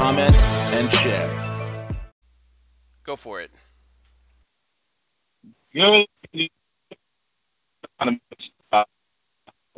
comment, 0.00 0.34
and 0.72 0.90
share. 0.94 1.30
Go 3.04 3.16
for 3.16 3.42
it. 3.42 3.50
Good. 5.74 6.06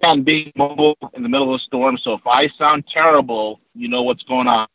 I'm 0.04 0.22
being 0.22 0.52
mobile 0.54 0.96
in 1.14 1.24
the 1.24 1.28
middle 1.28 1.52
of 1.52 1.56
a 1.56 1.58
storm, 1.58 1.98
so 1.98 2.14
if 2.14 2.24
I 2.24 2.46
sound 2.46 2.86
terrible, 2.86 3.58
you 3.74 3.88
know 3.88 4.02
what's 4.02 4.22
going 4.22 4.46
on. 4.46 4.68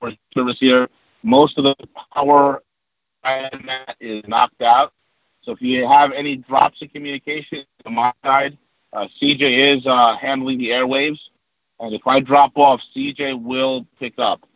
For 0.00 0.12
Service 0.32 0.58
here. 0.58 0.88
Most 1.22 1.58
of 1.58 1.64
the 1.64 1.74
power 2.14 2.62
is 4.00 4.26
knocked 4.26 4.62
out. 4.62 4.94
So 5.42 5.52
if 5.52 5.60
you 5.60 5.86
have 5.86 6.12
any 6.12 6.36
drops 6.36 6.80
in 6.80 6.88
communication 6.88 7.64
on 7.84 7.94
my 7.94 8.12
side, 8.24 8.56
uh, 8.94 9.08
CJ 9.20 9.76
is 9.76 9.86
uh, 9.86 10.16
handling 10.16 10.56
the 10.56 10.70
airwaves. 10.70 11.18
And 11.80 11.94
if 11.94 12.06
I 12.06 12.20
drop 12.20 12.56
off, 12.56 12.80
CJ 12.94 13.42
will 13.42 13.86
pick 13.98 14.14
up. 14.18 14.46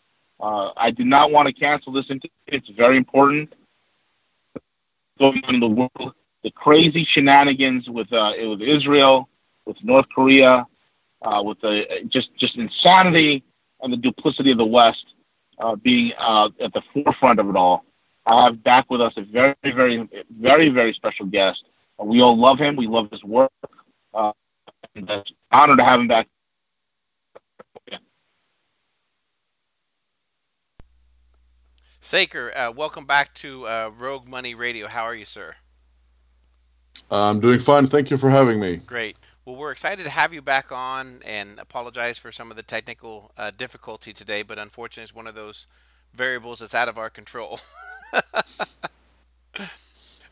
Uh, 0.41 0.73
I 0.77 0.91
do 0.91 1.05
not 1.05 1.31
want 1.31 1.49
to 1.49 1.55
cancel 1.55 1.93
this. 1.93 2.11
Interview. 2.11 2.31
It's 2.49 2.69
very 2.71 2.97
important. 2.97 3.55
Going 5.19 5.43
on 5.45 5.55
in 5.55 5.61
the 5.61 5.69
world, 5.69 6.15
the 6.43 6.51
crazy 6.51 7.05
shenanigans 7.05 7.89
with 7.89 8.13
uh, 8.13 8.33
with 8.39 8.61
Israel, 8.61 9.29
with 9.67 9.77
North 9.85 10.07
Korea, 10.13 10.67
uh, 11.23 11.43
with 11.45 11.61
the 11.61 12.05
just 12.09 12.35
just 12.35 12.57
insanity 12.57 13.45
and 13.83 13.93
the 13.93 13.97
duplicity 13.97 14.51
of 14.51 14.59
the 14.59 14.67
West 14.67 15.15
uh, 15.59 15.77
being 15.77 16.13
uh, 16.19 16.49
at 16.61 16.73
the 16.73 16.83
forefront 16.93 17.39
of 17.39 17.49
it 17.49 17.57
all. 17.57 17.85
I 18.27 18.45
have 18.45 18.63
back 18.63 18.91
with 18.91 19.01
us 19.01 19.15
a 19.17 19.23
very, 19.23 19.55
very, 19.63 20.09
very, 20.31 20.69
very 20.69 20.93
special 20.93 21.27
guest. 21.27 21.65
We 21.99 22.21
all 22.21 22.37
love 22.37 22.59
him. 22.59 22.77
We 22.77 22.87
love 22.87 23.11
his 23.11 23.23
work. 23.25 23.51
Uh, 24.15 24.33
and 24.95 25.09
it's 25.11 25.31
an 25.31 25.37
honor 25.51 25.77
to 25.77 25.85
have 25.85 26.01
him 26.01 26.09
back 26.09 26.29
Saker, 32.05 32.53
uh, 32.57 32.73
welcome 32.73 33.07
back 33.07 33.33
to 33.35 33.65
uh, 33.65 33.93
Rogue 33.97 34.27
Money 34.27 34.57
Radio. 34.57 34.89
How 34.89 35.05
are 35.05 35.15
you, 35.15 35.25
sir? 35.25 35.55
I'm 37.13 37.39
doing 37.39 37.61
fine. 37.61 37.87
Thank 37.87 38.11
you 38.11 38.19
for 38.19 38.29
having 38.29 38.59
me. 38.59 38.79
Great. 38.79 39.17
Well, 39.45 39.55
we're 39.55 39.71
excited 39.71 40.03
to 40.03 40.11
have 40.11 40.35
you 40.35 40.43
back 40.43 40.73
on 40.73 41.21
and 41.25 41.61
apologize 41.61 42.19
for 42.19 42.33
some 42.33 42.51
of 42.51 42.57
the 42.57 42.65
technical 42.65 43.31
uh, 43.39 43.53
difficulty 43.57 44.13
today, 44.13 44.43
but 44.43 44.59
unfortunately, 44.59 45.05
it's 45.05 45.15
one 45.15 45.29
of 45.29 45.37
those 45.37 45.69
variables 46.13 46.59
that's 46.59 46.75
out 46.75 46.89
of 46.89 46.99
our 46.99 47.09
control. 47.09 47.61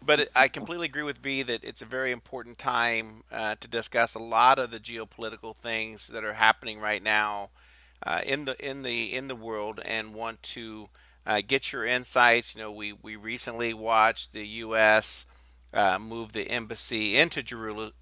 but 0.05 0.19
it, 0.19 0.33
I 0.35 0.49
completely 0.49 0.87
agree 0.87 1.05
with 1.05 1.19
V 1.19 1.45
that 1.45 1.63
it's 1.63 1.83
a 1.83 1.87
very 1.87 2.11
important 2.11 2.59
time 2.59 3.23
uh, 3.31 3.55
to 3.61 3.69
discuss 3.69 4.17
a 4.17 4.21
lot 4.21 4.59
of 4.59 4.73
the 4.73 4.81
geopolitical 4.81 5.55
things 5.55 6.09
that 6.09 6.25
are 6.25 6.35
happening 6.35 6.81
right 6.81 7.03
now 7.03 7.51
uh, 8.05 8.23
in 8.27 8.45
the 8.45 8.57
in 8.69 8.83
the 8.83 9.15
in 9.15 9.29
the 9.29 9.37
world, 9.37 9.81
and 9.85 10.15
want 10.15 10.43
to 10.43 10.89
uh, 11.27 11.43
get 11.47 11.73
your 11.73 11.85
insights. 11.85 12.55
You 12.55 12.63
know, 12.63 12.73
we, 12.73 12.93
we 12.93 13.17
recently 13.17 13.75
watched 13.75 14.33
the 14.33 14.47
U.S. 14.47 15.27
Uh, 15.73 15.99
move 15.99 16.33
the 16.33 16.51
embassy 16.51 17.17
into 17.17 17.43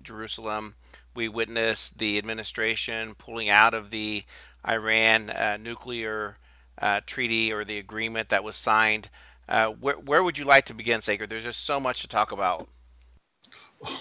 Jerusalem. 0.03 0.75
We 1.15 1.29
witnessed 1.29 1.99
the 1.99 2.19
administration 2.19 3.15
pulling 3.15 3.49
out 3.49 3.75
of 3.75 3.91
the 3.91 4.25
Iran 4.67 5.31
uh, 5.31 5.59
nuclear 5.61 6.39
uh, 6.81 7.01
treaty 7.07 7.53
or 7.53 7.65
the 7.65 7.79
agreement 7.79 8.29
that 8.29 8.45
was 8.45 8.57
signed. 8.57 9.09
Uh, 9.49 9.71
where, 9.71 9.95
where 9.97 10.23
would 10.23 10.39
you 10.39 10.45
like 10.45 10.67
to 10.67 10.75
begin, 10.75 11.01
Saker? 11.01 11.27
There's 11.27 11.45
just 11.45 11.65
so 11.65 11.81
much 11.81 12.03
to 12.03 12.09
talk 12.09 12.33
about. 12.33 12.69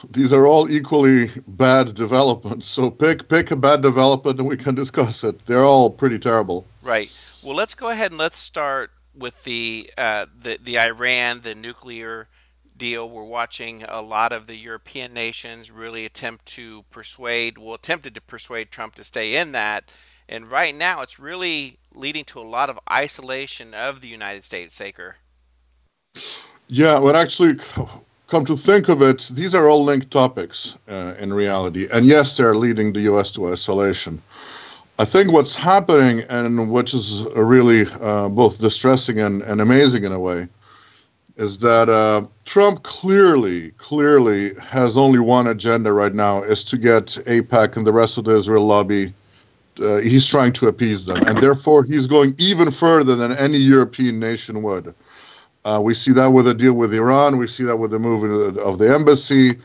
These 0.09 0.33
are 0.33 0.47
all 0.47 0.69
equally 0.69 1.29
bad 1.47 1.93
developments. 1.93 2.65
So 2.65 2.89
pick 2.89 3.29
pick 3.29 3.51
a 3.51 3.55
bad 3.55 3.81
development 3.81 4.39
and 4.39 4.47
we 4.47 4.57
can 4.57 4.73
discuss 4.73 5.23
it. 5.23 5.45
They're 5.45 5.63
all 5.63 5.89
pretty 5.89 6.17
terrible. 6.17 6.65
Right. 6.81 7.15
Well, 7.43 7.55
let's 7.55 7.75
go 7.75 7.89
ahead 7.89 8.11
and 8.11 8.17
let's 8.19 8.39
start 8.39 8.91
with 9.17 9.43
the 9.43 9.91
uh, 9.97 10.27
the 10.37 10.59
the 10.61 10.79
Iran 10.79 11.41
the 11.41 11.55
nuclear 11.55 12.27
deal. 12.77 13.09
We're 13.09 13.23
watching 13.23 13.83
a 13.83 14.01
lot 14.01 14.31
of 14.31 14.47
the 14.47 14.55
European 14.55 15.13
nations 15.13 15.71
really 15.71 16.05
attempt 16.05 16.45
to 16.47 16.83
persuade, 16.91 17.57
well, 17.57 17.73
attempted 17.73 18.15
to 18.15 18.21
persuade 18.21 18.71
Trump 18.71 18.95
to 18.95 19.03
stay 19.03 19.35
in 19.35 19.51
that. 19.53 19.91
And 20.29 20.51
right 20.51 20.75
now, 20.75 21.01
it's 21.01 21.19
really 21.19 21.79
leading 21.93 22.25
to 22.25 22.39
a 22.39 22.41
lot 22.41 22.69
of 22.69 22.79
isolation 22.91 23.73
of 23.73 24.01
the 24.01 24.07
United 24.07 24.43
States, 24.43 24.75
Saker. 24.75 25.15
Yeah, 26.67 26.99
but 26.99 27.15
actually, 27.15 27.59
come 28.27 28.45
to 28.45 28.57
think 28.57 28.89
of 28.89 29.01
it, 29.01 29.29
these 29.31 29.55
are 29.55 29.69
all 29.69 29.83
linked 29.83 30.11
topics 30.11 30.77
uh, 30.89 31.13
in 31.17 31.33
reality. 31.33 31.87
And 31.91 32.05
yes, 32.05 32.35
they're 32.35 32.55
leading 32.55 32.93
the 32.93 33.01
U.S. 33.01 33.31
to 33.31 33.51
isolation. 33.51 34.21
I 34.99 35.05
think 35.05 35.31
what's 35.31 35.53
happening, 35.53 36.21
and 36.29 36.71
which 36.71 36.93
is 36.95 37.21
really 37.35 37.85
uh, 38.01 38.29
both 38.29 38.59
distressing 38.59 39.19
and, 39.19 39.43
and 39.43 39.61
amazing 39.61 40.03
in 40.05 40.11
a 40.11 40.19
way, 40.19 40.47
is 41.35 41.59
that 41.59 41.87
uh, 41.87 42.25
Trump 42.45 42.81
clearly, 42.81 43.69
clearly 43.71 44.55
has 44.55 44.97
only 44.97 45.19
one 45.19 45.47
agenda 45.47 45.93
right 45.93 46.15
now: 46.15 46.41
is 46.41 46.63
to 46.63 46.77
get 46.79 47.05
AIPAC 47.27 47.77
and 47.77 47.85
the 47.85 47.93
rest 47.93 48.17
of 48.17 48.23
the 48.25 48.35
Israel 48.35 48.65
lobby. 48.65 49.13
Uh, 49.79 49.97
he's 49.97 50.25
trying 50.25 50.51
to 50.53 50.67
appease 50.67 51.05
them, 51.05 51.21
and 51.27 51.39
therefore 51.39 51.83
he's 51.83 52.07
going 52.07 52.33
even 52.39 52.71
further 52.71 53.15
than 53.15 53.31
any 53.33 53.59
European 53.59 54.19
nation 54.19 54.63
would. 54.63 54.95
Uh, 55.63 55.79
we 55.79 55.93
see 55.93 56.11
that 56.13 56.27
with 56.27 56.45
the 56.45 56.53
deal 56.55 56.73
with 56.73 56.91
Iran. 56.95 57.37
We 57.37 57.45
see 57.45 57.63
that 57.65 57.77
with 57.77 57.91
the 57.91 57.99
move 57.99 58.57
of 58.57 58.79
the 58.79 58.91
embassy. 58.91 59.59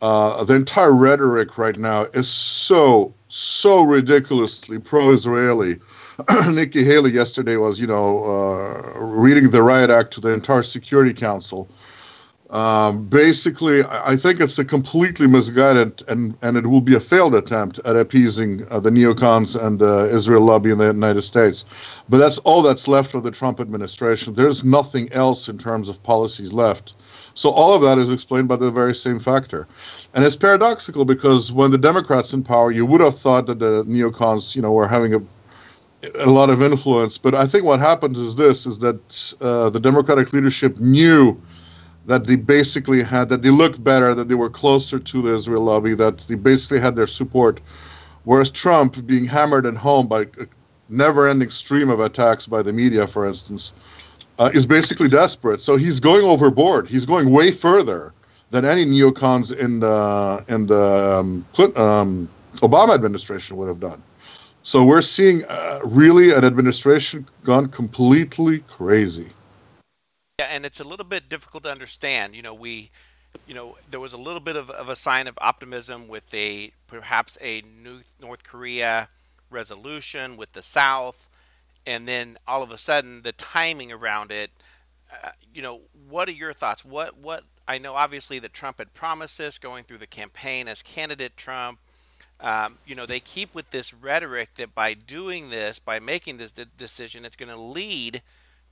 Uh, 0.00 0.44
the 0.44 0.54
entire 0.54 0.92
rhetoric 0.92 1.56
right 1.56 1.78
now 1.78 2.02
is 2.14 2.28
so 2.28 3.14
so 3.28 3.82
ridiculously 3.82 4.78
pro-Israeli. 4.78 5.78
Nikki 6.50 6.84
Haley 6.84 7.10
yesterday 7.10 7.56
was, 7.56 7.80
you 7.80 7.86
know, 7.86 8.24
uh, 8.24 8.98
reading 9.00 9.50
the 9.50 9.62
riot 9.62 9.90
act 9.90 10.12
to 10.14 10.20
the 10.20 10.28
entire 10.28 10.62
Security 10.62 11.12
Council. 11.12 11.68
Um, 12.50 13.06
basically, 13.06 13.82
I 13.84 14.14
think 14.14 14.38
it's 14.38 14.56
a 14.58 14.64
completely 14.64 15.26
misguided 15.26 16.04
and, 16.08 16.36
and 16.42 16.56
it 16.56 16.68
will 16.68 16.82
be 16.82 16.94
a 16.94 17.00
failed 17.00 17.34
attempt 17.34 17.80
at 17.80 17.96
appeasing 17.96 18.64
uh, 18.70 18.78
the 18.78 18.90
neocons 18.90 19.60
and 19.60 19.80
the 19.80 20.02
uh, 20.02 20.04
Israel 20.04 20.42
lobby 20.42 20.70
in 20.70 20.78
the 20.78 20.86
United 20.86 21.22
States. 21.22 21.64
But 22.08 22.18
that's 22.18 22.38
all 22.38 22.62
that's 22.62 22.86
left 22.86 23.14
of 23.14 23.24
the 23.24 23.32
Trump 23.32 23.58
administration. 23.58 24.34
There's 24.34 24.62
nothing 24.62 25.12
else 25.12 25.48
in 25.48 25.58
terms 25.58 25.88
of 25.88 26.00
policies 26.04 26.52
left. 26.52 26.94
So 27.34 27.50
all 27.50 27.74
of 27.74 27.82
that 27.82 27.98
is 27.98 28.12
explained 28.12 28.48
by 28.48 28.56
the 28.56 28.70
very 28.70 28.94
same 28.94 29.18
factor. 29.18 29.66
And 30.14 30.24
it's 30.24 30.36
paradoxical 30.36 31.04
because 31.04 31.52
when 31.52 31.70
the 31.72 31.78
Democrats 31.78 32.32
in 32.32 32.42
power, 32.42 32.70
you 32.70 32.86
would 32.86 33.00
have 33.00 33.18
thought 33.18 33.46
that 33.46 33.58
the 33.58 33.84
neocons, 33.84 34.54
you 34.54 34.62
know, 34.62 34.72
were 34.72 34.88
having 34.88 35.14
a 35.14 35.20
a 36.20 36.30
lot 36.30 36.50
of 36.50 36.62
influence. 36.62 37.18
But 37.18 37.34
I 37.34 37.46
think 37.46 37.64
what 37.64 37.80
happened 37.80 38.16
is 38.16 38.34
this: 38.34 38.66
is 38.66 38.78
that 38.78 39.34
uh, 39.40 39.70
the 39.70 39.80
Democratic 39.80 40.32
leadership 40.32 40.78
knew 40.78 41.40
that 42.06 42.26
they 42.26 42.36
basically 42.36 43.02
had 43.02 43.28
that 43.30 43.42
they 43.42 43.50
looked 43.50 43.82
better, 43.82 44.14
that 44.14 44.28
they 44.28 44.34
were 44.34 44.50
closer 44.50 44.98
to 44.98 45.22
the 45.22 45.34
Israel 45.34 45.62
lobby, 45.62 45.94
that 45.94 46.18
they 46.18 46.34
basically 46.34 46.80
had 46.80 46.96
their 46.96 47.06
support. 47.06 47.60
Whereas 48.24 48.50
Trump, 48.50 49.06
being 49.06 49.24
hammered 49.24 49.66
at 49.66 49.76
home 49.76 50.06
by 50.06 50.22
a 50.22 50.46
never-ending 50.88 51.50
stream 51.50 51.90
of 51.90 52.00
attacks 52.00 52.46
by 52.46 52.62
the 52.62 52.72
media, 52.72 53.06
for 53.06 53.26
instance, 53.26 53.72
uh, 54.38 54.50
is 54.54 54.66
basically 54.66 55.08
desperate. 55.08 55.60
So 55.60 55.76
he's 55.76 56.00
going 56.00 56.24
overboard. 56.24 56.88
He's 56.88 57.06
going 57.06 57.30
way 57.30 57.50
further 57.50 58.12
than 58.50 58.64
any 58.64 58.84
neocons 58.84 59.56
in 59.56 59.80
the 59.80 60.44
in 60.48 60.66
the 60.66 61.18
um, 61.20 61.46
Clinton, 61.52 61.82
um, 61.82 62.28
Obama 62.56 62.94
administration 62.94 63.56
would 63.56 63.68
have 63.68 63.80
done. 63.80 64.02
So 64.62 64.82
we're 64.84 65.02
seeing 65.02 65.44
uh, 65.44 65.80
really 65.84 66.32
an 66.32 66.44
administration 66.44 67.26
gone 67.42 67.68
completely 67.68 68.60
crazy. 68.60 69.28
Yeah, 70.38 70.46
and 70.46 70.64
it's 70.64 70.80
a 70.80 70.84
little 70.84 71.04
bit 71.04 71.28
difficult 71.28 71.64
to 71.64 71.70
understand. 71.70 72.34
You 72.34 72.42
know, 72.42 72.54
we, 72.54 72.90
you 73.46 73.54
know, 73.54 73.76
there 73.90 74.00
was 74.00 74.14
a 74.14 74.18
little 74.18 74.40
bit 74.40 74.56
of, 74.56 74.70
of 74.70 74.88
a 74.88 74.96
sign 74.96 75.26
of 75.26 75.38
optimism 75.40 76.08
with 76.08 76.32
a 76.32 76.72
perhaps 76.86 77.36
a 77.40 77.62
new 77.82 78.00
North 78.20 78.42
Korea 78.42 79.08
resolution 79.50 80.36
with 80.36 80.52
the 80.52 80.62
South 80.62 81.28
and 81.86 82.08
then 82.08 82.36
all 82.46 82.62
of 82.62 82.70
a 82.70 82.78
sudden 82.78 83.22
the 83.22 83.32
timing 83.32 83.92
around 83.92 84.30
it 84.30 84.50
uh, 85.12 85.30
you 85.52 85.62
know 85.62 85.80
what 86.08 86.28
are 86.28 86.32
your 86.32 86.52
thoughts 86.52 86.84
what 86.84 87.16
what 87.16 87.44
i 87.66 87.78
know 87.78 87.94
obviously 87.94 88.38
that 88.38 88.52
trump 88.52 88.78
had 88.78 88.92
promised 88.94 89.38
this 89.38 89.58
going 89.58 89.84
through 89.84 89.98
the 89.98 90.06
campaign 90.06 90.68
as 90.68 90.82
candidate 90.82 91.36
trump 91.36 91.78
um, 92.40 92.78
you 92.84 92.94
know, 92.94 93.06
they 93.06 93.20
keep 93.20 93.54
with 93.54 93.70
this 93.70 93.94
rhetoric 93.94 94.54
that 94.56 94.74
by 94.74 94.94
doing 94.94 95.50
this, 95.50 95.78
by 95.78 95.98
making 95.98 96.36
this 96.36 96.52
decision, 96.52 97.24
it's 97.24 97.36
going 97.36 97.48
to 97.48 97.60
lead 97.60 98.22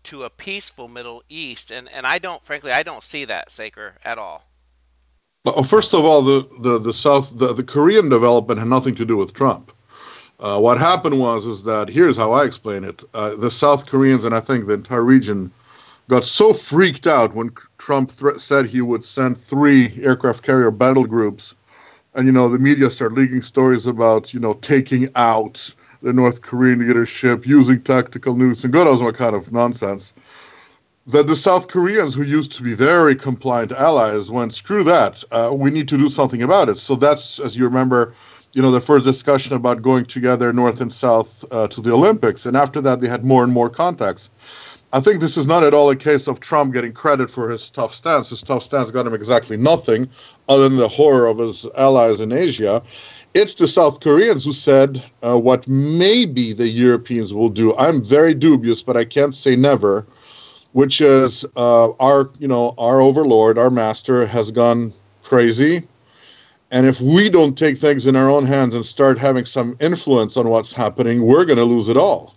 to 0.05 0.25
a 0.25 0.31
peaceful 0.31 0.89
Middle 0.89 1.23
East. 1.29 1.71
And, 1.71 1.89
and 1.91 2.07
I 2.07 2.19
don't, 2.19 2.45
frankly, 2.45 2.73
I 2.73 2.83
don't 2.83 3.03
see 3.03 3.25
that, 3.25 3.51
Saker, 3.51 3.95
at 4.05 4.19
all. 4.19 4.45
Well, 5.45 5.63
first 5.63 5.95
of 5.95 6.05
all, 6.05 6.23
the, 6.23 6.49
the, 6.61 6.79
the 6.79 6.93
South, 6.93 7.37
the, 7.37 7.53
the 7.53 7.65
Korean 7.65 8.09
development 8.09 8.59
had 8.59 8.69
nothing 8.69 8.95
to 8.97 9.05
do 9.05 9.17
with 9.17 9.33
Trump. 9.33 9.73
Uh, 10.43 10.59
what 10.59 10.77
happened 10.77 11.21
was 11.21 11.47
is 11.47 11.63
that 11.63 11.89
here's 11.89 12.17
how 12.17 12.33
I 12.33 12.45
explain 12.45 12.83
it: 12.83 13.01
uh, 13.15 13.37
the 13.37 13.51
South 13.51 13.87
Koreans 13.87 14.25
and 14.25 14.35
I 14.35 14.41
think 14.41 14.67
the 14.67 14.75
entire 14.75 15.05
region 15.05 15.53
got 16.09 16.25
so 16.25 16.53
freaked 16.53 17.07
out 17.07 17.33
when 17.35 17.51
Trump 17.79 18.11
said 18.11 18.67
he 18.67 18.83
would 18.83 19.05
send 19.05 19.39
three 19.39 19.97
aircraft 20.03 20.43
carrier 20.43 20.73
battle 20.73 21.05
groups, 21.05 21.55
and 22.15 22.27
you 22.27 22.33
know 22.33 22.49
the 22.49 22.59
media 22.59 22.91
started 22.91 23.17
leaking 23.17 23.41
stories 23.41 23.87
about 23.87 24.35
you 24.35 24.41
know 24.41 24.55
taking 24.55 25.09
out 25.15 25.73
the 26.03 26.13
North 26.13 26.43
Korean 26.43 26.81
leadership 26.81 27.47
using 27.47 27.81
tactical 27.81 28.35
nukes 28.35 28.65
and 28.65 28.73
God 28.73 28.87
knows 28.87 29.01
what 29.01 29.15
kind 29.15 29.37
of 29.37 29.53
nonsense. 29.53 30.13
That 31.07 31.29
the 31.29 31.37
South 31.37 31.69
Koreans, 31.69 32.15
who 32.15 32.23
used 32.25 32.51
to 32.53 32.65
be 32.65 32.75
very 32.75 33.15
compliant 33.15 33.71
allies, 33.71 34.29
went 34.29 34.53
screw 34.55 34.83
that. 34.85 35.23
Uh, 35.31 35.53
we 35.55 35.71
need 35.71 35.87
to 35.89 35.99
do 35.99 36.09
something 36.09 36.43
about 36.43 36.69
it. 36.69 36.79
So 36.79 36.97
that's, 36.97 37.39
as 37.39 37.57
you 37.57 37.65
remember, 37.65 38.15
you 38.53 38.61
know, 38.61 38.71
the 38.71 38.81
first 38.81 39.05
discussion 39.05 39.55
about 39.55 39.83
going 39.83 40.05
together 40.05 40.53
north 40.53 40.81
and 40.81 40.93
south 40.93 41.45
uh, 41.51 41.67
to 41.69 41.81
the 41.81 41.93
Olympics. 41.93 42.45
And 42.45 42.57
after 42.57 42.81
that, 42.83 43.01
they 43.01 43.09
had 43.09 43.25
more 43.25 43.45
and 43.45 43.53
more 43.53 43.71
contacts. 43.71 44.31
I 44.95 45.01
think 45.01 45.21
this 45.21 45.39
is 45.39 45.47
not 45.47 45.65
at 45.65 45.73
all 45.73 45.89
a 45.89 45.97
case 45.97 46.27
of 46.29 46.41
Trump 46.41 46.75
getting 46.75 46.93
credit 46.93 47.31
for 47.31 47.49
his 47.49 47.71
tough 47.71 47.95
stance. 47.95 48.29
His 48.29 48.43
tough 48.43 48.63
stance 48.63 48.91
got 48.91 49.07
him 49.07 49.15
exactly 49.15 49.57
nothing 49.57 50.07
other 50.51 50.69
than 50.69 50.77
the 50.77 50.89
horror 50.89 51.27
of 51.27 51.39
his 51.39 51.67
allies 51.79 52.21
in 52.21 52.31
Asia. 52.31 52.83
It's 53.33 53.55
the 53.55 53.67
South 53.67 54.01
Koreans 54.01 54.45
who 54.45 54.53
said 54.53 55.03
uh, 55.23 55.39
what 55.39 55.67
maybe 55.67 56.53
the 56.53 56.69
Europeans 56.69 57.33
will 57.33 57.49
do. 57.49 57.75
I'm 57.77 58.05
very 58.05 58.35
dubious, 58.35 58.83
but 58.83 58.99
I 58.99 59.05
can't 59.07 59.35
say 59.35 59.57
never. 59.57 60.07
Which 60.73 61.03
is 61.03 61.45
uh, 61.57 61.91
our, 61.93 62.31
you 62.39 62.49
know, 62.49 62.75
our 62.79 63.01
overlord, 63.03 63.59
our 63.59 63.69
master 63.69 64.25
has 64.27 64.51
gone 64.51 64.93
crazy 65.23 65.87
and 66.73 66.87
if 66.87 67.03
we 67.03 67.29
don't 67.29 67.57
take 67.57 67.77
things 67.77 68.07
in 68.07 68.17
our 68.17 68.31
own 68.31 68.47
hands 68.47 68.75
and 68.75 68.85
start 68.85 69.19
having 69.19 69.45
some 69.45 69.77
influence 69.79 70.39
on 70.39 70.49
what's 70.49 70.73
happening, 70.73 71.27
we're 71.27 71.45
going 71.45 71.59
to 71.59 71.65
lose 71.65 71.87
it 71.87 71.99
all. 71.99 72.35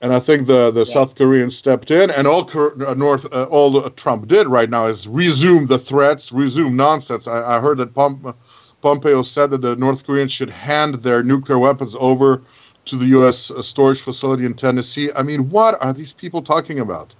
And 0.00 0.12
I 0.12 0.20
think 0.20 0.46
the, 0.46 0.70
the 0.70 0.80
yeah. 0.80 0.94
South 0.94 1.16
Koreans 1.16 1.56
stepped 1.56 1.90
in, 1.90 2.10
and 2.10 2.26
all 2.28 2.48
uh, 2.54 2.94
North 2.94 3.32
uh, 3.32 3.44
all 3.44 3.88
Trump 3.90 4.28
did 4.28 4.46
right 4.46 4.70
now 4.70 4.86
is 4.86 5.08
resume 5.08 5.66
the 5.66 5.78
threats, 5.78 6.30
resume 6.32 6.76
nonsense. 6.76 7.26
I, 7.26 7.56
I 7.56 7.60
heard 7.60 7.78
that 7.78 7.94
Pom- 7.94 8.34
Pompeo 8.80 9.22
said 9.22 9.50
that 9.50 9.60
the 9.60 9.74
North 9.76 10.06
Koreans 10.06 10.32
should 10.32 10.50
hand 10.50 10.96
their 10.96 11.24
nuclear 11.24 11.58
weapons 11.58 11.96
over 11.98 12.42
to 12.84 12.96
the 12.96 13.06
U.S. 13.06 13.50
Uh, 13.50 13.62
storage 13.62 14.00
facility 14.00 14.44
in 14.44 14.54
Tennessee. 14.54 15.10
I 15.16 15.22
mean, 15.22 15.50
what 15.50 15.82
are 15.84 15.92
these 15.92 16.12
people 16.12 16.42
talking 16.42 16.78
about? 16.78 17.14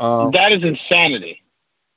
Uh, 0.00 0.30
that 0.30 0.52
is 0.52 0.64
insanity. 0.64 1.43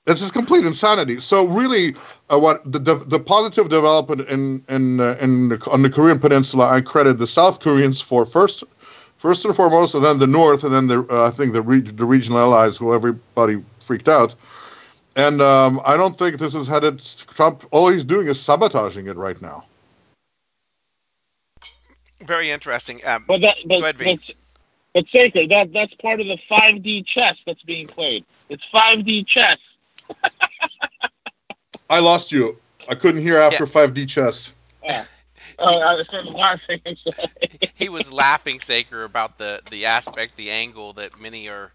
This 0.07 0.21
is 0.21 0.31
complete 0.31 0.65
insanity. 0.65 1.19
So 1.19 1.45
really, 1.45 1.94
uh, 2.31 2.39
what 2.39 2.63
the, 2.71 2.80
the, 2.80 2.95
the 2.95 3.19
positive 3.19 3.68
development 3.68 4.21
in 4.30 4.63
in 4.69 5.01
uh, 5.01 5.18
in 5.19 5.50
the, 5.50 5.69
on 5.69 5.81
the 5.81 5.89
Korean 5.89 6.18
Peninsula, 6.18 6.69
I 6.69 6.80
credit 6.80 7.18
the 7.18 7.27
South 7.27 7.59
Koreans 7.59 8.00
for 8.00 8.25
first, 8.25 8.63
first 9.18 9.44
and 9.44 9.54
foremost, 9.54 9.95
and 9.95 10.04
then 10.06 10.19
the 10.19 10.25
North, 10.25 10.63
and 10.63 10.74
then 10.74 10.88
the 10.88 11.06
uh, 11.12 11.27
I 11.27 11.30
think 11.31 11.51
the 11.51 11.62
re- 11.62 11.81
the 11.81 12.06
regional 12.06 12.39
allies 12.39 12.77
who 12.77 12.94
everybody 12.94 13.62
freaked 13.81 14.07
out. 14.07 14.33
And 15.18 15.42
um, 15.42 15.81
I 15.86 15.98
don't 15.98 16.15
think 16.15 16.38
this 16.38 16.53
has 16.53 16.68
had 16.68 16.83
headed 16.83 17.00
Trump. 17.27 17.65
All 17.71 17.89
he's 17.89 18.06
doing 18.06 18.27
is 18.27 18.39
sabotaging 18.39 19.07
it 19.07 19.18
right 19.18 19.42
now. 19.42 19.65
Very 22.24 22.50
interesting. 22.50 23.01
Um, 23.06 23.25
but 23.27 23.42
that, 23.42 23.57
but, 23.65 23.81
ahead, 23.81 23.98
but, 23.98 24.36
but 24.94 25.10
Saker, 25.10 25.45
that 25.48 25.74
that's 25.74 25.94
part 25.95 26.21
of 26.21 26.27
the 26.27 26.38
5D 26.50 27.06
chess 27.06 27.36
that's 27.45 27.63
being 27.63 27.88
played. 27.88 28.24
It's 28.48 28.63
5D 28.74 29.27
chess. 29.27 29.57
I 31.89 32.00
lost 32.00 32.31
you. 32.31 32.57
I 32.89 32.95
couldn't 32.95 33.21
hear 33.21 33.38
after 33.38 33.63
yeah. 33.63 33.88
5D 33.88 34.07
chess. 34.09 34.54
Yeah. 34.83 35.06
Oh, 35.59 35.80
I 35.80 35.95
was 35.95 36.06
laughing. 36.36 36.81
he 37.74 37.89
was 37.89 38.13
laughing, 38.13 38.59
Saker, 38.59 39.06
about 39.06 39.39
the, 39.39 39.59
the 39.71 39.88
aspect, 39.88 40.36
the 40.36 40.51
angle 40.51 40.94
that 40.94 41.19
many 41.19 41.50
are 41.50 41.71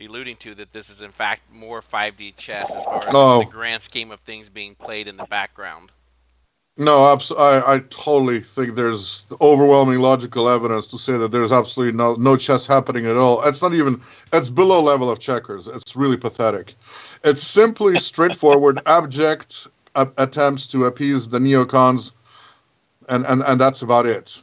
alluding 0.00 0.36
to 0.36 0.54
that 0.54 0.72
this 0.72 0.88
is 0.88 1.02
in 1.02 1.10
fact 1.10 1.42
more 1.52 1.82
5D 1.82 2.36
chess 2.36 2.74
as 2.74 2.84
far 2.84 3.08
as 3.08 3.14
oh. 3.14 3.40
the 3.40 3.44
grand 3.44 3.82
scheme 3.82 4.10
of 4.10 4.20
things 4.20 4.48
being 4.48 4.74
played 4.74 5.08
in 5.08 5.18
the 5.18 5.24
background. 5.24 5.92
No, 6.78 7.10
abs- 7.10 7.32
I, 7.32 7.74
I 7.74 7.78
totally 7.88 8.40
think 8.40 8.74
there's 8.74 9.26
overwhelming 9.40 10.00
logical 10.00 10.48
evidence 10.48 10.86
to 10.88 10.98
say 10.98 11.16
that 11.16 11.32
there's 11.32 11.50
absolutely 11.50 11.96
no 11.96 12.16
no 12.16 12.36
chess 12.36 12.66
happening 12.66 13.06
at 13.06 13.16
all. 13.16 13.42
It's 13.44 13.62
not 13.62 13.72
even 13.72 14.00
it's 14.34 14.50
below 14.50 14.82
level 14.82 15.10
of 15.10 15.18
checkers. 15.18 15.68
It's 15.68 15.96
really 15.96 16.18
pathetic. 16.18 16.74
It's 17.24 17.42
simply 17.42 17.98
straightforward, 18.10 18.80
abject 18.84 19.68
uh, 19.94 20.06
attempts 20.18 20.66
to 20.68 20.84
appease 20.84 21.30
the 21.30 21.38
neocons, 21.38 22.12
and, 23.08 23.24
and, 23.24 23.42
and 23.42 23.58
that's 23.58 23.80
about 23.80 24.06
it. 24.06 24.42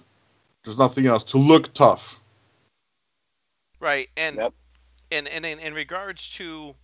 There's 0.63 0.77
nothing 0.77 1.05
else. 1.05 1.23
To 1.25 1.37
look 1.37 1.71
tough. 1.73 2.19
Right. 3.79 4.09
And, 4.17 4.37
yep. 4.37 4.53
and, 5.11 5.27
and 5.27 5.45
in, 5.45 5.59
in 5.59 5.73
regards 5.73 6.29
to 6.37 6.75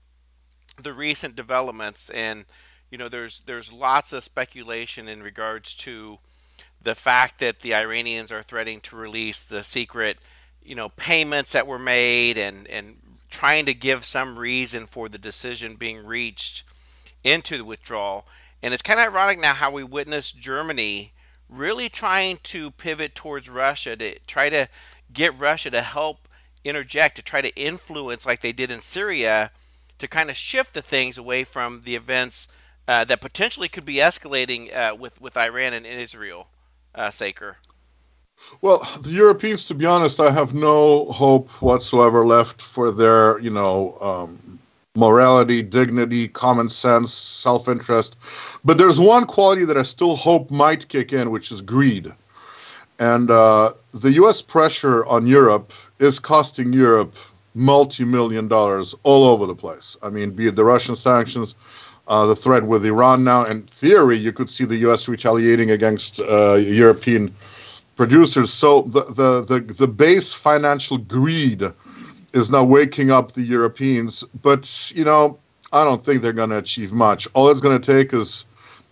the 0.82 0.94
recent 0.94 1.36
developments, 1.36 2.10
and, 2.12 2.46
you 2.92 2.98
know, 2.98 3.10
there's, 3.10 3.42
there's 3.42 3.72
lots 3.72 4.14
of 4.14 4.24
speculation 4.24 5.08
in 5.08 5.22
regards 5.22 5.76
to 5.76 6.20
the 6.82 6.96
fact 6.96 7.40
that 7.40 7.60
the 7.60 7.74
Iranians 7.74 8.32
are 8.32 8.42
threatening 8.42 8.80
to 8.82 8.96
release 8.96 9.44
the 9.44 9.64
secret, 9.64 10.18
you 10.64 10.76
know, 10.76 10.90
payments 10.90 11.52
that 11.52 11.68
were 11.68 11.80
made 11.80 12.38
and, 12.38 12.68
and 12.68 12.98
trying 13.30 13.66
to 13.66 13.74
give 13.74 14.06
some 14.06 14.38
reason 14.38 14.88
for 14.88 15.10
the 15.10 15.18
decision 15.18 15.76
being 15.76 16.06
reached 16.06 16.64
into 17.24 17.58
the 17.58 17.66
withdrawal. 17.66 18.26
And 18.64 18.74
it's 18.74 18.84
kind 18.84 19.00
of 19.00 19.08
ironic 19.08 19.40
now 19.40 19.54
how 19.54 19.72
we 19.72 19.84
witness 19.84 20.32
Germany 20.32 21.14
really 21.50 21.90
trying 21.90 22.38
to 22.44 22.72
pivot 22.72 23.16
towards 23.16 23.50
Russia 23.50 23.96
to 23.96 24.20
try 24.20 24.50
to 24.50 24.68
get 25.12 25.40
Russia 25.40 25.72
to 25.72 25.82
help 25.82 26.28
interject, 26.64 27.16
to 27.16 27.22
try 27.22 27.42
to 27.42 27.56
influence, 27.56 28.26
like 28.26 28.42
they 28.42 28.52
did 28.52 28.70
in 28.70 28.82
Syria, 28.82 29.52
to 29.98 30.08
kind 30.08 30.30
of 30.30 30.36
shift 30.36 30.74
the 30.74 30.82
things 30.82 31.18
away 31.18 31.44
from 31.44 31.82
the 31.84 31.96
events 31.96 32.48
uh, 32.90 33.06
that 33.06 33.22
potentially 33.22 33.70
could 33.70 33.86
be 33.86 33.96
escalating 33.96 34.76
uh, 34.76 34.96
with, 34.96 35.22
with 35.22 35.38
Iran 35.38 35.74
and 35.74 35.86
Israel, 35.86 36.48
uh, 36.96 37.12
Saker. 37.12 37.58
Well, 38.62 38.80
the 39.04 39.12
Europeans, 39.12 39.66
to 39.66 39.76
be 39.76 39.86
honest, 39.86 40.20
I 40.20 40.32
have 40.32 40.56
no 40.56 41.06
hope 41.12 41.52
whatsoever 41.62 42.26
left 42.26 42.64
for 42.64 42.90
their, 42.90 43.38
you 43.40 43.52
know, 43.52 43.96
um, 44.02 44.60
morality, 44.96 45.62
dignity, 45.62 46.30
common 46.30 46.68
sense, 46.68 47.14
self 47.14 47.68
interest. 47.68 48.16
But 48.66 48.80
there's 48.80 49.00
one 49.00 49.26
quality 49.26 49.66
that 49.66 49.78
I 49.78 49.84
still 49.84 50.16
hope 50.16 50.50
might 50.50 50.88
kick 50.88 51.14
in, 51.14 51.30
which 51.30 51.52
is 51.52 51.62
greed. 51.62 52.12
And 52.98 53.30
uh, 53.30 53.74
the 53.94 54.14
U.S. 54.14 54.42
pressure 54.42 55.06
on 55.06 55.28
Europe 55.28 55.74
is 56.00 56.18
costing 56.18 56.74
Europe 56.74 57.16
multi 57.54 58.04
million 58.04 58.48
dollars 58.48 58.96
all 59.04 59.26
over 59.26 59.46
the 59.46 59.56
place. 59.56 59.96
I 60.02 60.10
mean, 60.10 60.32
be 60.32 60.48
it 60.48 60.56
the 60.56 60.66
Russian 60.66 60.96
sanctions, 60.96 61.54
uh, 62.10 62.26
the 62.26 62.36
threat 62.36 62.64
with 62.64 62.86
Iran 62.86 63.24
now. 63.24 63.46
In 63.46 63.62
theory, 63.64 64.18
you 64.18 64.34
could 64.34 64.50
see 64.50 64.66
the 64.66 64.78
U.S. 64.78 65.08
retaliating 65.08 65.72
against 65.72 66.20
uh, 66.20 66.56
European 66.56 67.34
producers. 67.96 68.52
So 68.52 68.82
the, 68.84 69.02
the, 69.14 69.46
the, 69.46 69.74
the 69.74 69.88
base 69.88 70.34
financial 70.34 70.98
greed 70.98 71.64
is 72.34 72.52
now 72.52 72.64
waking 72.64 73.12
up 73.12 73.34
the 73.34 73.44
Europeans. 73.44 74.24
But, 74.42 74.92
you 74.94 75.06
know, 75.06 75.38
I 75.72 75.84
don't 75.84 76.04
think 76.04 76.22
they're 76.22 76.34
going 76.34 76.50
to 76.50 76.58
achieve 76.58 76.94
much. 76.94 77.28
All 77.34 77.50
it's 77.50 77.62
going 77.62 77.80
to 77.80 77.94
take 77.94 78.14
is 78.14 78.46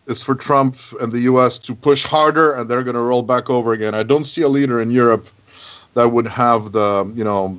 is 0.05 0.23
for 0.23 0.35
Trump 0.35 0.77
and 1.01 1.11
the 1.11 1.19
U.S. 1.21 1.57
to 1.57 1.75
push 1.75 2.05
harder, 2.05 2.53
and 2.53 2.69
they're 2.69 2.83
going 2.83 2.95
to 2.95 3.01
roll 3.01 3.23
back 3.23 3.49
over 3.49 3.73
again. 3.73 3.93
I 3.93 4.03
don't 4.03 4.23
see 4.23 4.41
a 4.41 4.47
leader 4.47 4.79
in 4.79 4.89
Europe 4.89 5.27
that 5.95 6.07
would 6.09 6.27
have 6.27 6.71
the, 6.71 7.11
you 7.13 7.25
know, 7.25 7.57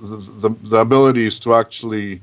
the, 0.00 0.48
the, 0.48 0.68
the 0.70 0.78
abilities 0.78 1.38
to 1.40 1.52
actually 1.54 2.22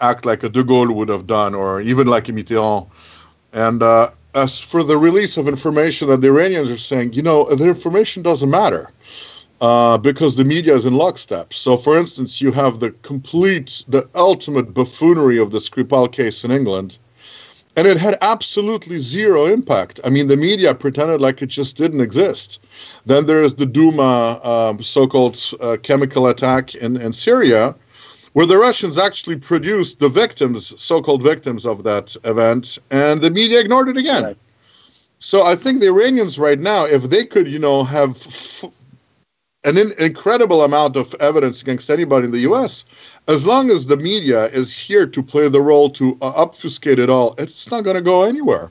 act 0.00 0.26
like 0.26 0.42
a 0.42 0.48
De 0.48 0.62
Gaulle 0.62 0.94
would 0.94 1.08
have 1.08 1.26
done, 1.26 1.54
or 1.54 1.80
even 1.80 2.06
like 2.06 2.28
a 2.28 2.32
Mitterrand. 2.32 2.88
And 3.52 3.82
uh, 3.82 4.10
as 4.34 4.60
for 4.60 4.82
the 4.82 4.98
release 4.98 5.36
of 5.36 5.48
information 5.48 6.08
that 6.08 6.20
the 6.20 6.28
Iranians 6.28 6.70
are 6.70 6.78
saying, 6.78 7.14
you 7.14 7.22
know, 7.22 7.44
the 7.44 7.66
information 7.66 8.22
doesn't 8.22 8.50
matter 8.50 8.90
uh, 9.60 9.96
because 9.96 10.36
the 10.36 10.44
media 10.44 10.74
is 10.74 10.84
in 10.84 10.94
lockstep. 10.94 11.54
So, 11.54 11.76
for 11.78 11.98
instance, 11.98 12.42
you 12.42 12.52
have 12.52 12.80
the 12.80 12.90
complete, 13.02 13.84
the 13.88 14.08
ultimate 14.14 14.74
buffoonery 14.74 15.38
of 15.38 15.50
the 15.50 15.58
Skripal 15.58 16.12
case 16.12 16.44
in 16.44 16.50
England, 16.50 16.98
and 17.76 17.86
it 17.86 17.96
had 17.96 18.18
absolutely 18.20 18.98
zero 18.98 19.46
impact. 19.46 20.00
I 20.04 20.10
mean, 20.10 20.28
the 20.28 20.36
media 20.36 20.74
pretended 20.74 21.20
like 21.22 21.40
it 21.40 21.46
just 21.46 21.76
didn't 21.76 22.00
exist. 22.00 22.60
Then 23.06 23.26
there 23.26 23.42
is 23.42 23.54
the 23.54 23.66
Duma 23.66 24.40
um, 24.42 24.82
so 24.82 25.06
called 25.06 25.42
uh, 25.60 25.76
chemical 25.82 26.26
attack 26.26 26.74
in, 26.74 27.00
in 27.00 27.12
Syria 27.12 27.74
where 28.36 28.44
the 28.44 28.58
Russians 28.58 28.98
actually 28.98 29.36
produced 29.36 29.98
the 29.98 30.10
victims, 30.10 30.78
so-called 30.78 31.22
victims 31.22 31.64
of 31.64 31.84
that 31.84 32.14
event, 32.24 32.76
and 32.90 33.22
the 33.22 33.30
media 33.30 33.60
ignored 33.60 33.88
it 33.88 33.96
again. 33.96 34.24
Right. 34.24 34.36
So 35.16 35.46
I 35.46 35.56
think 35.56 35.80
the 35.80 35.86
Iranians 35.86 36.38
right 36.38 36.58
now, 36.58 36.84
if 36.84 37.04
they 37.04 37.24
could, 37.24 37.48
you 37.48 37.58
know, 37.58 37.82
have 37.82 38.10
f- 38.10 38.64
an 39.64 39.78
in- 39.78 39.94
incredible 39.98 40.64
amount 40.64 40.98
of 40.98 41.14
evidence 41.14 41.62
against 41.62 41.88
anybody 41.88 42.26
in 42.26 42.30
the 42.30 42.40
U.S., 42.40 42.84
as 43.26 43.46
long 43.46 43.70
as 43.70 43.86
the 43.86 43.96
media 43.96 44.48
is 44.48 44.76
here 44.76 45.06
to 45.06 45.22
play 45.22 45.48
the 45.48 45.62
role 45.62 45.88
to 45.92 46.18
uh, 46.20 46.30
obfuscate 46.36 46.98
it 46.98 47.08
all, 47.08 47.34
it's 47.38 47.70
not 47.70 47.84
going 47.84 47.96
to 47.96 48.02
go 48.02 48.24
anywhere. 48.24 48.70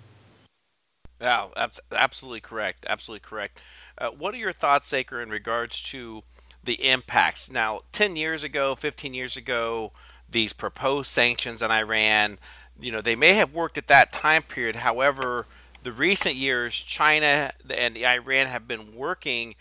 Yeah, 1.20 1.48
absolutely 1.92 2.42
correct. 2.42 2.86
Absolutely 2.88 3.28
correct. 3.28 3.60
Uh, 3.98 4.12
what 4.12 4.36
are 4.36 4.38
your 4.38 4.54
thoughts, 4.54 4.88
Saker, 4.88 5.24
in 5.24 5.32
regards 5.32 5.82
to 5.82 6.22
the 6.66 6.84
impacts? 6.86 7.50
Now, 7.52 7.82
10 7.92 8.16
years 8.16 8.44
ago, 8.44 8.76
15 8.76 9.14
years 9.14 9.38
ago, 9.38 9.92
these 10.30 10.54
proposed 10.54 11.10
sanctions 11.10 11.62
on 11.62 11.72
Iran, 11.72 12.40
you 12.80 12.92
know, 12.92 13.02
they 13.02 13.16
may 13.16 13.34
have 13.36 13.54
worked 13.54 13.78
at 13.78 13.88
that 13.88 14.12
time 14.12 14.44
period. 14.44 14.78
However, 14.78 15.48
the 15.84 15.92
recent 15.92 16.36
years, 16.36 16.76
China 16.76 17.52
and 17.70 17.98
Iran 17.98 18.48
have 18.48 18.68
been 18.68 18.96
working 18.96 19.56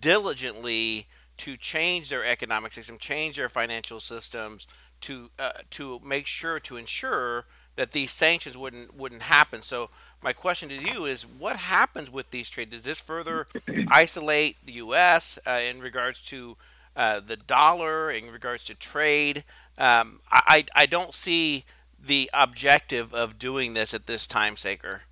diligently 0.00 1.06
to 1.38 1.56
change 1.56 2.10
their 2.10 2.24
economic 2.24 2.72
system, 2.72 2.98
change 2.98 3.36
their 3.36 3.48
financial 3.48 3.98
systems, 3.98 4.66
to 5.00 5.30
uh, 5.38 5.52
to 5.70 5.98
make 6.04 6.26
sure 6.26 6.60
to 6.60 6.76
ensure 6.76 7.46
that 7.76 7.92
these 7.92 8.12
sanctions 8.12 8.56
wouldn't 8.56 8.94
wouldn't 8.94 9.22
happen. 9.22 9.62
So 9.62 9.88
my 10.22 10.32
question 10.32 10.68
to 10.68 10.74
you 10.74 11.06
is, 11.06 11.22
what 11.26 11.56
happens 11.56 12.10
with 12.10 12.30
these 12.30 12.50
trade? 12.50 12.70
Does 12.70 12.84
this 12.84 13.00
further 13.00 13.46
isolate 13.88 14.56
the 14.64 14.72
U.S. 14.74 15.38
Uh, 15.46 15.60
in 15.68 15.80
regards 15.80 16.22
to 16.28 16.56
uh, 16.96 17.20
the 17.20 17.36
dollar, 17.36 18.10
in 18.10 18.30
regards 18.30 18.64
to 18.64 18.74
trade? 18.74 19.44
Um, 19.78 20.20
I 20.30 20.66
I 20.74 20.86
don't 20.86 21.14
see 21.14 21.64
the 22.04 22.30
objective 22.34 23.14
of 23.14 23.38
doing 23.38 23.74
this 23.74 23.94
at 23.94 24.06
this 24.06 24.26
time, 24.26 24.56
Saker. 24.56 25.02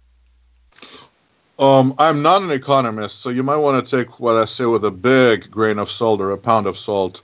Um, 1.59 1.95
I'm 1.99 2.23
not 2.23 2.43
an 2.43 2.51
economist, 2.51 3.21
so 3.21 3.31
you 3.31 3.43
might 3.43 3.57
want 3.57 3.85
to 3.85 3.97
take 3.97 4.21
what 4.21 4.37
I 4.37 4.45
say 4.45 4.67
with 4.67 4.85
a 4.85 4.91
big 4.91 5.51
grain 5.51 5.79
of 5.79 5.91
salt 5.91 6.21
or 6.21 6.31
a 6.31 6.39
pound 6.39 6.67
of 6.67 6.79
salt. 6.79 7.23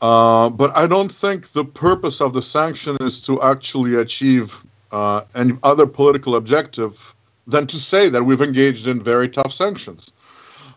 Uh, 0.00 0.50
but 0.50 0.76
I 0.76 0.86
don't 0.86 1.10
think 1.10 1.52
the 1.52 1.64
purpose 1.64 2.20
of 2.20 2.32
the 2.32 2.42
sanction 2.42 2.96
is 3.00 3.20
to 3.22 3.40
actually 3.42 3.96
achieve 3.96 4.64
uh, 4.90 5.22
any 5.34 5.52
other 5.62 5.86
political 5.86 6.36
objective 6.36 7.14
than 7.48 7.66
to 7.66 7.78
say 7.80 8.08
that 8.08 8.22
we've 8.24 8.40
engaged 8.40 8.86
in 8.86 9.02
very 9.02 9.28
tough 9.28 9.52
sanctions. 9.52 10.12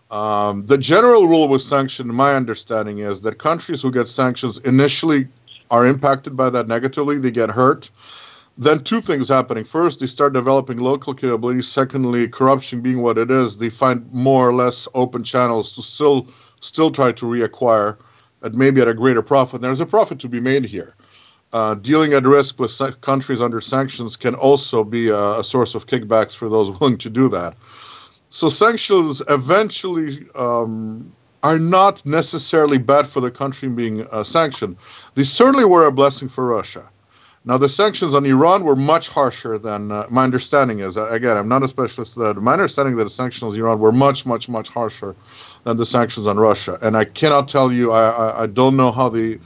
Um, 0.09 0.65
the 0.65 0.77
general 0.77 1.27
rule 1.27 1.47
with 1.47 1.61
sanctions, 1.61 2.11
my 2.11 2.33
understanding 2.33 2.99
is 2.99 3.21
that 3.21 3.37
countries 3.37 3.81
who 3.81 3.91
get 3.91 4.07
sanctions 4.07 4.57
initially 4.59 5.27
are 5.69 5.85
impacted 5.85 6.35
by 6.35 6.49
that 6.49 6.67
negatively, 6.67 7.19
they 7.19 7.31
get 7.31 7.49
hurt 7.49 7.89
then 8.57 8.83
two 8.83 9.01
things 9.01 9.29
happening. 9.29 9.63
First, 9.63 9.99
they 9.99 10.05
start 10.05 10.33
developing 10.33 10.77
local 10.77 11.13
capabilities. 11.13 11.67
Secondly, 11.67 12.27
corruption 12.27 12.81
being 12.81 13.01
what 13.01 13.17
it 13.17 13.31
is, 13.31 13.57
they 13.57 13.69
find 13.69 14.11
more 14.11 14.47
or 14.47 14.53
less 14.53 14.87
open 14.93 15.23
channels 15.23 15.71
to 15.73 15.81
still 15.81 16.27
still 16.59 16.91
try 16.91 17.11
to 17.11 17.25
reacquire, 17.25 17.97
at 18.43 18.53
maybe 18.53 18.81
at 18.81 18.87
a 18.87 18.93
greater 18.93 19.21
profit. 19.21 19.61
There's 19.61 19.79
a 19.79 19.85
profit 19.85 20.19
to 20.19 20.29
be 20.29 20.39
made 20.39 20.65
here. 20.65 20.95
Uh, 21.53 21.75
dealing 21.75 22.13
at 22.13 22.23
risk 22.23 22.59
with 22.59 23.01
countries 23.01 23.41
under 23.41 23.59
sanctions 23.59 24.15
can 24.15 24.35
also 24.35 24.85
be 24.85 25.09
a, 25.09 25.39
a, 25.39 25.43
source 25.43 25.75
of 25.75 25.85
kickbacks 25.85 26.33
for 26.33 26.47
those 26.47 26.71
willing 26.79 26.97
to 26.97 27.09
do 27.09 27.27
that. 27.27 27.55
So 28.29 28.47
sanctions 28.47 29.21
eventually 29.27 30.25
um, 30.35 31.11
are 31.43 31.59
not 31.59 32.05
necessarily 32.05 32.77
bad 32.77 33.05
for 33.05 33.19
the 33.19 33.31
country 33.31 33.67
being 33.67 34.07
uh, 34.07 34.23
sanctioned. 34.23 34.77
They 35.15 35.23
certainly 35.23 35.65
were 35.65 35.85
a 35.85 35.91
blessing 35.91 36.29
for 36.29 36.45
Russia. 36.47 36.89
Now, 37.43 37.57
the 37.57 37.69
sanctions 37.69 38.13
on 38.13 38.23
Iran 38.25 38.63
were 38.63 38.75
much 38.75 39.07
harsher 39.07 39.57
than 39.57 39.91
uh, 39.91 40.05
my 40.11 40.23
understanding 40.23 40.79
is. 40.79 40.95
Uh, 40.95 41.09
again, 41.09 41.37
I'm 41.37 41.47
not 41.47 41.63
a 41.63 41.67
specialist. 41.67 42.15
That 42.15 42.35
my 42.35 42.53
understanding 42.53 42.97
that 42.97 43.03
the 43.03 43.09
sanctions 43.09 43.53
on 43.53 43.59
Iran 43.59 43.79
were 43.79 43.91
much, 43.91 44.27
much, 44.27 44.47
much 44.47 44.69
harsher 44.69 45.15
than 45.63 45.77
the 45.77 45.85
sanctions 45.85 46.27
on 46.27 46.37
Russia. 46.37 46.77
And 46.83 46.95
I 46.95 47.05
cannot 47.05 47.47
tell 47.47 47.71
you. 47.71 47.91
I, 47.93 48.09
I, 48.09 48.43
I 48.43 48.45
don't 48.45 48.77
know 48.77 48.91
how 48.91 49.09
the. 49.09 49.39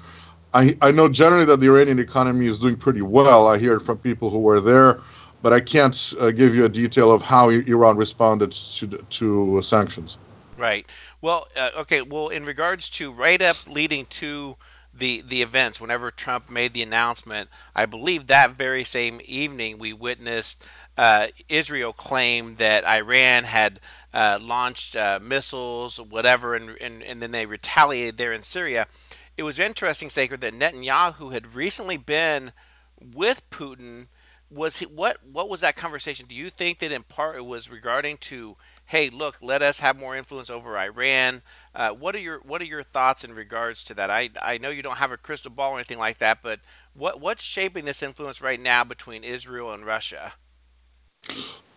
I, 0.55 0.75
I 0.81 0.91
know 0.91 1.09
generally 1.09 1.43
that 1.45 1.59
the 1.59 1.67
Iranian 1.67 1.99
economy 1.99 2.45
is 2.45 2.57
doing 2.57 2.77
pretty 2.77 3.01
well. 3.01 3.47
I 3.47 3.57
hear 3.57 3.75
it 3.75 3.81
from 3.81 3.97
people 3.97 4.29
who 4.29 4.39
were 4.39 4.61
there, 4.61 5.01
but 5.41 5.51
I 5.51 5.59
can't 5.59 6.13
uh, 6.19 6.31
give 6.31 6.55
you 6.55 6.63
a 6.63 6.69
detail 6.69 7.11
of 7.11 7.21
how 7.21 7.49
Iran 7.49 7.97
responded 7.97 8.53
to 8.53 8.87
to 8.87 9.61
sanctions. 9.61 10.17
Right. 10.57 10.85
Well, 11.21 11.47
uh, 11.57 11.71
okay. 11.79 12.01
Well, 12.01 12.29
in 12.29 12.45
regards 12.45 12.89
to 12.91 13.11
right 13.11 13.41
up 13.41 13.57
leading 13.67 14.05
to 14.21 14.55
the 14.97 15.21
the 15.27 15.41
events 15.41 15.81
whenever 15.81 16.09
Trump 16.09 16.49
made 16.49 16.73
the 16.73 16.81
announcement. 16.81 17.49
I 17.75 17.85
believe 17.85 18.27
that 18.27 18.51
very 18.51 18.85
same 18.85 19.19
evening 19.25 19.77
we 19.77 19.91
witnessed 19.91 20.63
uh, 20.97 21.27
Israel 21.49 21.91
claim 21.91 22.55
that 22.55 22.85
Iran 22.85 23.43
had 23.43 23.81
uh, 24.13 24.39
launched 24.41 24.95
uh, 24.95 25.19
missiles, 25.21 25.99
whatever, 25.99 26.55
and, 26.55 26.77
and 26.79 27.03
and 27.03 27.21
then 27.21 27.31
they 27.31 27.45
retaliated 27.45 28.17
there 28.17 28.31
in 28.31 28.41
Syria. 28.41 28.87
It 29.37 29.43
was 29.43 29.59
interesting, 29.59 30.09
Saker, 30.09 30.37
that 30.37 30.53
Netanyahu 30.53 31.33
had 31.33 31.55
recently 31.55 31.97
been 31.97 32.53
with 32.99 33.47
Putin. 33.49 34.07
Was 34.49 34.77
he, 34.77 34.85
what 34.85 35.17
what 35.25 35.49
was 35.49 35.61
that 35.61 35.75
conversation? 35.75 36.27
Do 36.27 36.35
you 36.35 36.49
think 36.49 36.79
that 36.79 36.91
in 36.91 37.03
part 37.03 37.35
it 37.35 37.45
was 37.45 37.69
regarding 37.69 38.17
to 38.17 38.55
hey, 38.85 39.09
look, 39.09 39.37
let 39.41 39.61
us 39.61 39.79
have 39.79 39.99
more 39.99 40.15
influence 40.15 40.49
over 40.49 40.77
Iran. 40.77 41.41
Uh, 41.73 41.89
what 41.91 42.15
are 42.15 42.19
your 42.19 42.39
what 42.39 42.61
are 42.61 42.65
your 42.65 42.83
thoughts 42.83 43.23
in 43.23 43.33
regards 43.33 43.83
to 43.85 43.93
that? 43.95 44.09
I 44.09 44.29
I 44.41 44.57
know 44.57 44.69
you 44.69 44.83
don't 44.83 44.97
have 44.97 45.11
a 45.11 45.17
crystal 45.17 45.51
ball 45.51 45.71
or 45.71 45.75
anything 45.75 45.97
like 45.97 46.19
that, 46.19 46.39
but 46.41 46.59
what 46.93 47.19
what's 47.19 47.43
shaping 47.43 47.85
this 47.85 48.03
influence 48.03 48.41
right 48.41 48.59
now 48.59 48.83
between 48.83 49.23
Israel 49.23 49.73
and 49.73 49.85
Russia? 49.85 50.33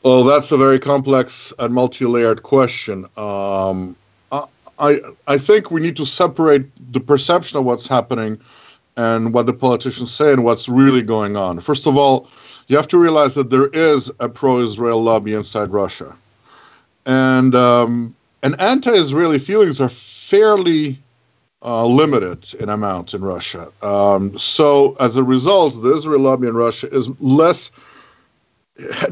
Well, 0.04 0.24
that's 0.24 0.52
a 0.52 0.56
very 0.56 0.78
complex 0.78 1.52
and 1.58 1.74
multi-layered 1.74 2.42
question. 2.42 3.06
Um, 3.16 3.96
I 4.80 5.00
I 5.26 5.38
think 5.38 5.70
we 5.70 5.80
need 5.80 5.96
to 5.96 6.06
separate 6.06 6.66
the 6.92 7.00
perception 7.00 7.58
of 7.58 7.64
what's 7.64 7.86
happening 7.86 8.40
and 8.96 9.32
what 9.32 9.46
the 9.46 9.52
politicians 9.52 10.12
say 10.12 10.32
and 10.32 10.44
what's 10.44 10.68
really 10.68 11.02
going 11.02 11.36
on. 11.36 11.60
First 11.60 11.86
of 11.86 11.96
all, 11.96 12.28
you 12.66 12.76
have 12.76 12.88
to 12.88 12.98
realize 12.98 13.34
that 13.34 13.50
there 13.50 13.68
is 13.68 14.10
a 14.20 14.28
pro-Israel 14.28 15.02
lobby 15.02 15.34
inside 15.34 15.70
Russia 15.70 16.16
and 17.08 17.54
um, 17.54 18.14
and 18.42 18.60
anti-Israeli 18.60 19.38
feelings 19.38 19.80
are 19.80 19.88
fairly 19.88 20.98
uh, 21.62 21.84
limited 21.86 22.54
in 22.60 22.68
amount 22.68 23.14
in 23.14 23.22
Russia. 23.22 23.72
Um, 23.82 24.36
so 24.38 24.94
as 25.00 25.16
a 25.16 25.24
result, 25.24 25.82
the 25.82 25.92
Israel 25.94 26.20
lobby 26.20 26.46
in 26.46 26.54
Russia 26.54 26.86
is 26.92 27.08
less 27.20 27.72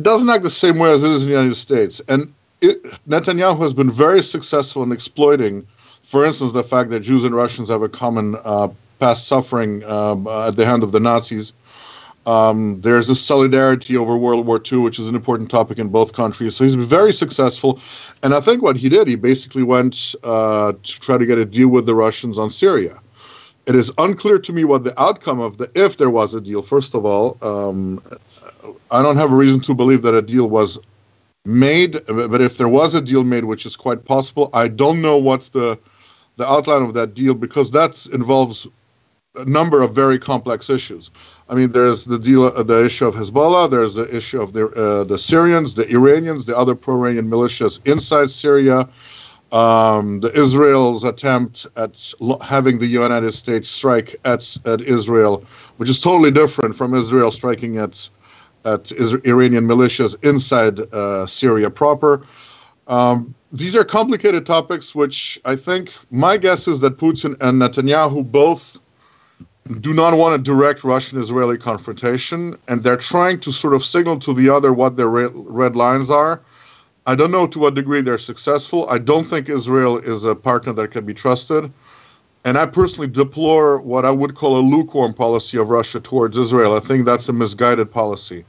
doesn't 0.03 0.31
act 0.31 0.45
the 0.45 0.51
same 0.51 0.79
way 0.79 0.93
as 0.93 1.03
it 1.03 1.11
is 1.11 1.23
in 1.23 1.29
the 1.29 1.35
United 1.35 1.57
States. 1.57 2.01
And 2.09 2.33
it, 2.61 2.83
Netanyahu 3.09 3.61
has 3.63 3.75
been 3.75 3.91
very 3.91 4.23
successful 4.23 4.83
in 4.83 4.93
exploiting, 4.93 5.67
for 6.01 6.25
instance, 6.25 6.53
the 6.53 6.65
fact 6.65 6.91
that 6.91 7.01
Jews 7.01 7.25
and 7.25 7.35
Russians 7.35 7.69
have 7.69 7.83
a 7.83 7.89
common 7.89 8.37
uh, 8.45 8.69
past 8.99 9.29
suffering 9.29 9.83
uh, 9.85 10.49
at 10.49 10.57
the 10.57 10.65
hand 10.65 10.83
of 10.83 10.93
the 10.93 11.01
Nazis 11.01 11.53
um, 12.27 12.81
there's 12.81 13.09
a 13.09 13.15
solidarity 13.15 13.97
over 13.97 14.17
World 14.17 14.47
War 14.47 14.61
II, 14.61 14.79
which 14.79 14.99
is 14.99 15.09
an 15.09 15.15
important 15.15 15.49
topic 15.49 15.79
in 15.79 15.89
both 15.89 16.13
countries. 16.13 16.57
So 16.57 16.65
he's 16.65 16.75
been 16.75 16.85
very 16.85 17.13
successful. 17.13 17.81
And 18.23 18.35
I 18.35 18.41
think 18.41 18.63
what 18.63 18.77
he 18.77 18.89
did, 18.89 19.07
he 19.07 19.15
basically 19.15 19.63
went 19.63 20.15
uh, 20.25 20.73
to 20.73 21.01
try 21.01 21.19
to 21.19 21.25
get 21.25 21.39
a 21.39 21.45
deal 21.45 21.69
with 21.69 21.87
the 21.87 21.95
Russians 21.95 22.37
on 22.37 22.51
Syria. 22.51 23.01
It 23.67 23.75
is 23.75 23.93
unclear 23.99 24.39
to 24.41 24.53
me 24.53 24.65
what 24.65 24.85
the 24.85 25.01
outcome 25.01 25.41
of 25.41 25.59
the, 25.59 25.71
if 25.75 25.97
there 25.97 26.11
was 26.11 26.35
a 26.35 26.41
deal, 26.41 26.63
first 26.63 26.95
of 26.95 27.05
all. 27.05 27.37
Um, 27.43 28.03
I 28.91 29.03
don't 29.03 29.17
have 29.17 29.33
a 29.33 29.37
reason 29.37 29.61
to 29.61 29.75
believe 29.75 30.03
that 30.03 30.15
a 30.15 30.23
deal 30.23 30.51
was 30.51 30.79
made, 31.47 31.99
but 32.07 32.41
if 32.41 32.59
there 32.59 32.69
was 32.69 32.95
a 32.95 33.01
deal 33.01 33.25
made, 33.25 33.45
which 33.45 33.67
is 33.67 33.77
quite 33.77 34.05
possible, 34.05 34.51
I 34.53 34.69
don't 34.69 35.01
know 35.01 35.17
what's 35.17 35.49
the 35.51 35.79
the 36.37 36.47
outline 36.47 36.83
of 36.83 36.93
that 36.95 37.15
deal 37.15 37.35
because 37.35 37.71
that 37.71 38.07
involves 38.13 38.67
a 39.37 39.45
number 39.45 39.83
of 39.83 39.95
very 39.95 40.19
complex 40.19 40.69
issues. 40.71 41.11
I 41.49 41.55
mean, 41.55 41.71
there's 41.71 42.05
the 42.05 42.19
deal, 42.19 42.45
uh, 42.45 42.63
the 42.63 42.85
issue 42.85 43.07
of 43.07 43.15
Hezbollah. 43.15 43.71
There's 43.71 43.95
the 43.95 44.15
issue 44.15 44.41
of 44.41 44.53
the 44.53 44.67
uh, 44.69 45.05
the 45.05 45.19
Syrians, 45.19 45.75
the 45.75 45.89
Iranians, 45.91 46.47
the 46.47 46.57
other 46.57 46.75
pro-Iranian 46.75 47.31
militias 47.31 47.87
inside 47.87 48.31
Syria. 48.31 48.89
Um, 49.53 50.21
the 50.21 50.33
Israel's 50.33 51.05
attempt 51.05 51.67
at 51.77 52.13
lo- 52.19 52.39
having 52.41 52.81
the 52.81 52.87
United 52.87 53.33
States 53.33 53.69
strike 53.69 54.17
at 54.25 54.57
at 54.67 54.81
Israel, 54.81 55.45
which 55.77 55.89
is 55.89 56.01
totally 56.01 56.33
different 56.33 56.75
from 56.75 56.95
Israel 56.95 57.31
striking 57.31 57.79
at 57.79 58.11
at 58.67 58.93
Iranian 59.25 59.67
militias 59.67 60.17
inside 60.23 60.81
uh, 60.93 61.25
Syria 61.27 61.71
proper. 61.71 62.21
Um, 62.89 63.35
these 63.53 63.75
are 63.75 63.85
complicated 63.85 64.45
topics, 64.45 64.95
which 64.95 65.41
I 65.45 65.57
think 65.57 65.93
my 66.11 66.37
guess 66.37 66.69
is 66.69 66.81
that 66.81 66.99
Putin 66.99 67.37
and 67.41 67.61
Netanyahu 67.63 68.31
both 68.31 68.79
do 69.81 69.93
not 69.93 70.17
want 70.17 70.35
a 70.35 70.39
direct 70.39 70.85
Russian 70.85 71.19
Israeli 71.19 71.59
confrontation, 71.59 72.57
and 72.69 72.83
they're 72.83 72.97
trying 72.97 73.41
to 73.41 73.53
sort 73.53 73.75
of 73.75 73.85
signal 73.85 74.19
to 74.21 74.33
the 74.33 74.49
other 74.49 74.73
what 74.73 74.97
their 74.97 75.09
red 75.09 75.77
lines 75.77 76.11
are. 76.11 76.43
I 77.07 77.15
don't 77.15 77.31
know 77.31 77.47
to 77.47 77.59
what 77.59 77.75
degree 77.75 78.01
they're 78.01 78.19
successful. 78.19 78.89
I 78.91 78.99
don't 78.99 79.25
think 79.25 79.49
Israel 79.49 79.99
is 79.99 80.25
a 80.25 80.35
partner 80.35 80.73
that 80.75 80.91
can 80.91 81.05
be 81.05 81.15
trusted. 81.15 81.73
And 82.47 82.57
I 82.57 82.65
personally 82.65 83.09
deplore 83.09 83.81
what 83.81 84.05
I 84.05 84.13
would 84.13 84.37
call 84.37 84.57
a 84.57 84.63
lukewarm 84.63 85.13
policy 85.13 85.59
of 85.59 85.69
Russia 85.69 85.99
towards 85.99 86.37
Israel. 86.37 86.77
I 86.77 86.81
think 86.81 87.05
that's 87.05 87.29
a 87.29 87.33
misguided 87.33 87.91
policy. 87.91 88.45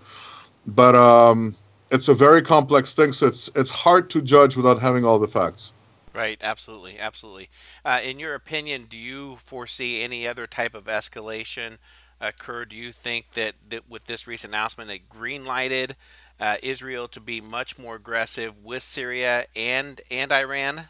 But 0.68 0.94
um, 0.96 1.56
it's 1.90 2.08
a 2.08 2.14
very 2.14 2.44
complex 2.44 2.94
thing, 2.94 3.12
so 3.12 3.26
it's 3.26 3.50
it's 3.56 3.72
hard 3.72 4.12
to 4.12 4.22
judge 4.22 4.56
without 4.56 4.80
having 4.80 5.04
all 5.04 5.18
the 5.18 5.28
facts. 5.28 5.74
Right, 6.14 6.38
absolutely, 6.44 7.00
absolutely. 7.00 7.50
Uh, 7.84 8.00
in 8.04 8.20
your 8.20 8.36
opinion, 8.36 8.86
do 8.88 8.98
you 8.98 9.38
foresee 9.38 10.04
any 10.04 10.28
other 10.28 10.46
type 10.46 10.76
of 10.76 10.86
escalation 10.86 11.80
occur? 12.22 12.66
Do 12.66 12.76
you 12.76 12.92
think 12.92 13.32
that, 13.34 13.56
that 13.70 13.90
with 13.90 14.06
this 14.06 14.28
recent 14.28 14.54
announcement, 14.54 14.92
it 14.92 15.10
green 15.10 15.44
lighted 15.44 15.96
uh, 16.40 16.58
Israel 16.62 17.08
to 17.08 17.20
be 17.20 17.42
much 17.42 17.80
more 17.80 17.96
aggressive 17.96 18.64
with 18.64 18.84
Syria 18.84 19.48
and 19.56 20.02
and 20.12 20.32
Iran? 20.32 20.90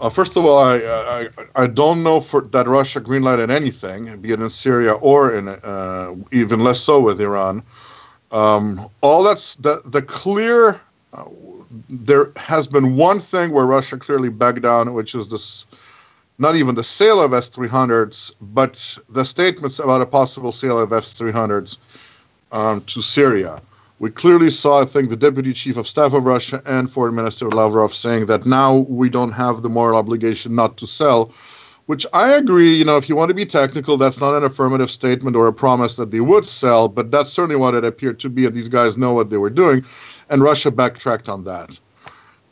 Uh, 0.00 0.08
first 0.08 0.36
of 0.36 0.46
all, 0.46 0.58
I, 0.58 0.76
I, 0.78 1.28
I 1.56 1.66
don't 1.66 2.02
know 2.02 2.20
for 2.20 2.40
that 2.40 2.66
Russia 2.66 3.00
greenlighted 3.02 3.50
anything, 3.50 4.18
be 4.20 4.32
it 4.32 4.40
in 4.40 4.48
Syria 4.48 4.94
or 4.94 5.36
in 5.36 5.48
uh, 5.48 6.14
even 6.32 6.60
less 6.60 6.80
so 6.80 7.00
with 7.00 7.20
Iran. 7.20 7.62
Um, 8.32 8.88
all 9.02 9.22
that's 9.22 9.56
the 9.56 9.82
the 9.84 10.00
clear. 10.00 10.80
Uh, 11.12 11.24
there 11.88 12.32
has 12.36 12.66
been 12.66 12.96
one 12.96 13.20
thing 13.20 13.52
where 13.52 13.66
Russia 13.66 13.98
clearly 13.98 14.30
backed 14.30 14.62
down, 14.62 14.94
which 14.94 15.14
is 15.14 15.28
this. 15.28 15.66
Not 16.38 16.56
even 16.56 16.74
the 16.74 16.84
sale 16.84 17.22
of 17.22 17.34
S 17.34 17.50
300s, 17.50 18.34
but 18.40 18.96
the 19.10 19.26
statements 19.26 19.78
about 19.78 20.00
a 20.00 20.06
possible 20.06 20.52
sale 20.52 20.78
of 20.78 20.90
S 20.90 21.12
300s 21.12 21.76
um, 22.50 22.80
to 22.84 23.02
Syria 23.02 23.60
we 24.00 24.10
clearly 24.10 24.48
saw, 24.48 24.80
I 24.80 24.86
think, 24.86 25.10
the 25.10 25.16
deputy 25.16 25.52
chief 25.52 25.76
of 25.76 25.86
staff 25.86 26.14
of 26.14 26.24
Russia 26.24 26.62
and 26.64 26.90
foreign 26.90 27.14
minister 27.14 27.50
Lavrov 27.50 27.94
saying 27.94 28.26
that 28.26 28.46
now 28.46 28.86
we 28.88 29.10
don't 29.10 29.32
have 29.32 29.60
the 29.60 29.68
moral 29.68 29.98
obligation 29.98 30.54
not 30.54 30.78
to 30.78 30.86
sell, 30.86 31.32
which 31.84 32.06
I 32.14 32.30
agree, 32.30 32.74
you 32.74 32.84
know, 32.84 32.96
if 32.96 33.10
you 33.10 33.14
want 33.14 33.28
to 33.28 33.34
be 33.34 33.44
technical, 33.44 33.98
that's 33.98 34.18
not 34.18 34.34
an 34.34 34.42
affirmative 34.42 34.90
statement 34.90 35.36
or 35.36 35.46
a 35.46 35.52
promise 35.52 35.96
that 35.96 36.12
they 36.12 36.20
would 36.20 36.46
sell, 36.46 36.88
but 36.88 37.10
that's 37.10 37.28
certainly 37.28 37.56
what 37.56 37.74
it 37.74 37.84
appeared 37.84 38.18
to 38.20 38.30
be, 38.30 38.46
and 38.46 38.56
these 38.56 38.70
guys 38.70 38.96
know 38.96 39.12
what 39.12 39.28
they 39.28 39.36
were 39.36 39.50
doing, 39.50 39.84
and 40.30 40.42
Russia 40.42 40.70
backtracked 40.70 41.28
on 41.28 41.44
that. 41.44 41.78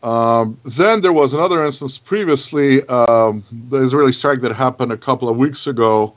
Um, 0.02 0.60
then 0.64 1.00
there 1.00 1.14
was 1.14 1.32
another 1.32 1.64
instance 1.64 1.96
previously, 1.96 2.86
um, 2.88 3.42
the 3.70 3.78
Israeli 3.78 4.12
strike 4.12 4.42
that 4.42 4.52
happened 4.52 4.92
a 4.92 4.98
couple 4.98 5.30
of 5.30 5.38
weeks 5.38 5.66
ago 5.66 6.14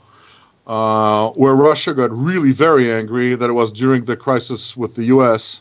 uh, 0.66 1.30
where 1.30 1.54
Russia 1.54 1.94
got 1.94 2.10
really 2.12 2.52
very 2.52 2.92
angry 2.92 3.34
that 3.34 3.50
it 3.50 3.54
was 3.54 3.72
during 3.72 4.04
the 4.04 4.16
crisis 4.16 4.76
with 4.76 4.94
the 4.94 5.04
U.S. 5.04 5.60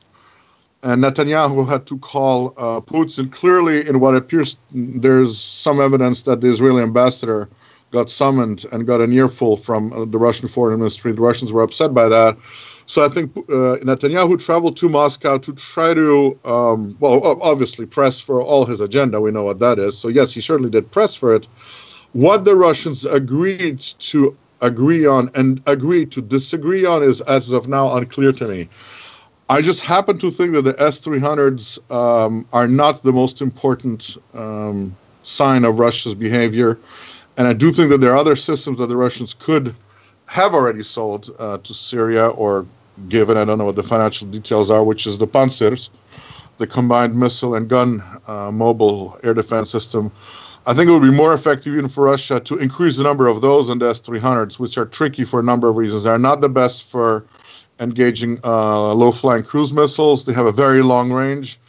And 0.84 1.04
Netanyahu 1.04 1.68
had 1.68 1.86
to 1.88 1.98
call 2.00 2.54
uh, 2.58 2.82
Putin. 2.82 3.32
Clearly, 3.32 3.88
in 3.88 4.00
what 4.00 4.16
appears, 4.16 4.58
there's 4.72 5.40
some 5.40 5.82
evidence 5.82 6.24
that 6.24 6.42
the 6.42 6.48
Israeli 6.48 6.82
ambassador 6.82 7.50
got 7.92 8.10
summoned 8.10 8.66
and 8.72 8.88
got 8.88 9.02
an 9.02 9.12
earful 9.12 9.58
from 9.58 9.92
uh, 9.94 10.06
the 10.06 10.18
Russian 10.18 10.48
foreign 10.48 10.80
ministry. 10.80 11.12
The 11.12 11.22
Russians 11.22 11.52
were 11.52 11.62
upset 11.62 11.94
by 11.94 12.08
that. 12.08 12.38
So 12.86 13.06
I 13.06 13.10
think 13.10 13.36
uh, 13.38 13.78
Netanyahu 13.84 14.44
traveled 14.44 14.78
to 14.78 14.90
Moscow 14.90 15.38
to 15.38 15.54
try 15.54 15.94
to, 15.94 16.40
um, 16.46 16.96
well, 17.00 17.40
obviously 17.42 17.86
press 17.86 18.20
for 18.20 18.42
all 18.42 18.66
his 18.66 18.82
agenda. 18.82 19.22
We 19.22 19.32
know 19.32 19.44
what 19.44 19.60
that 19.60 19.78
is. 19.78 19.98
So 19.98 20.08
yes, 20.08 20.34
he 20.34 20.42
certainly 20.42 20.72
did 20.72 20.92
press 20.92 21.16
for 21.16 21.34
it. 21.34 21.48
What 22.14 22.44
the 22.44 22.56
Russians 22.56 23.06
agreed 23.06 23.80
to 23.80 24.36
agree 24.62 25.06
on 25.06 25.30
and 25.36 25.62
agree 25.68 26.06
to 26.08 26.22
disagree 26.22 26.86
on 26.86 27.04
is 27.04 27.22
as 27.22 27.52
of 27.52 27.68
now 27.68 27.96
unclear 27.96 28.32
to 28.34 28.48
me. 28.48 28.70
I 29.50 29.62
just 29.62 29.82
happen 29.82 30.18
to 30.20 30.32
think 30.32 30.54
that 30.54 30.62
the 30.62 30.74
S300s 30.74 31.92
um, 31.92 32.48
are 32.54 32.68
not 32.68 33.04
the 33.04 33.12
most 33.12 33.42
important 33.42 34.18
um, 34.34 34.96
sign 35.24 35.66
of 35.66 35.78
Russia's 35.80 36.16
behavior. 36.16 36.80
And 37.38 37.48
I 37.48 37.54
do 37.54 37.72
think 37.72 37.90
that 37.90 37.98
there 37.98 38.12
are 38.12 38.18
other 38.18 38.36
systems 38.36 38.78
that 38.80 38.88
the 38.88 38.96
Russians 38.96 39.34
could 39.34 39.76
have 40.28 40.54
already 40.54 40.84
sold 40.84 41.30
uh, 41.40 41.58
to 41.58 41.74
Syria 41.74 42.30
or 42.30 42.66
given, 43.10 43.38
I 43.38 43.44
don't 43.44 43.58
know 43.58 43.66
what 43.66 43.76
the 43.76 43.84
financial 43.84 44.28
details 44.28 44.70
are, 44.72 44.84
which 44.84 45.06
is 45.06 45.18
the 45.18 45.28
Pantsir, 45.28 45.90
the 46.58 46.68
combined 46.68 47.16
missile 47.20 47.56
and 47.56 47.68
gun 47.68 48.04
uh, 48.28 48.52
mobile 48.52 49.20
air 49.24 49.34
defense 49.34 49.70
system, 49.70 50.12
I 50.68 50.76
think 50.76 50.90
it 50.90 50.94
would 50.94 51.02
be 51.02 51.12
more 51.12 51.34
effective 51.34 51.74
even 51.74 51.90
for 51.90 52.06
Russia 52.06 52.40
to 52.40 52.58
increase 52.58 52.98
the 52.98 53.04
number 53.04 53.28
of 53.28 53.42
those 53.42 53.68
the 53.68 53.74
S-300s, 53.74 54.60
which 54.60 54.78
are 54.78 54.86
tricky 54.86 55.24
for 55.24 55.40
a 55.40 55.44
number 55.44 55.68
of 55.68 55.76
reasons. 55.76 56.04
They're 56.04 56.20
not 56.20 56.42
the 56.42 56.50
best 56.50 56.90
for 56.90 57.26
engaging 57.80 58.40
uh, 58.44 58.94
low-flying 58.94 59.44
cruise 59.44 59.74
missiles. 59.74 60.26
They 60.26 60.34
have 60.34 60.46
a 60.46 60.52
very 60.52 60.84
long 60.84 61.12
range. 61.12 61.60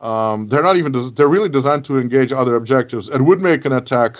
Um, 0.00 0.48
they're 0.48 0.62
not 0.62 0.76
even. 0.76 0.90
Des- 0.90 1.10
they're 1.10 1.28
really 1.28 1.48
designed 1.48 1.84
to 1.86 1.98
engage 1.98 2.32
other 2.32 2.56
objectives. 2.56 3.08
It 3.08 3.22
would 3.22 3.40
make 3.40 3.64
an 3.64 3.72
attack 3.72 4.16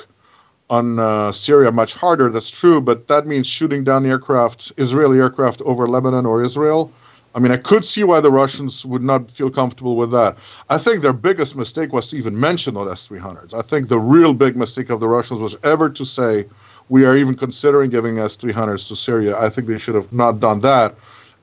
on 0.70 0.98
uh, 0.98 1.33
Syria 1.33 1.72
much 1.72 1.92
harder. 1.92 2.31
That's 2.31 2.48
true, 2.48 2.81
but 2.81 3.09
that 3.09 3.27
means 3.27 3.46
shooting 3.46 3.83
down 3.83 4.07
aircraft, 4.07 4.72
Israeli 4.77 5.18
aircraft 5.18 5.61
over 5.62 5.88
Lebanon 5.88 6.24
or 6.24 6.42
Israel 6.42 6.90
I 7.35 7.40
mean, 7.40 7.51
I 7.51 7.57
could 7.57 7.85
see 7.85 8.05
why 8.05 8.20
the 8.20 8.31
Russians 8.31 8.87
would 8.87 9.03
not 9.03 9.31
feel 9.31 9.51
comfortable 9.51 9.97
with 9.97 10.11
that. 10.12 10.38
I 10.70 10.79
think 10.79 11.03
their 11.03 11.12
biggest 11.12 11.57
mistake 11.57 11.92
was 11.92 12.09
to 12.09 12.16
even 12.16 12.38
mention 12.38 12.75
those 12.75 12.90
S 12.90 13.09
300s. 13.09 13.55
I 13.55 13.62
think 13.62 13.88
the 13.88 13.99
real 13.99 14.35
big 14.35 14.57
mistake 14.57 14.90
of 14.90 15.01
the 15.01 15.09
Russians 15.09 15.40
was 15.40 15.57
ever 15.64 15.90
to 15.90 16.05
say, 16.05 16.44
we 16.88 17.05
are 17.05 17.16
even 17.16 17.35
considering 17.35 17.90
giving 17.90 18.18
S 18.18 18.37
300s 18.37 18.87
to 18.88 18.97
Syria. 18.97 19.37
I 19.38 19.49
think 19.49 19.66
they 19.66 19.79
should 19.79 19.94
have 19.94 20.12
not 20.12 20.38
done 20.38 20.61
that 20.61 20.94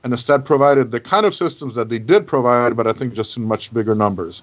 and 0.04 0.12
instead 0.12 0.44
provided 0.44 0.90
the 0.90 1.00
kind 1.00 1.26
of 1.26 1.34
systems 1.34 1.74
that 1.74 1.88
they 1.88 1.98
did 1.98 2.26
provide, 2.26 2.76
but 2.76 2.86
I 2.86 2.92
think 2.92 3.14
just 3.14 3.36
in 3.36 3.44
much 3.44 3.72
bigger 3.72 3.94
numbers. 3.94 4.42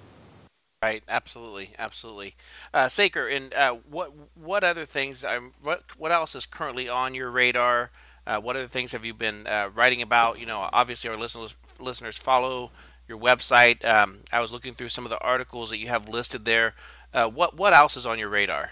Right, 0.82 1.04
absolutely, 1.10 1.72
absolutely. 1.78 2.36
Uh, 2.74 2.88
Saker, 2.88 3.28
and 3.28 3.54
uh, 3.54 3.76
what 3.90 4.14
what 4.36 4.64
other 4.64 4.86
things? 4.86 5.26
Um, 5.26 5.54
what 5.62 5.84
what 5.98 6.14
else 6.14 6.36
is 6.36 6.46
currently 6.46 6.88
on 6.88 7.14
your 7.14 7.30
radar? 7.30 7.92
Uh, 8.30 8.40
what 8.40 8.56
other 8.56 8.68
things 8.68 8.92
have 8.92 9.04
you 9.04 9.14
been 9.16 9.48
uh, 9.48 9.72
writing 9.74 10.04
about? 10.04 10.40
You 10.40 10.46
know, 10.46 10.70
obviously 10.72 11.10
our 11.10 11.18
listeners 11.18 11.56
listeners 11.80 12.16
follow 12.16 12.70
your 13.08 13.18
website. 13.18 13.84
Um, 13.84 14.20
I 14.32 14.40
was 14.40 14.52
looking 14.52 14.76
through 14.76 14.90
some 14.90 15.04
of 15.04 15.10
the 15.10 15.20
articles 15.20 15.72
that 15.72 15.80
you 15.80 15.88
have 15.88 16.08
listed 16.08 16.46
there. 16.46 16.76
Uh, 17.12 17.28
what 17.28 17.58
what 17.58 17.74
else 17.74 17.98
is 17.98 18.06
on 18.06 18.20
your 18.20 18.30
radar? 18.30 18.70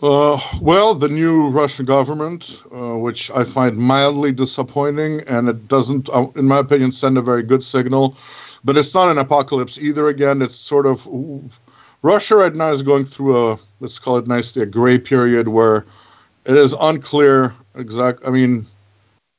Uh, 0.00 0.38
well, 0.60 0.94
the 0.94 1.08
new 1.08 1.48
Russian 1.48 1.86
government, 1.86 2.62
uh, 2.72 2.96
which 2.96 3.32
I 3.32 3.42
find 3.42 3.76
mildly 3.76 4.30
disappointing, 4.30 5.22
and 5.26 5.48
it 5.48 5.66
doesn't, 5.66 6.08
uh, 6.10 6.26
in 6.36 6.46
my 6.46 6.58
opinion, 6.58 6.92
send 6.92 7.18
a 7.18 7.22
very 7.22 7.42
good 7.42 7.64
signal. 7.64 8.16
But 8.62 8.76
it's 8.76 8.94
not 8.94 9.08
an 9.08 9.18
apocalypse 9.18 9.76
either. 9.76 10.06
Again, 10.06 10.40
it's 10.40 10.54
sort 10.54 10.86
of 10.86 11.08
Russia 12.02 12.36
right 12.36 12.54
now 12.54 12.70
is 12.70 12.82
going 12.84 13.06
through 13.06 13.36
a 13.36 13.58
let's 13.80 13.98
call 13.98 14.18
it 14.18 14.28
nicely 14.28 14.62
a 14.62 14.66
gray 14.66 14.98
period 14.98 15.48
where 15.48 15.84
it 16.46 16.56
is 16.56 16.74
unclear 16.80 17.54
exact. 17.74 18.26
I 18.26 18.30
mean, 18.30 18.66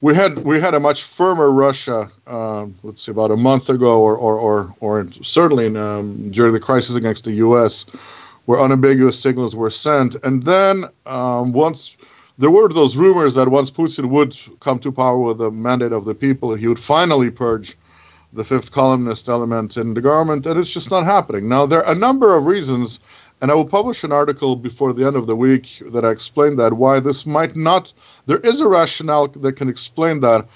we 0.02 0.14
had 0.14 0.38
we 0.40 0.60
had 0.60 0.74
a 0.74 0.80
much 0.80 1.04
firmer 1.04 1.52
Russia, 1.52 2.10
uh, 2.28 2.68
let's 2.84 3.04
see, 3.04 3.12
about 3.12 3.32
a 3.32 3.38
month 3.38 3.70
ago, 3.70 4.02
or 4.02 4.16
or 4.16 4.38
or, 4.38 4.76
or 4.80 5.08
certainly 5.24 5.66
in, 5.66 5.78
um, 5.78 6.32
during 6.32 6.54
the 6.54 6.60
crisis 6.60 6.96
against 6.96 7.24
the 7.24 7.32
U.S., 7.34 7.86
where 8.46 8.60
unambiguous 8.60 9.20
signals 9.20 9.56
were 9.56 9.70
sent, 9.70 10.16
and 10.24 10.44
then 10.44 10.86
um, 11.06 11.54
once 11.54 11.96
there 12.38 12.52
were 12.52 12.68
those 12.70 12.96
rumors 12.98 13.34
that 13.34 13.50
once 13.50 13.72
Putin 13.72 14.10
would 14.10 14.38
come 14.60 14.78
to 14.80 14.92
power 14.92 15.18
with 15.18 15.40
the 15.40 15.50
mandate 15.50 15.92
of 15.92 16.06
the 16.06 16.14
people, 16.14 16.54
he 16.54 16.68
would 16.68 16.80
finally 16.80 17.32
purge 17.32 17.76
the 18.34 18.44
fifth 18.44 18.72
columnist 18.72 19.30
element 19.30 19.78
in 19.78 19.94
the 19.94 20.02
government, 20.02 20.46
and 20.46 20.60
it's 20.60 20.70
just 20.70 20.92
not 20.92 21.06
happening. 21.06 21.50
Now, 21.50 21.66
there 21.66 21.84
are 21.84 21.92
a 21.92 21.96
number 21.98 22.36
of 22.36 22.46
reasons 22.46 23.00
and 23.42 23.52
I 23.52 23.56
will 23.56 23.66
publish 23.66 24.04
an 24.04 24.12
article 24.12 24.56
before 24.56 24.94
the 24.94 25.06
end 25.06 25.16
of 25.16 25.28
the 25.28 25.36
week 25.36 25.82
that 25.92 26.04
I 26.04 26.10
explain 26.10 26.56
that 26.56 26.74
why 26.74 27.00
this 27.00 27.26
might 27.26 27.56
not, 27.56 27.94
there 28.26 28.40
is 28.40 28.62
a 28.62 28.68
rationale 28.68 29.28
that 29.28 29.54
can 29.54 29.70
explain 29.70 30.22
that. 30.22 30.48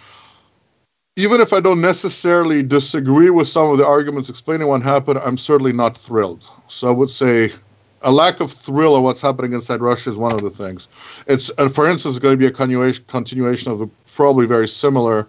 Even 1.17 1.41
if 1.41 1.53
I 1.53 1.59
don't 1.59 1.81
necessarily 1.81 2.63
disagree 2.63 3.29
with 3.29 3.47
some 3.47 3.69
of 3.69 3.77
the 3.77 3.85
arguments 3.85 4.29
explaining 4.29 4.67
what 4.67 4.81
happened, 4.81 5.19
I'm 5.19 5.37
certainly 5.37 5.73
not 5.73 5.97
thrilled. 5.97 6.49
So 6.69 6.87
I 6.87 6.91
would 6.91 7.11
say 7.11 7.51
a 8.01 8.11
lack 8.11 8.39
of 8.39 8.51
thrill 8.51 8.95
of 8.95 9.03
what's 9.03 9.21
happening 9.21 9.53
inside 9.53 9.81
Russia 9.81 10.09
is 10.09 10.17
one 10.17 10.31
of 10.31 10.41
the 10.41 10.49
things. 10.49 10.87
It's, 11.27 11.49
and 11.59 11.73
for 11.73 11.87
instance, 11.87 12.15
it's 12.15 12.21
going 12.21 12.33
to 12.33 12.37
be 12.37 12.47
a 12.47 12.51
continuation, 12.51 13.03
continuation 13.07 13.71
of 13.71 13.79
the 13.79 13.87
probably 14.15 14.47
very 14.47 14.67
similar 14.67 15.27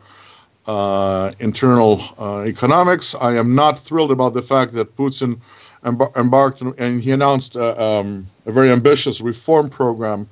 uh, 0.66 1.32
internal 1.40 2.00
uh, 2.18 2.44
economics. 2.44 3.14
I 3.16 3.34
am 3.34 3.54
not 3.54 3.78
thrilled 3.78 4.12
about 4.12 4.32
the 4.32 4.42
fact 4.42 4.72
that 4.74 4.96
Putin 4.96 5.40
embarked 5.84 6.62
and 6.62 7.02
he 7.02 7.10
announced 7.10 7.56
uh, 7.56 7.74
um, 7.76 8.26
a 8.46 8.52
very 8.52 8.70
ambitious 8.70 9.20
reform 9.20 9.68
program 9.68 10.28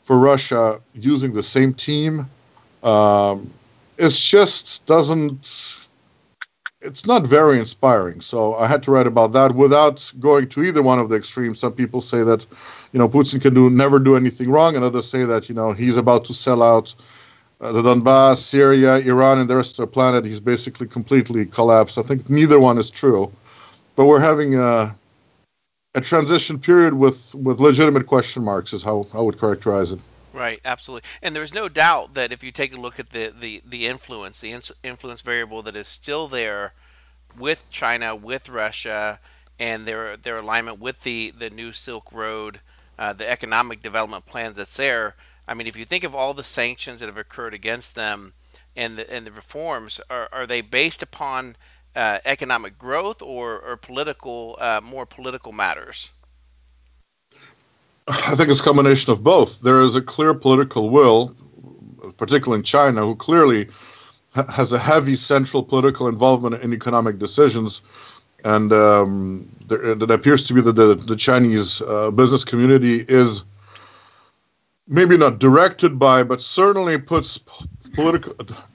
for 0.00 0.18
Russia 0.18 0.80
using 0.94 1.32
the 1.32 1.42
same 1.42 1.72
team. 1.72 2.28
Um, 2.82 3.50
it 3.96 4.10
just 4.10 4.84
doesn't. 4.86 5.80
It's 6.82 7.06
not 7.06 7.26
very 7.26 7.58
inspiring. 7.58 8.20
So 8.20 8.54
I 8.56 8.66
had 8.66 8.82
to 8.82 8.90
write 8.90 9.06
about 9.06 9.32
that 9.32 9.54
without 9.54 10.12
going 10.20 10.50
to 10.50 10.62
either 10.62 10.82
one 10.82 10.98
of 10.98 11.08
the 11.08 11.16
extremes. 11.16 11.58
Some 11.58 11.72
people 11.72 12.02
say 12.02 12.22
that, 12.24 12.46
you 12.92 12.98
know, 12.98 13.08
Putin 13.08 13.40
can 13.40 13.54
do 13.54 13.70
never 13.70 13.98
do 13.98 14.16
anything 14.16 14.50
wrong, 14.50 14.76
and 14.76 14.84
others 14.84 15.08
say 15.08 15.24
that 15.24 15.48
you 15.48 15.54
know 15.54 15.72
he's 15.72 15.96
about 15.96 16.26
to 16.26 16.34
sell 16.34 16.62
out 16.62 16.94
uh, 17.62 17.72
the 17.72 17.80
Donbass, 17.80 18.36
Syria, 18.36 18.98
Iran, 18.98 19.38
and 19.38 19.48
the 19.48 19.56
rest 19.56 19.78
of 19.78 19.84
the 19.84 19.86
planet. 19.86 20.26
He's 20.26 20.40
basically 20.40 20.86
completely 20.86 21.46
collapsed. 21.46 21.96
I 21.96 22.02
think 22.02 22.28
neither 22.28 22.60
one 22.60 22.76
is 22.76 22.90
true 22.90 23.32
but 23.96 24.06
we're 24.06 24.20
having 24.20 24.54
a, 24.56 24.94
a 25.94 26.00
transition 26.00 26.58
period 26.58 26.94
with, 26.94 27.34
with 27.34 27.60
legitimate 27.60 28.06
question 28.06 28.42
marks, 28.42 28.72
is 28.72 28.82
how 28.82 29.06
I 29.14 29.20
would 29.20 29.38
characterize 29.38 29.92
it. 29.92 30.00
Right, 30.32 30.60
absolutely. 30.64 31.08
And 31.22 31.36
there's 31.36 31.54
no 31.54 31.68
doubt 31.68 32.14
that 32.14 32.32
if 32.32 32.42
you 32.42 32.50
take 32.50 32.74
a 32.74 32.80
look 32.80 32.98
at 32.98 33.10
the, 33.10 33.32
the, 33.38 33.62
the 33.64 33.86
influence, 33.86 34.40
the 34.40 34.60
influence 34.82 35.20
variable 35.22 35.62
that 35.62 35.76
is 35.76 35.86
still 35.86 36.26
there 36.26 36.72
with 37.38 37.68
China, 37.70 38.16
with 38.16 38.48
Russia, 38.48 39.20
and 39.58 39.86
their 39.86 40.16
their 40.16 40.38
alignment 40.38 40.80
with 40.80 41.04
the, 41.04 41.32
the 41.38 41.50
new 41.50 41.70
Silk 41.70 42.12
Road, 42.12 42.60
uh, 42.98 43.12
the 43.12 43.30
economic 43.30 43.82
development 43.82 44.26
plans 44.26 44.56
that's 44.56 44.76
there. 44.76 45.14
I 45.46 45.54
mean, 45.54 45.66
if 45.66 45.76
you 45.76 45.84
think 45.84 46.04
of 46.04 46.14
all 46.14 46.34
the 46.34 46.42
sanctions 46.42 47.00
that 47.00 47.06
have 47.06 47.18
occurred 47.18 47.54
against 47.54 47.94
them 47.94 48.32
and 48.76 48.96
the, 48.96 49.12
and 49.12 49.26
the 49.26 49.30
reforms, 49.30 50.00
are, 50.10 50.28
are 50.32 50.46
they 50.46 50.60
based 50.60 51.02
upon 51.02 51.56
uh, 51.96 52.18
economic 52.24 52.78
growth 52.78 53.22
or, 53.22 53.60
or 53.60 53.76
political, 53.76 54.56
uh, 54.60 54.80
more 54.82 55.06
political 55.06 55.52
matters? 55.52 56.10
I 58.08 58.34
think 58.34 58.50
it's 58.50 58.60
a 58.60 58.64
combination 58.64 59.12
of 59.12 59.22
both. 59.22 59.62
There 59.62 59.80
is 59.80 59.96
a 59.96 60.02
clear 60.02 60.34
political 60.34 60.90
will, 60.90 61.34
particularly 62.18 62.58
in 62.58 62.64
China, 62.64 63.00
who 63.00 63.14
clearly 63.14 63.68
ha- 64.34 64.50
has 64.52 64.72
a 64.72 64.78
heavy 64.78 65.14
central 65.14 65.62
political 65.62 66.06
involvement 66.08 66.62
in 66.62 66.74
economic 66.74 67.18
decisions. 67.18 67.80
And 68.44 68.72
um, 68.72 69.48
there, 69.68 69.82
it 69.92 70.10
appears 70.10 70.42
to 70.44 70.54
be 70.54 70.60
that 70.60 70.76
the, 70.76 70.96
the 70.96 71.16
Chinese 71.16 71.80
uh, 71.82 72.10
business 72.10 72.44
community 72.44 73.06
is 73.08 73.44
maybe 74.86 75.16
not 75.16 75.38
directed 75.38 75.98
by, 75.98 76.22
but 76.22 76.42
certainly 76.42 76.98
puts 76.98 77.38
political. 77.94 78.34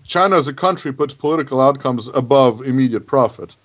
China 0.10 0.36
as 0.36 0.48
a 0.48 0.54
country 0.54 0.92
puts 0.92 1.14
political 1.14 1.62
outcomes 1.62 2.08
above 2.10 2.66
immediate 2.66 3.06
profit. 3.06 3.56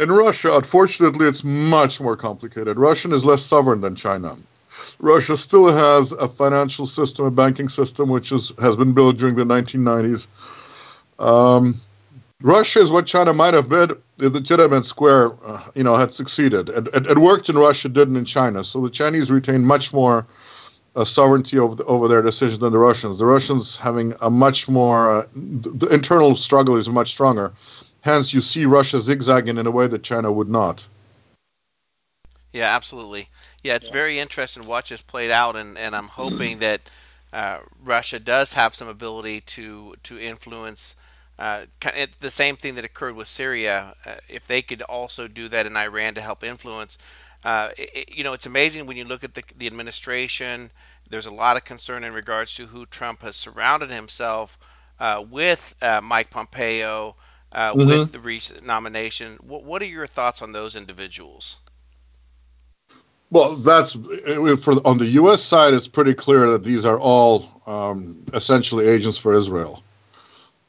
In 0.00 0.10
Russia, 0.10 0.56
unfortunately, 0.56 1.28
it's 1.28 1.44
much 1.44 2.00
more 2.00 2.16
complicated. 2.16 2.76
Russia 2.76 3.14
is 3.14 3.24
less 3.24 3.44
sovereign 3.44 3.80
than 3.80 3.94
China. 3.94 4.36
Russia 4.98 5.36
still 5.36 5.68
has 5.68 6.10
a 6.12 6.26
financial 6.26 6.86
system, 6.86 7.24
a 7.24 7.30
banking 7.30 7.68
system, 7.68 8.08
which 8.08 8.32
is, 8.32 8.52
has 8.60 8.76
been 8.76 8.92
built 8.92 9.16
during 9.18 9.36
the 9.36 9.44
1990s. 9.44 10.26
Um, 11.20 11.76
Russia 12.42 12.80
is 12.80 12.90
what 12.90 13.06
China 13.06 13.32
might 13.32 13.54
have 13.54 13.68
been 13.68 13.90
if 14.18 14.32
the 14.32 14.40
Tiananmen 14.40 14.84
Square, 14.84 15.32
uh, 15.44 15.62
you 15.74 15.84
know, 15.84 15.96
had 15.96 16.12
succeeded. 16.12 16.68
It, 16.70 16.88
it, 16.94 17.06
it, 17.06 17.18
worked 17.18 17.48
in 17.48 17.56
Russia, 17.56 17.88
didn't 17.88 18.16
in 18.16 18.24
China. 18.24 18.64
So 18.64 18.80
the 18.80 18.90
Chinese 18.90 19.30
retained 19.30 19.66
much 19.66 19.92
more 19.92 20.26
uh, 20.96 21.04
sovereignty 21.04 21.58
over 21.58 21.74
the, 21.74 21.84
over 21.84 22.08
their 22.08 22.22
decisions 22.22 22.58
than 22.58 22.72
the 22.72 22.78
Russians. 22.78 23.18
The 23.18 23.26
Russians 23.26 23.76
having 23.76 24.14
a 24.20 24.30
much 24.30 24.68
more 24.68 25.20
uh, 25.20 25.26
the 25.34 25.88
internal 25.88 26.34
struggle 26.34 26.76
is 26.76 26.88
much 26.88 27.10
stronger. 27.10 27.52
Hence, 28.02 28.32
you 28.32 28.40
see 28.40 28.64
Russia 28.64 29.00
zigzagging 29.00 29.58
in 29.58 29.66
a 29.66 29.70
way 29.70 29.86
that 29.86 30.02
China 30.02 30.32
would 30.32 30.48
not. 30.48 30.86
Yeah, 32.52 32.74
absolutely. 32.74 33.28
Yeah, 33.62 33.76
it's 33.76 33.88
yeah. 33.88 33.92
very 33.92 34.18
interesting 34.18 34.62
to 34.62 34.68
watch 34.68 34.88
this 34.88 35.02
played 35.02 35.30
out, 35.30 35.54
and, 35.54 35.78
and 35.78 35.94
I'm 35.94 36.08
hoping 36.08 36.58
that 36.60 36.80
uh, 37.32 37.58
Russia 37.82 38.18
does 38.18 38.54
have 38.54 38.74
some 38.74 38.88
ability 38.88 39.40
to 39.42 39.94
to 40.02 40.18
influence. 40.18 40.96
Uh, 41.38 41.64
the 42.20 42.30
same 42.30 42.56
thing 42.56 42.74
that 42.74 42.84
occurred 42.84 43.16
with 43.16 43.26
Syria, 43.26 43.94
uh, 44.04 44.16
if 44.28 44.46
they 44.46 44.60
could 44.60 44.82
also 44.82 45.26
do 45.26 45.48
that 45.48 45.64
in 45.64 45.74
Iran 45.74 46.14
to 46.14 46.20
help 46.20 46.44
influence, 46.44 46.98
uh, 47.44 47.70
it, 47.76 48.14
you 48.16 48.24
know, 48.24 48.32
it's 48.32 48.46
amazing 48.46 48.86
when 48.86 48.96
you 48.96 49.04
look 49.04 49.24
at 49.24 49.34
the, 49.34 49.42
the 49.56 49.66
administration. 49.66 50.70
There's 51.08 51.26
a 51.26 51.32
lot 51.32 51.56
of 51.56 51.64
concern 51.64 52.04
in 52.04 52.12
regards 52.12 52.54
to 52.56 52.66
who 52.66 52.86
Trump 52.86 53.22
has 53.22 53.36
surrounded 53.36 53.90
himself 53.90 54.58
uh, 54.98 55.24
with, 55.28 55.74
uh, 55.82 56.00
Mike 56.02 56.30
Pompeo, 56.30 57.16
mm-hmm. 57.52 57.78
with 57.78 58.12
the 58.12 58.20
recent 58.20 58.64
nomination. 58.64 59.38
What, 59.40 59.64
what 59.64 59.82
are 59.82 59.86
your 59.86 60.06
thoughts 60.06 60.42
on 60.42 60.52
those 60.52 60.76
individuals? 60.76 61.58
Well, 63.30 63.54
that's 63.56 63.92
for 63.92 64.74
on 64.84 64.98
the 64.98 65.06
U.S. 65.12 65.40
side. 65.40 65.72
It's 65.72 65.86
pretty 65.86 66.14
clear 66.14 66.50
that 66.50 66.64
these 66.64 66.84
are 66.84 66.98
all 66.98 67.62
um, 67.66 68.24
essentially 68.34 68.88
agents 68.88 69.16
for 69.16 69.34
Israel. 69.34 69.84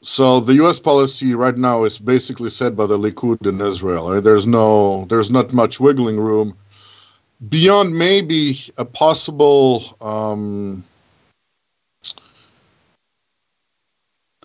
So 0.00 0.40
the 0.40 0.54
U.S. 0.54 0.78
policy 0.78 1.34
right 1.34 1.56
now 1.56 1.84
is 1.84 1.98
basically 1.98 2.50
set 2.50 2.76
by 2.76 2.86
the 2.86 2.98
Likud 2.98 3.46
in 3.46 3.60
Israel. 3.60 4.20
There's 4.20 4.46
no, 4.46 5.04
there's 5.06 5.30
not 5.30 5.52
much 5.52 5.80
wiggling 5.80 6.18
room 6.18 6.56
beyond 7.48 7.96
maybe 7.96 8.60
a 8.78 8.84
possible. 8.84 9.96
Um, 10.00 10.84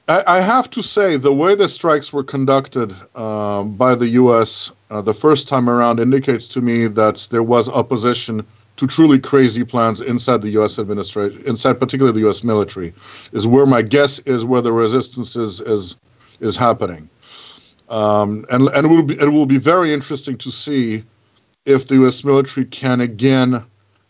I, 0.08 0.24
I, 0.28 0.42
have 0.42 0.70
to 0.72 0.82
say 0.82 1.18
the 1.18 1.34
way 1.34 1.54
the 1.54 1.68
strikes 1.68 2.14
were 2.14 2.24
conducted 2.24 2.96
uh, 3.16 3.64
by 3.64 3.94
the 3.94 4.08
U.S. 4.10 4.72
Uh, 4.90 5.02
the 5.02 5.14
first 5.14 5.50
time 5.50 5.70
around 5.70 6.00
indicates 6.00 6.48
to 6.50 6.62
me 6.62 6.88
that 6.88 7.28
there 7.30 7.44
was 7.44 7.68
opposition 7.68 8.46
to 8.78 8.88
truly 8.88 9.20
crazy 9.20 9.64
plans 9.64 10.00
inside 10.02 10.42
the 10.42 10.50
U.S. 10.52 10.80
administration, 10.80 11.42
inside 11.46 11.80
particularly 11.80 12.14
the 12.14 12.26
U.S. 12.28 12.44
military, 12.44 12.94
is 13.34 13.46
where 13.46 13.66
my 13.66 13.82
guess 13.82 14.20
is 14.20 14.46
where 14.46 14.62
the 14.62 14.72
resistance 14.72 15.36
is 15.36 15.60
is 15.60 15.96
is 16.40 16.56
happening, 16.56 17.10
um, 17.90 18.46
and 18.50 18.70
and 18.70 18.86
it 18.86 18.90
will 18.90 19.04
be 19.04 19.20
it 19.20 19.30
will 19.30 19.48
be 19.48 19.58
very 19.58 19.92
interesting 19.92 20.38
to 20.38 20.52
see 20.52 21.04
if 21.68 21.88
the 21.88 21.96
U.S. 21.96 22.24
military 22.24 22.66
can 22.66 23.02
again, 23.02 23.64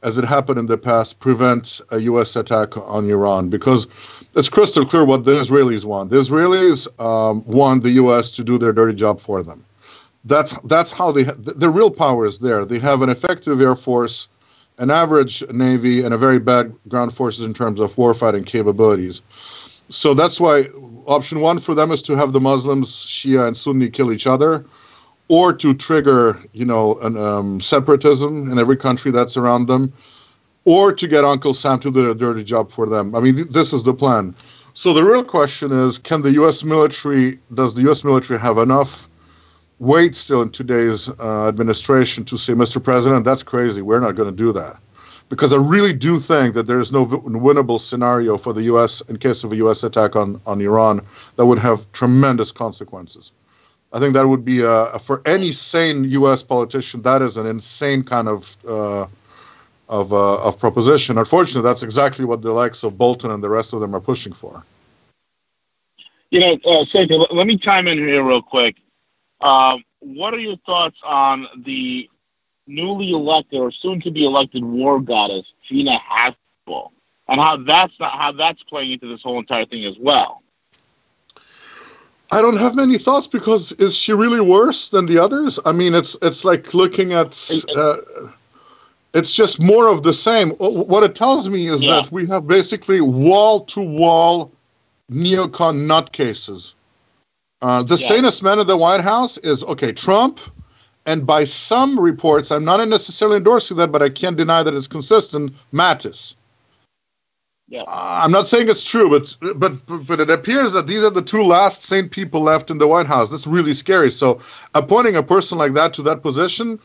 as 0.03 0.17
it 0.17 0.23
happened 0.23 0.59
in 0.59 0.67
the 0.67 0.77
past, 0.77 1.19
prevent 1.19 1.81
a 1.89 1.99
U.S. 2.01 2.35
attack 2.35 2.77
on 2.77 3.09
Iran 3.09 3.49
because 3.49 3.87
it's 4.35 4.47
crystal 4.47 4.85
clear 4.85 5.03
what 5.03 5.25
the 5.25 5.31
Israelis 5.31 5.83
want. 5.83 6.11
The 6.11 6.17
Israelis 6.17 6.87
um, 7.03 7.43
want 7.45 7.83
the 7.83 7.89
U.S. 7.91 8.31
to 8.31 8.43
do 8.43 8.57
their 8.57 8.71
dirty 8.71 8.93
job 8.93 9.19
for 9.19 9.41
them. 9.41 9.65
That's 10.23 10.57
that's 10.59 10.91
how 10.91 11.11
they 11.11 11.23
ha- 11.23 11.35
the 11.37 11.69
real 11.69 11.89
power 11.89 12.25
is 12.25 12.39
there. 12.39 12.63
They 12.65 12.79
have 12.79 13.01
an 13.01 13.09
effective 13.09 13.59
air 13.59 13.75
force, 13.75 14.27
an 14.77 14.91
average 14.91 15.43
navy, 15.51 16.03
and 16.03 16.13
a 16.13 16.17
very 16.17 16.39
bad 16.39 16.73
ground 16.89 17.13
forces 17.13 17.45
in 17.45 17.53
terms 17.53 17.79
of 17.79 17.95
warfighting 17.95 18.45
capabilities. 18.45 19.21
So 19.89 20.13
that's 20.13 20.39
why 20.39 20.65
option 21.05 21.39
one 21.39 21.59
for 21.59 21.73
them 21.73 21.91
is 21.91 22.01
to 22.03 22.15
have 22.17 22.33
the 22.33 22.41
Muslims, 22.41 22.89
Shia 22.89 23.47
and 23.47 23.55
Sunni, 23.55 23.89
kill 23.89 24.11
each 24.11 24.27
other, 24.27 24.65
or 25.29 25.53
to 25.53 25.73
trigger, 25.73 26.39
you 26.53 26.65
know, 26.65 26.99
an, 26.99 27.17
um, 27.17 27.59
separatism 27.59 28.51
in 28.51 28.59
every 28.59 28.77
country 28.77 29.11
that's 29.11 29.35
around 29.37 29.67
them 29.67 29.91
or 30.67 30.91
to 30.91 31.07
get 31.07 31.23
Uncle 31.23 31.53
Sam 31.53 31.79
to 31.79 31.89
do 31.89 32.11
a 32.11 32.13
dirty 32.13 32.43
job 32.43 32.69
for 32.69 32.87
them. 32.87 33.15
I 33.15 33.21
mean, 33.21 33.35
th- 33.35 33.47
this 33.47 33.71
is 33.71 33.83
the 33.83 33.93
plan. 33.93 34.35
So 34.73 34.93
the 34.93 35.03
real 35.03 35.23
question 35.23 35.71
is, 35.71 35.97
can 35.97 36.21
the 36.21 36.31
U.S. 36.33 36.61
military, 36.61 37.39
does 37.53 37.73
the 37.73 37.83
U.S. 37.83 38.03
military 38.03 38.37
have 38.39 38.57
enough 38.57 39.07
weight 39.79 40.13
still 40.13 40.41
in 40.41 40.49
today's 40.49 41.07
uh, 41.19 41.47
administration 41.47 42.25
to 42.25 42.37
say, 42.37 42.51
Mr. 42.51 42.83
President, 42.83 43.23
that's 43.23 43.43
crazy. 43.43 43.81
We're 43.81 44.01
not 44.01 44.15
going 44.15 44.29
to 44.29 44.35
do 44.35 44.51
that. 44.53 44.77
Because 45.29 45.53
I 45.53 45.57
really 45.57 45.93
do 45.93 46.19
think 46.19 46.53
that 46.53 46.67
there 46.67 46.79
is 46.79 46.91
no 46.91 47.05
winnable 47.05 47.79
scenario 47.79 48.37
for 48.37 48.51
the 48.51 48.63
U.S. 48.63 48.99
in 49.01 49.17
case 49.17 49.45
of 49.45 49.53
a 49.53 49.55
U.S. 49.57 49.83
attack 49.83 50.17
on, 50.17 50.41
on 50.45 50.59
Iran 50.59 51.01
that 51.37 51.45
would 51.45 51.59
have 51.59 51.89
tremendous 51.93 52.51
consequences. 52.51 53.31
I 53.93 53.99
think 53.99 54.13
that 54.13 54.27
would 54.27 54.43
be, 54.43 54.61
a, 54.63 54.99
for 54.99 55.21
any 55.25 55.51
sane 55.51 56.03
U.S. 56.05 56.43
politician, 56.43 57.01
that 57.03 57.21
is 57.21 57.37
an 57.37 57.45
insane 57.45 58.03
kind 58.03 58.27
of 58.27 58.57
uh, 58.67 59.07
of 59.89 60.11
uh, 60.11 60.45
of 60.45 60.59
proposition. 60.59 61.17
Unfortunately, 61.17 61.61
that's 61.61 61.83
exactly 61.83 62.25
what 62.25 62.41
the 62.41 62.51
likes 62.51 62.83
of 62.83 62.97
Bolton 62.97 63.31
and 63.31 63.41
the 63.41 63.49
rest 63.49 63.73
of 63.73 63.79
them 63.79 63.95
are 63.95 64.01
pushing 64.01 64.33
for. 64.33 64.63
You 66.29 66.41
know, 66.41 66.57
uh, 66.65 66.85
let 67.31 67.47
me 67.47 67.57
chime 67.57 67.87
in 67.87 67.97
here 67.97 68.23
real 68.23 68.41
quick. 68.41 68.75
Uh, 69.39 69.77
what 69.99 70.33
are 70.33 70.39
your 70.39 70.57
thoughts 70.65 70.97
on 71.03 71.47
the 71.63 72.09
newly 72.65 73.11
elected 73.11 73.59
or 73.59 73.71
soon 73.71 74.01
to 74.01 74.11
be 74.11 74.25
elected 74.25 74.63
war 74.63 74.99
goddess 74.99 75.45
Gina 75.69 75.97
Haspel, 75.99 76.91
and 77.29 77.39
how 77.39 77.57
that's 77.57 77.93
not, 77.99 78.19
how 78.19 78.33
that's 78.33 78.61
playing 78.63 78.91
into 78.91 79.07
this 79.07 79.21
whole 79.21 79.39
entire 79.39 79.65
thing 79.65 79.85
as 79.85 79.95
well? 79.97 80.43
I 82.31 82.41
don't 82.41 82.57
have 82.57 82.75
many 82.75 82.97
thoughts 82.97 83.27
because 83.27 83.71
is 83.73 83.95
she 83.95 84.13
really 84.13 84.41
worse 84.41 84.89
than 84.89 85.05
the 85.05 85.17
others? 85.17 85.59
I 85.65 85.71
mean, 85.71 85.95
it's 85.95 86.15
it's 86.21 86.43
like 86.43 86.73
looking 86.73 87.13
at. 87.13 87.49
Uh, 87.75 87.97
it's 89.13 89.33
just 89.33 89.61
more 89.61 89.87
of 89.87 90.03
the 90.03 90.13
same. 90.13 90.51
What 90.59 91.03
it 91.03 91.15
tells 91.15 91.49
me 91.49 91.67
is 91.67 91.83
yeah. 91.83 92.01
that 92.01 92.11
we 92.11 92.27
have 92.27 92.45
basically 92.45 93.01
wall 93.01 93.61
to 93.61 93.81
wall 93.81 94.51
neocon 95.09 95.87
nutcases. 95.87 96.73
Uh, 97.61 97.81
the 97.81 97.95
yeah. 97.95 98.07
sanest 98.07 98.43
man 98.43 98.59
in 98.59 98.67
the 98.67 98.77
White 98.77 99.01
House 99.01 99.37
is 99.39 99.63
okay, 99.63 99.91
Trump, 99.91 100.39
and 101.05 101.25
by 101.25 101.45
some 101.45 101.99
reports, 101.99 102.51
I'm 102.51 102.65
not 102.65 102.85
necessarily 102.87 103.37
endorsing 103.37 103.77
that, 103.77 103.91
but 103.91 104.03
I 104.03 104.09
can't 104.09 104.37
deny 104.37 104.61
that 104.61 104.73
it's 104.73 104.87
consistent. 104.87 105.53
Mattis. 105.73 106.35
Yeah. 107.69 107.81
Uh, 107.81 108.21
I'm 108.23 108.31
not 108.31 108.47
saying 108.47 108.69
it's 108.69 108.83
true, 108.83 109.09
but 109.09 109.59
but 109.59 110.07
but 110.07 110.21
it 110.21 110.29
appears 110.29 110.71
that 110.73 110.87
these 110.87 111.03
are 111.03 111.09
the 111.09 111.21
two 111.21 111.43
last 111.43 111.83
sane 111.83 112.07
people 112.07 112.41
left 112.41 112.71
in 112.71 112.77
the 112.77 112.87
White 112.87 113.07
House. 113.07 113.29
That's 113.29 113.45
really 113.45 113.73
scary. 113.73 114.09
So 114.09 114.39
appointing 114.73 115.17
a 115.17 115.23
person 115.23 115.57
like 115.57 115.73
that 115.73 115.93
to 115.95 116.01
that 116.03 116.21
position 116.21 116.79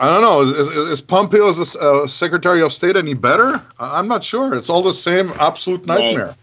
I 0.00 0.08
don't 0.08 0.22
know. 0.22 0.40
Is, 0.40 0.50
is, 0.52 0.68
is 0.68 1.00
Pompeo 1.00 1.48
as 1.48 1.76
a 1.76 1.78
uh, 1.78 2.06
Secretary 2.06 2.62
of 2.62 2.72
State 2.72 2.96
any 2.96 3.12
better? 3.12 3.62
I'm 3.78 4.08
not 4.08 4.24
sure. 4.24 4.54
It's 4.54 4.70
all 4.70 4.82
the 4.82 4.94
same 4.94 5.30
absolute 5.38 5.84
nightmare. 5.84 6.26
Right. 6.28 6.36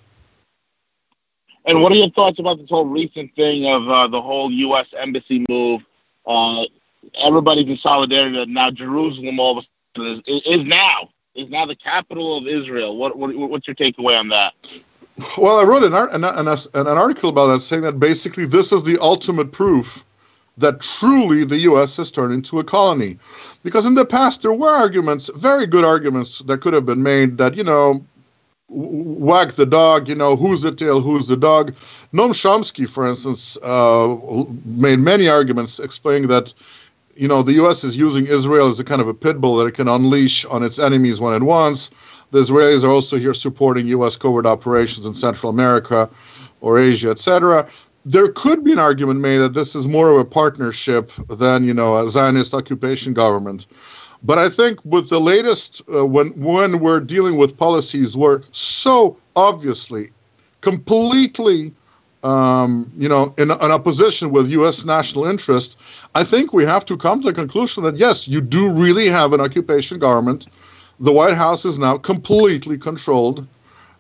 And 1.66 1.82
what 1.82 1.92
are 1.92 1.96
your 1.96 2.12
thoughts 2.12 2.40
about 2.40 2.60
this 2.60 2.70
whole 2.70 2.86
recent 2.86 3.36
thing 3.36 3.66
of 3.66 3.90
uh, 3.90 4.08
the 4.08 4.22
whole 4.22 4.52
U.S. 4.52 4.86
embassy 4.98 5.44
move? 5.50 5.82
Uh, 6.26 6.66
everybody's 7.22 7.68
in 7.68 7.78
solidarity 7.78 8.46
now 8.46 8.70
Jerusalem 8.70 9.40
all 9.40 9.58
of 9.58 9.64
a 9.64 9.68
sudden 9.98 10.24
is, 10.28 10.42
is 10.46 10.66
now 10.66 11.10
is 11.38 11.50
now 11.50 11.66
the 11.66 11.76
capital 11.76 12.38
of 12.38 12.48
Israel. 12.48 12.98
What, 12.98 13.18
what 13.18 13.36
what's 13.36 13.68
your 13.68 13.76
takeaway 13.76 14.20
on 14.20 14.30
that? 14.30 14.54
Well, 15.38 15.60
I 15.60 15.64
wrote 15.64 15.84
an, 15.84 15.94
an, 15.94 16.24
an, 16.24 16.48
an 16.48 16.88
article 16.88 17.30
about 17.30 17.48
that 17.48 17.62
saying 17.62 17.84
that 17.84 18.00
basically 18.00 18.46
this 18.46 18.72
is 18.72 18.84
the 18.84 19.00
ultimate 19.00 19.52
proof 19.52 20.04
that 20.58 20.82
truly 20.82 21.44
the 21.44 21.58
U.S. 21.60 21.98
has 21.98 22.12
turned 22.12 22.34
into 22.34 22.60
a 22.60 22.64
colony. 22.64 23.18
Because 23.64 23.86
in 23.86 23.96
the 23.96 24.06
past, 24.06 24.42
there 24.42 24.54
were 24.54 24.70
arguments, 24.70 25.30
very 25.36 25.66
good 25.68 25.86
arguments, 25.86 26.40
that 26.40 26.62
could 26.62 26.74
have 26.74 26.86
been 26.86 27.04
made 27.04 27.38
that, 27.38 27.56
you 27.56 27.64
know, 27.64 28.04
wag 28.70 29.52
the 29.52 29.66
dog, 29.66 30.10
you 30.10 30.16
know, 30.16 30.36
who's 30.36 30.62
the 30.62 30.74
tail, 30.74 31.00
who's 31.00 31.28
the 31.28 31.38
dog. 31.38 31.74
Noam 32.14 32.32
Chomsky, 32.32 32.90
for 32.90 33.08
instance, 33.08 33.58
uh, 33.64 34.16
made 34.66 35.00
many 35.00 35.28
arguments 35.28 35.80
explaining 35.80 36.28
that, 36.30 36.54
you 37.18 37.28
know, 37.28 37.42
the 37.42 37.54
U.S. 37.54 37.84
is 37.84 37.98
using 37.98 38.26
Israel 38.28 38.70
as 38.70 38.80
a 38.80 38.84
kind 38.84 39.02
of 39.02 39.08
a 39.08 39.14
pit 39.14 39.42
bull 39.42 39.58
that 39.58 39.66
it 39.66 39.74
can 39.74 39.88
unleash 39.88 40.46
on 40.46 40.64
its 40.64 40.80
enemies 40.80 41.20
when 41.20 41.34
it 41.34 41.44
wants 41.44 41.92
the 42.32 42.40
Israelis 42.40 42.84
are 42.84 42.90
also 42.90 43.18
here 43.18 43.34
supporting 43.34 43.88
U.S. 43.88 44.16
covert 44.16 44.46
operations 44.46 45.06
in 45.06 45.14
Central 45.14 45.50
America 45.50 46.10
or 46.62 46.80
Asia, 46.80 47.10
etc. 47.10 47.68
There 48.06 48.30
could 48.30 48.64
be 48.64 48.72
an 48.72 48.80
argument 48.80 49.20
made 49.20 49.38
that 49.38 49.54
this 49.54 49.76
is 49.76 49.88
more 49.88 50.12
of 50.12 50.20
a 50.20 50.26
partnership 50.26 51.12
than, 51.30 51.64
you 51.64 51.74
know, 51.74 51.98
a 51.98 52.10
Zionist 52.10 52.54
occupation 52.54 53.14
government. 53.14 53.68
But 54.24 54.40
I 54.40 54.50
think 54.50 54.84
with 54.84 55.10
the 55.10 55.20
latest, 55.20 55.82
uh, 55.94 56.06
when 56.06 56.30
when 56.40 56.80
we're 56.80 57.00
dealing 57.00 57.38
with 57.38 57.56
policies 57.58 58.18
where 58.18 58.42
so 58.52 59.18
obviously, 59.36 60.10
completely, 60.62 61.72
um, 62.24 62.92
you 62.96 63.08
know, 63.08 63.34
in 63.38 63.52
an 63.52 63.72
opposition 63.72 64.32
with 64.32 64.50
U.S. 64.50 64.84
national 64.84 65.26
interest, 65.26 65.80
I 66.16 66.24
think 66.24 66.54
we 66.54 66.66
have 66.66 66.86
to 66.86 66.98
come 66.98 67.22
to 67.22 67.28
the 67.28 67.34
conclusion 67.34 67.84
that 67.84 67.98
yes, 67.98 68.28
you 68.28 68.42
do 68.42 68.72
really 68.72 69.08
have 69.08 69.34
an 69.34 69.42
occupation 69.42 70.00
government 70.00 70.48
the 71.00 71.12
White 71.12 71.36
House 71.36 71.66
is 71.66 71.78
now 71.78 71.98
completely 71.98 72.78
controlled, 72.78 73.48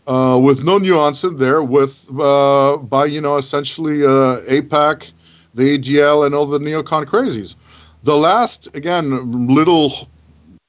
uh, 0.08 0.40
with 0.42 0.64
no 0.64 0.78
nuance 0.78 1.24
in 1.24 1.38
there, 1.38 1.62
with 1.62 2.06
uh, 2.20 2.78
by 2.78 3.06
you 3.06 3.22
know 3.22 3.36
essentially 3.38 4.04
uh, 4.04 4.42
AIPAC, 4.42 5.12
the 5.54 5.78
ADL, 5.78 6.26
and 6.26 6.34
all 6.34 6.46
the 6.46 6.60
neocon 6.60 7.06
crazies. 7.06 7.56
The 8.04 8.16
last 8.16 8.74
again 8.76 9.48
little, 9.48 10.10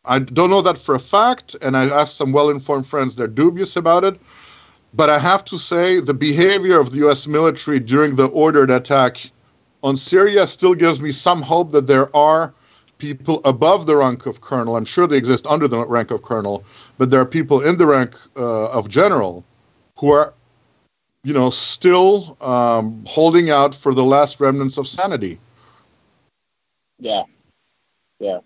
I 0.05 0.19
don't 0.19 0.51
know 0.51 0.63
that 0.63 0.77
for 0.77 0.95
a 0.95 1.01
fact, 1.01 1.57
and 1.63 1.77
I 1.77 1.85
asked 1.85 2.17
some 2.17 2.33
well-informed 2.33 2.87
friends; 2.87 3.17
they're 3.17 3.27
dubious 3.27 3.77
about 3.77 4.05
it. 4.05 4.21
But 4.95 5.11
I 5.11 5.19
have 5.19 5.45
to 5.47 5.59
say, 5.59 6.01
the 6.01 6.15
behavior 6.15 6.81
of 6.81 6.93
the 6.93 6.99
U.S. 6.99 7.27
military 7.27 7.79
during 7.79 8.17
the 8.17 8.27
ordered 8.27 8.71
attack 8.71 9.31
on 9.83 9.97
Syria 9.97 10.47
still 10.47 10.75
gives 10.75 11.01
me 11.01 11.13
some 11.13 11.43
hope 11.43 11.71
that 11.73 11.87
there 11.87 12.15
are 12.17 12.55
people 12.99 13.41
above 13.45 13.87
the 13.87 13.97
rank 13.97 14.27
of 14.27 14.41
colonel. 14.41 14.77
I'm 14.77 14.85
sure 14.85 15.07
they 15.07 15.17
exist 15.17 15.47
under 15.47 15.69
the 15.69 15.87
rank 15.87 16.11
of 16.11 16.23
colonel, 16.23 16.65
but 16.97 17.11
there 17.11 17.21
are 17.21 17.27
people 17.27 17.61
in 17.61 17.77
the 17.77 17.87
rank 17.87 18.17
uh, 18.37 18.71
of 18.71 18.89
general 18.89 19.45
who 19.99 20.11
are, 20.11 20.35
you 21.23 21.33
know, 21.33 21.51
still 21.51 22.37
um, 22.41 23.05
holding 23.07 23.51
out 23.51 23.75
for 23.75 23.95
the 23.95 24.05
last 24.05 24.41
remnants 24.41 24.79
of 24.79 24.89
sanity. 24.89 25.39
Yeah, 26.99 27.23
yeah. 28.19 28.41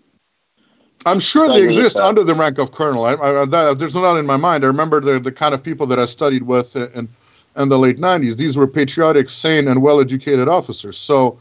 I'm 1.05 1.19
sure 1.19 1.47
they 1.49 1.63
exist 1.63 1.97
under 1.97 2.23
the 2.23 2.33
rank 2.33 2.57
of 2.57 2.71
colonel. 2.71 3.05
I, 3.05 3.13
I, 3.13 3.45
that, 3.45 3.79
there's 3.79 3.95
no 3.95 4.01
doubt 4.01 4.17
in 4.17 4.25
my 4.25 4.37
mind. 4.37 4.63
I 4.63 4.67
remember 4.67 4.99
the, 4.99 5.19
the 5.19 5.31
kind 5.31 5.53
of 5.53 5.63
people 5.63 5.85
that 5.87 5.99
I 5.99 6.05
studied 6.05 6.43
with 6.43 6.75
in, 6.75 7.09
in 7.57 7.69
the 7.69 7.77
late 7.77 7.97
90s. 7.97 8.37
These 8.37 8.57
were 8.57 8.67
patriotic, 8.67 9.29
sane, 9.29 9.67
and 9.67 9.81
well-educated 9.81 10.47
officers. 10.47 10.97
So 10.97 11.39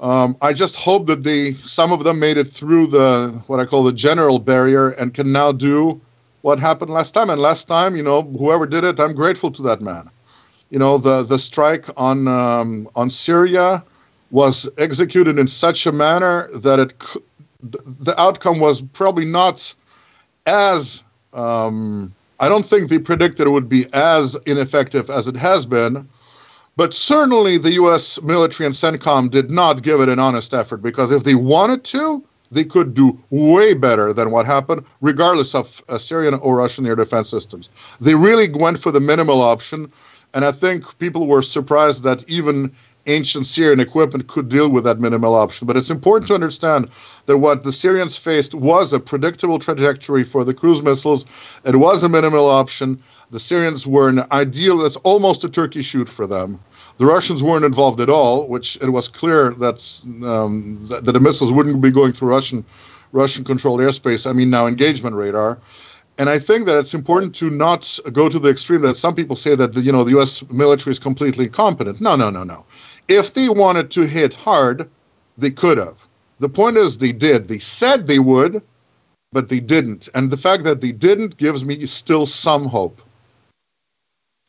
um, 0.00 0.36
I 0.42 0.52
just 0.52 0.76
hope 0.76 1.06
that 1.06 1.24
they 1.24 1.54
some 1.54 1.92
of 1.92 2.04
them 2.04 2.20
made 2.20 2.36
it 2.36 2.48
through 2.48 2.86
the 2.88 3.42
what 3.48 3.58
I 3.58 3.64
call 3.64 3.82
the 3.82 3.92
general 3.92 4.38
barrier 4.38 4.90
and 4.90 5.12
can 5.12 5.32
now 5.32 5.50
do 5.50 6.00
what 6.42 6.60
happened 6.60 6.90
last 6.90 7.14
time. 7.14 7.30
And 7.30 7.40
last 7.40 7.66
time, 7.66 7.96
you 7.96 8.02
know, 8.02 8.22
whoever 8.22 8.64
did 8.66 8.84
it, 8.84 9.00
I'm 9.00 9.14
grateful 9.14 9.50
to 9.50 9.62
that 9.62 9.80
man. 9.80 10.08
You 10.70 10.78
know, 10.78 10.98
the 10.98 11.24
the 11.24 11.38
strike 11.38 11.86
on 11.96 12.28
um, 12.28 12.88
on 12.94 13.10
Syria 13.10 13.84
was 14.30 14.68
executed 14.78 15.38
in 15.38 15.48
such 15.48 15.86
a 15.86 15.92
manner 15.92 16.48
that 16.54 16.78
it 16.78 17.02
the 17.60 18.14
outcome 18.20 18.60
was 18.60 18.80
probably 18.80 19.24
not 19.24 19.74
as 20.46 21.02
um, 21.32 22.14
I 22.40 22.48
don't 22.48 22.64
think 22.64 22.88
they 22.88 22.98
predicted 22.98 23.46
it 23.46 23.50
would 23.50 23.68
be 23.68 23.86
as 23.92 24.36
ineffective 24.46 25.10
as 25.10 25.26
it 25.26 25.36
has 25.36 25.66
been 25.66 26.08
but 26.78 26.94
certainly 26.94 27.58
the 27.58 27.72
U.S. 27.72 28.22
military 28.22 28.64
and 28.64 28.74
CENTCOM 28.74 29.32
did 29.32 29.50
not 29.50 29.82
give 29.82 30.00
it 30.00 30.08
an 30.08 30.20
honest 30.20 30.54
effort 30.54 30.76
because 30.76 31.10
if 31.10 31.24
they 31.24 31.34
wanted 31.34 31.82
to, 31.86 32.22
they 32.52 32.62
could 32.62 32.94
do 32.94 33.18
way 33.30 33.74
better 33.74 34.12
than 34.12 34.30
what 34.30 34.46
happened, 34.46 34.84
regardless 35.00 35.56
of 35.56 35.82
uh, 35.88 35.98
Syrian 35.98 36.34
or 36.34 36.58
Russian 36.58 36.86
air 36.86 36.94
defense 36.94 37.28
systems. 37.28 37.68
They 38.00 38.14
really 38.14 38.48
went 38.48 38.78
for 38.78 38.92
the 38.92 39.00
minimal 39.00 39.42
option, 39.42 39.90
and 40.34 40.44
I 40.44 40.52
think 40.52 40.96
people 41.00 41.26
were 41.26 41.42
surprised 41.42 42.04
that 42.04 42.24
even 42.28 42.72
ancient 43.08 43.46
Syrian 43.46 43.80
equipment 43.80 44.28
could 44.28 44.48
deal 44.48 44.68
with 44.68 44.84
that 44.84 45.00
minimal 45.00 45.34
option. 45.34 45.66
But 45.66 45.76
it's 45.76 45.90
important 45.90 46.28
to 46.28 46.34
understand 46.34 46.88
that 47.26 47.38
what 47.38 47.64
the 47.64 47.72
Syrians 47.72 48.16
faced 48.16 48.54
was 48.54 48.92
a 48.92 49.00
predictable 49.00 49.58
trajectory 49.58 50.24
for 50.24 50.44
the 50.44 50.54
cruise 50.54 50.82
missiles. 50.82 51.24
It 51.64 51.76
was 51.76 52.04
a 52.04 52.08
minimal 52.08 52.48
option. 52.48 53.02
The 53.30 53.40
Syrians 53.40 53.86
were 53.86 54.08
an 54.08 54.24
ideal, 54.32 54.84
it's 54.84 54.96
almost 54.96 55.44
a 55.44 55.48
turkey 55.48 55.82
shoot 55.82 56.08
for 56.08 56.26
them. 56.26 56.60
The 56.96 57.06
Russians 57.06 57.42
weren't 57.42 57.64
involved 57.64 58.00
at 58.00 58.08
all, 58.08 58.48
which 58.48 58.76
it 58.82 58.90
was 58.90 59.08
clear 59.08 59.50
that, 59.58 60.00
um, 60.24 60.78
that, 60.88 61.04
that 61.04 61.12
the 61.12 61.20
missiles 61.20 61.52
wouldn't 61.52 61.80
be 61.80 61.90
going 61.90 62.12
through 62.12 62.28
Russian 62.28 62.64
Russian 63.12 63.44
controlled 63.44 63.80
airspace. 63.80 64.28
I 64.28 64.32
mean, 64.32 64.50
now 64.50 64.66
engagement 64.66 65.16
radar. 65.16 65.58
And 66.18 66.28
I 66.28 66.38
think 66.38 66.66
that 66.66 66.76
it's 66.76 66.94
important 66.94 67.34
to 67.36 67.48
not 67.48 67.98
go 68.12 68.28
to 68.28 68.38
the 68.40 68.48
extreme 68.48 68.82
that 68.82 68.96
some 68.96 69.14
people 69.14 69.36
say 69.36 69.54
that 69.54 69.74
the, 69.74 69.80
you 69.80 69.92
know 69.92 70.02
the 70.02 70.10
U.S. 70.12 70.42
military 70.50 70.92
is 70.92 70.98
completely 70.98 71.44
incompetent. 71.44 72.00
No, 72.00 72.16
no, 72.16 72.28
no, 72.28 72.42
no. 72.42 72.64
If 73.08 73.34
they 73.34 73.48
wanted 73.48 73.90
to 73.92 74.06
hit 74.06 74.34
hard, 74.34 74.88
they 75.36 75.50
could 75.50 75.78
have. 75.78 76.06
The 76.40 76.48
point 76.48 76.76
is, 76.76 76.98
they 76.98 77.12
did. 77.12 77.48
They 77.48 77.58
said 77.58 78.06
they 78.06 78.18
would, 78.18 78.62
but 79.32 79.48
they 79.48 79.60
didn't. 79.60 80.08
And 80.14 80.30
the 80.30 80.36
fact 80.36 80.64
that 80.64 80.80
they 80.80 80.92
didn't 80.92 81.36
gives 81.36 81.64
me 81.64 81.84
still 81.86 82.26
some 82.26 82.66
hope. 82.66 83.02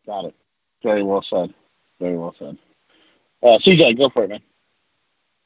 Got 0.06 0.26
it. 0.26 0.36
Very 0.84 1.04
well 1.04 1.24
said. 1.28 1.54
Very 2.00 2.18
well 2.18 2.36
said. 2.38 2.58
Uh, 3.42 3.58
CJ, 3.58 3.98
go 3.98 4.10
for 4.10 4.24
it, 4.24 4.30
man. 4.30 4.42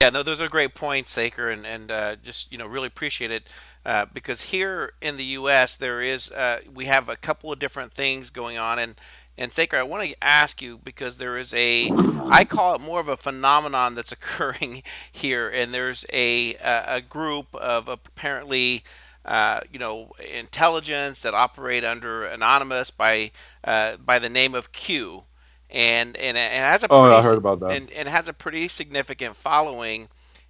Yeah, 0.02 0.10
no, 0.10 0.21
those 0.21 0.41
are 0.41 0.49
great 0.49 0.76
points, 0.76 1.12
Saker, 1.12 1.47
and 1.49 1.65
and 1.65 1.89
uh, 1.89 2.15
just 2.17 2.52
you 2.52 2.58
know 2.58 2.67
really 2.67 2.88
appreciate 2.88 3.32
it 3.32 3.43
uh, 3.86 4.06
because 4.13 4.41
here 4.41 4.93
in 5.02 5.15
the 5.15 5.23
U.S. 5.23 5.78
there 5.78 6.02
is 6.02 6.30
uh, 6.32 6.60
we 6.73 6.86
have 6.86 7.08
a 7.08 7.15
couple 7.15 7.54
of 7.54 7.60
different 7.60 7.93
things 7.93 8.30
going 8.30 8.58
on, 8.58 8.80
and 8.80 8.95
and 9.38 9.52
Saker, 9.52 9.78
I 9.78 9.84
want 9.84 10.08
to 10.08 10.24
ask 10.24 10.62
you 10.62 10.80
because 10.84 11.17
there 11.17 11.38
is 11.38 11.54
a 11.54 11.89
I 12.30 12.46
call 12.46 12.76
it 12.76 12.82
more 12.82 13.00
of 13.00 13.08
a 13.08 13.17
phenomenon 13.17 13.96
that's 13.96 14.12
occurring 14.13 14.84
here, 15.12 15.50
and 15.50 15.74
there's 15.74 16.06
a 16.12 16.56
a, 16.56 16.84
a 16.88 17.02
group 17.02 17.54
of 17.56 17.88
apparently. 17.88 18.84
Uh, 19.26 19.62
you 19.72 19.80
know, 19.80 20.12
intelligence 20.19 21.22
that 21.22 21.34
operate 21.34 21.86
under 21.86 22.26
anonymous 22.26 22.91
by 22.91 23.32
uh, 23.63 23.96
by 23.96 24.19
the 24.19 24.28
name 24.28 24.54
of 24.54 24.74
Q, 24.74 25.24
and 25.69 26.17
and, 26.17 26.38
and 26.38 26.65
has 26.65 26.84
a 26.84 26.88
oh, 26.89 27.04
I 27.04 27.24
heard 27.24 27.38
about 27.38 27.62
that. 27.62 27.72
And, 27.72 27.89
and 27.91 28.10
has 28.10 28.28
a 28.28 28.34
pretty 28.34 28.67
significant 28.67 29.38
following, 29.38 30.10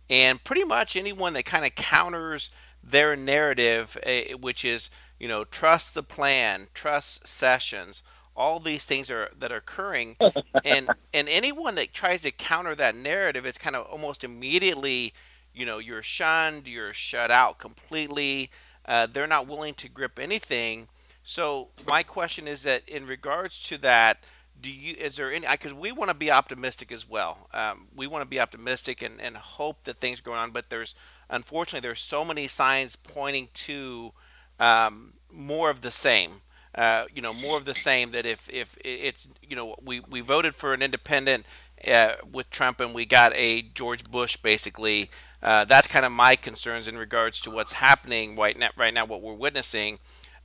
and 0.10 0.44
pretty 0.44 0.64
much 0.64 0.96
anyone 0.96 1.34
that 1.34 1.46
kind 1.46 1.66
of 1.66 1.76
counters 1.76 2.50
their 2.84 3.16
narrative, 3.16 3.96
uh, 4.08 4.38
which 4.38 4.66
is 4.66 4.90
you 5.20 5.28
know 5.28 5.44
trust 5.44 5.94
the 5.94 6.02
plan, 6.02 6.68
trust 6.74 7.28
Sessions, 7.28 8.02
all 8.36 8.60
these 8.60 8.86
things 8.86 9.12
are 9.12 9.30
that 9.38 9.52
are 9.52 9.58
occurring, 9.58 10.18
and 10.66 10.90
and 11.14 11.30
anyone 11.30 11.76
that 11.76 11.94
tries 11.94 12.22
to 12.24 12.32
counter 12.32 12.76
that 12.76 12.96
narrative, 12.96 13.46
it's 13.46 13.58
kind 13.58 13.76
of 13.76 13.86
almost 13.88 14.24
immediately, 14.24 15.14
you 15.54 15.66
know, 15.66 15.80
you're 15.80 16.04
shunned, 16.04 16.68
you're 16.68 16.94
shut 16.94 17.32
out 17.32 17.58
completely. 17.58 18.50
Uh, 18.86 19.08
they're 19.08 19.28
not 19.28 19.48
willing 19.48 19.74
to 19.76 19.88
grip 19.88 20.20
anything. 20.20 20.90
So 21.24 21.70
my 21.88 22.04
question 22.04 22.48
is 22.48 22.64
that 22.64 22.88
in 22.88 23.08
regards 23.08 23.62
to 23.70 23.78
that, 23.80 24.18
do 24.64 24.72
you 24.72 24.96
is 25.00 25.18
there 25.18 25.32
any 25.32 25.46
because 25.52 25.74
we 25.74 25.92
want 25.92 26.10
to 26.10 26.16
be 26.16 26.32
optimistic 26.32 26.92
as 26.92 27.08
well 27.08 27.50
um, 27.54 27.88
we 27.96 28.08
want 28.08 28.24
to 28.24 28.30
be 28.30 28.40
optimistic 28.40 29.02
and, 29.02 29.22
and 29.22 29.36
hope 29.36 29.84
that 29.84 29.98
things 29.98 30.20
are 30.20 30.24
going 30.24 30.40
on 30.40 30.52
but 30.52 30.70
there's 30.70 30.96
unfortunately 31.30 31.86
there's 31.86 32.00
so 32.00 32.24
many 32.24 32.48
signs 32.48 32.96
pointing 32.96 33.50
to 33.54 34.14
um, 34.60 35.14
more 35.32 35.70
of 35.70 35.82
the 35.82 35.92
same 35.92 36.42
uh, 36.76 37.06
you 37.14 37.22
know 37.22 37.34
more 37.34 37.58
of 37.58 37.66
the 37.66 37.76
same 37.76 38.12
that 38.12 38.26
if 38.26 38.50
if 38.50 38.78
it's 38.84 39.28
you 39.42 39.56
know 39.56 39.76
we 39.84 40.02
we 40.10 40.22
voted 40.22 40.56
for 40.56 40.74
an 40.74 40.82
independent 40.82 41.46
uh, 41.88 42.14
with 42.32 42.50
Trump 42.50 42.80
and 42.80 42.94
we 42.94 43.06
got 43.06 43.34
a 43.36 43.62
George 43.62 44.04
Bush 44.10 44.38
basically 44.38 45.10
uh, 45.42 45.66
that's 45.66 45.88
kind 45.88 46.06
of 46.06 46.12
my 46.12 46.36
concerns 46.36 46.88
in 46.88 46.98
regards 46.98 47.42
to 47.42 47.52
what's 47.52 47.74
happening 47.74 48.36
right 48.36 48.58
now 48.58 48.70
right 48.78 48.94
now 48.94 49.06
what 49.06 49.22
we're 49.22 49.34
witnessing 49.34 50.00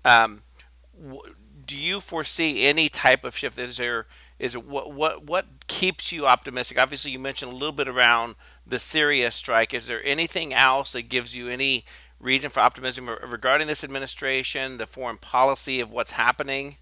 um, 0.04 0.42
do 1.68 1.76
you 1.76 2.00
foresee 2.00 2.64
any 2.66 2.88
type 2.88 3.22
of 3.24 3.36
shift? 3.36 3.58
Is 3.58 3.76
there 3.76 4.06
is 4.38 4.56
what 4.56 4.92
what 4.92 5.24
what 5.24 5.46
keeps 5.66 6.10
you 6.10 6.26
optimistic? 6.26 6.78
Obviously, 6.78 7.10
you 7.10 7.18
mentioned 7.18 7.52
a 7.52 7.54
little 7.54 7.72
bit 7.72 7.88
around 7.88 8.34
the 8.66 8.78
Syria 8.78 9.30
strike. 9.30 9.74
Is 9.74 9.86
there 9.86 10.04
anything 10.04 10.52
else 10.52 10.92
that 10.92 11.02
gives 11.02 11.36
you 11.36 11.48
any 11.48 11.84
reason 12.20 12.50
for 12.50 12.60
optimism 12.60 13.08
regarding 13.08 13.66
this 13.66 13.84
administration, 13.84 14.78
the 14.78 14.86
foreign 14.86 15.18
policy 15.18 15.80
of 15.80 15.92
what's 15.92 16.12
happening? 16.12 16.76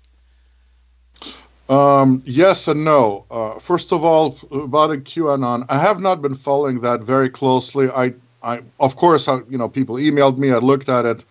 Um, 1.69 2.23
yes 2.25 2.69
and 2.69 2.85
no. 2.85 3.25
Uh, 3.31 3.59
first 3.59 3.93
of 3.93 4.05
all, 4.05 4.39
about 4.53 4.93
a 4.93 4.97
QAnon, 4.97 5.67
I 5.69 5.79
have 5.79 6.01
not 6.01 6.23
been 6.23 6.35
following 6.35 6.81
that 6.81 7.01
very 7.01 7.29
closely. 7.29 7.89
I, 7.91 8.15
I, 8.43 8.63
of 8.79 8.97
course, 8.97 9.27
I, 9.29 9.39
you 9.49 9.59
know, 9.59 9.69
people 9.69 9.97
emailed 9.97 10.39
me. 10.39 10.53
I 10.53 10.59
looked 10.59 10.89
at 10.89 11.05
it, 11.07 11.25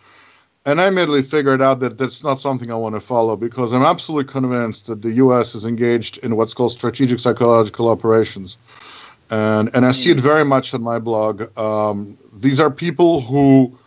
and 0.65 0.81
I 0.81 0.87
immediately 0.87 1.21
figured 1.21 1.61
out 1.61 1.79
that 1.79 1.97
that's 1.97 2.21
not 2.21 2.41
something 2.41 2.69
I 2.69 2.75
want 2.75 2.95
to 2.95 2.99
follow 2.99 3.37
because 3.37 3.71
I'm 3.71 3.83
absolutely 3.83 4.29
convinced 4.29 4.87
that 4.87 5.01
the 5.01 5.13
U.S. 5.13 5.55
is 5.55 5.65
engaged 5.65 6.17
in 6.17 6.35
what's 6.35 6.53
called 6.53 6.73
strategic 6.73 7.19
psychological 7.19 7.87
operations, 7.87 8.57
and 9.29 9.73
and 9.73 9.85
I 9.85 9.91
see 9.91 10.11
it 10.11 10.19
very 10.19 10.43
much 10.43 10.73
in 10.73 10.81
my 10.81 10.99
blog. 10.99 11.57
Um, 11.57 12.17
these 12.33 12.59
are 12.59 12.69
people 12.69 13.21
who 13.21 13.77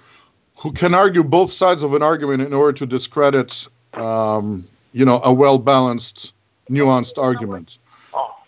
who 0.59 0.73
can 0.73 0.95
argue 0.95 1.23
both 1.23 1.53
sides 1.53 1.83
of 1.83 1.95
an 1.95 2.03
argument 2.03 2.43
in 2.43 2.53
order 2.53 2.73
to 2.79 2.87
discredit, 2.87 3.69
um, 3.95 4.67
you 4.93 5.05
know, 5.05 5.21
a 5.25 5.33
well 5.33 5.59
balanced 5.59 6.33
nuanced 6.69 7.17
argument. 7.17 7.79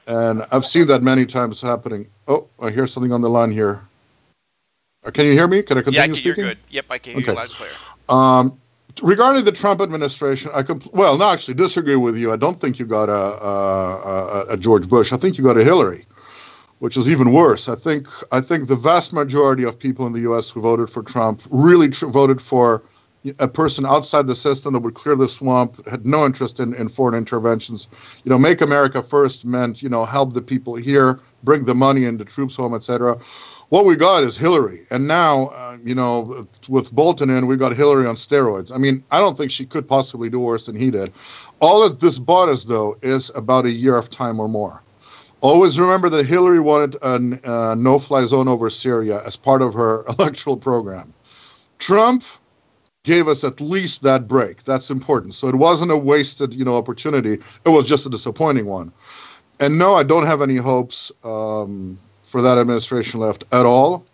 And 0.06 0.44
I've 0.50 0.66
seen 0.66 0.86
that 0.88 1.02
many 1.02 1.24
times 1.24 1.60
happening. 1.60 2.08
Oh, 2.26 2.48
I 2.60 2.70
hear 2.70 2.86
something 2.86 3.12
on 3.12 3.20
the 3.20 3.30
line 3.30 3.50
here. 3.50 3.80
Uh, 5.04 5.10
can 5.12 5.24
you 5.24 5.32
hear 5.32 5.46
me? 5.46 5.62
Can 5.62 5.78
I 5.78 5.82
continue 5.82 6.08
yeah, 6.08 6.12
speaking? 6.12 6.44
you're 6.44 6.54
good. 6.54 6.58
Yep, 6.70 6.86
I 6.90 6.98
can 6.98 7.12
hear 7.12 7.22
okay. 7.22 7.30
you 7.30 7.36
loud 7.36 7.46
and 7.46 7.54
clear. 7.54 7.70
Um, 8.08 8.58
regarding 9.02 9.44
the 9.44 9.52
Trump 9.52 9.80
administration, 9.80 10.50
I 10.52 10.62
compl- 10.62 10.92
well, 10.92 11.16
no, 11.16 11.30
actually 11.30 11.54
disagree 11.54 11.96
with 11.96 12.18
you. 12.18 12.32
I 12.32 12.36
don't 12.36 12.60
think 12.60 12.80
you 12.80 12.86
got 12.86 13.08
a, 13.08 13.12
a, 13.12 14.46
a 14.50 14.56
George 14.56 14.88
Bush. 14.88 15.12
I 15.12 15.16
think 15.16 15.38
you 15.38 15.44
got 15.44 15.56
a 15.56 15.62
Hillary, 15.62 16.04
which 16.80 16.96
is 16.96 17.08
even 17.08 17.32
worse. 17.32 17.68
I 17.68 17.76
think 17.76 18.08
I 18.32 18.40
think 18.40 18.66
the 18.66 18.76
vast 18.76 19.12
majority 19.12 19.62
of 19.62 19.78
people 19.78 20.06
in 20.06 20.12
the 20.12 20.20
U.S. 20.20 20.50
who 20.50 20.60
voted 20.60 20.90
for 20.90 21.02
Trump 21.02 21.42
really 21.50 21.88
tr- 21.88 22.06
voted 22.06 22.42
for 22.42 22.82
a 23.38 23.48
person 23.48 23.84
outside 23.84 24.26
the 24.26 24.34
system 24.34 24.72
that 24.72 24.80
would 24.80 24.94
clear 24.94 25.14
the 25.14 25.28
swamp, 25.28 25.86
had 25.86 26.06
no 26.06 26.24
interest 26.24 26.58
in, 26.58 26.74
in 26.74 26.88
foreign 26.88 27.14
interventions. 27.14 27.86
You 28.24 28.30
know, 28.30 28.38
make 28.38 28.62
America 28.62 29.02
first 29.02 29.44
meant, 29.44 29.82
you 29.82 29.90
know, 29.90 30.06
help 30.06 30.32
the 30.32 30.40
people 30.40 30.74
here, 30.74 31.20
bring 31.44 31.66
the 31.66 31.74
money 31.74 32.06
and 32.06 32.18
the 32.18 32.24
troops 32.24 32.56
home, 32.56 32.74
etc. 32.74 33.18
What 33.68 33.84
we 33.84 33.94
got 33.94 34.22
is 34.22 34.38
Hillary. 34.38 34.86
And 34.90 35.06
now, 35.06 35.48
uh, 35.48 35.76
you 35.84 35.94
know, 35.94 36.48
with 36.68 36.92
Bolton 36.92 37.28
in, 37.28 37.46
we 37.46 37.58
got 37.58 37.76
Hillary 37.76 38.06
on 38.06 38.14
steroids. 38.14 38.72
I 38.74 38.78
mean, 38.78 39.04
I 39.10 39.18
don't 39.18 39.36
think 39.36 39.50
she 39.50 39.66
could 39.66 39.86
possibly 39.86 40.30
do 40.30 40.40
worse 40.40 40.64
than 40.64 40.76
he 40.76 40.90
did. 40.90 41.12
All 41.60 41.86
that 41.86 42.00
this 42.00 42.18
bought 42.18 42.48
us, 42.48 42.64
though, 42.64 42.96
is 43.02 43.30
about 43.34 43.66
a 43.66 43.70
year 43.70 43.98
of 43.98 44.08
time 44.08 44.40
or 44.40 44.48
more. 44.48 44.82
Always 45.42 45.78
remember 45.78 46.10
that 46.10 46.26
Hillary 46.26 46.60
wanted 46.60 46.96
a 47.02 47.74
no 47.74 47.98
fly 47.98 48.24
zone 48.24 48.48
over 48.48 48.68
Syria 48.68 49.22
as 49.24 49.36
part 49.36 49.62
of 49.62 49.74
her 49.74 50.04
electoral 50.18 50.56
program. 50.56 51.14
Trump 51.78 52.22
gave 53.04 53.26
us 53.28 53.42
at 53.44 53.60
least 53.60 54.02
that 54.02 54.28
break. 54.28 54.64
That's 54.64 54.90
important. 54.90 55.34
So 55.34 55.48
it 55.48 55.54
wasn't 55.54 55.90
a 55.90 55.96
wasted, 55.96 56.54
you 56.54 56.64
know, 56.64 56.76
opportunity. 56.76 57.34
It 57.64 57.68
was 57.68 57.86
just 57.86 58.04
a 58.06 58.10
disappointing 58.10 58.66
one. 58.66 58.92
And 59.58 59.78
no, 59.78 59.94
I 59.94 60.02
don't 60.02 60.26
have 60.26 60.42
any 60.42 60.56
hopes 60.56 61.10
um, 61.24 61.98
for 62.22 62.42
that 62.42 62.58
administration 62.58 63.20
left 63.20 63.44
at 63.52 63.64
all. 63.64 64.04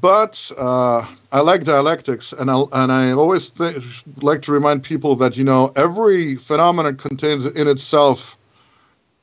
But 0.00 0.52
uh, 0.56 1.04
I 1.32 1.40
like 1.40 1.64
dialectics, 1.64 2.32
and 2.32 2.48
I 2.48 2.62
and 2.72 2.92
I 2.92 3.10
always 3.10 3.50
th- 3.50 4.04
like 4.22 4.40
to 4.42 4.52
remind 4.52 4.84
people 4.84 5.16
that 5.16 5.36
you 5.36 5.42
know 5.42 5.72
every 5.74 6.36
phenomenon 6.36 6.96
contains 6.96 7.44
in 7.44 7.66
itself 7.66 8.38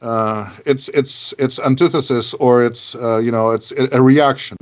uh, 0.01 0.49
its 0.65 0.89
its 0.89 1.33
its 1.39 1.60
antithesis 1.60 2.33
or 2.36 2.63
its 2.63 2.95
uh, 2.95 3.17
you 3.17 3.31
know 3.31 3.51
it's 3.51 3.71
a 3.71 4.01
reaction. 4.01 4.57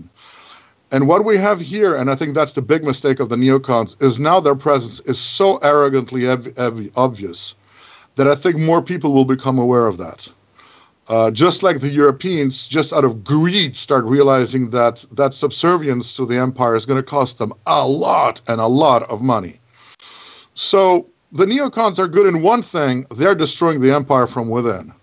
And 0.91 1.07
what 1.07 1.25
we 1.25 1.37
have 1.37 1.59
here, 1.59 1.95
and 1.95 2.09
I 2.09 2.15
think 2.15 2.35
that's 2.35 2.53
the 2.53 2.61
big 2.61 2.83
mistake 2.83 3.19
of 3.19 3.29
the 3.29 3.35
neocons, 3.35 4.01
is 4.01 4.19
now 4.19 4.39
their 4.39 4.55
presence 4.55 4.99
is 5.01 5.19
so 5.19 5.57
arrogantly 5.57 6.27
obvious 6.95 7.55
that 8.15 8.27
I 8.27 8.35
think 8.35 8.59
more 8.59 8.81
people 8.81 9.11
will 9.11 9.25
become 9.25 9.57
aware 9.57 9.87
of 9.87 9.97
that. 9.97 10.31
Uh, 11.09 11.29
just 11.31 11.63
like 11.63 11.81
the 11.81 11.89
Europeans, 11.89 12.67
just 12.67 12.93
out 12.93 13.03
of 13.03 13.23
greed, 13.23 13.75
start 13.75 14.05
realizing 14.05 14.69
that 14.69 15.05
that 15.11 15.33
subservience 15.33 16.15
to 16.15 16.25
the 16.25 16.37
empire 16.37 16.75
is 16.75 16.85
going 16.85 16.99
to 16.99 17.03
cost 17.03 17.39
them 17.39 17.53
a 17.67 17.85
lot 17.87 18.41
and 18.47 18.61
a 18.61 18.67
lot 18.67 19.03
of 19.03 19.21
money. 19.21 19.59
So 20.53 21.09
the 21.31 21.45
neocons 21.45 21.99
are 21.99 22.07
good 22.07 22.25
in 22.25 22.41
one 22.41 22.61
thing: 22.61 23.05
they're 23.11 23.35
destroying 23.35 23.81
the 23.81 23.91
empire 23.91 24.27
from 24.27 24.49
within 24.49 24.93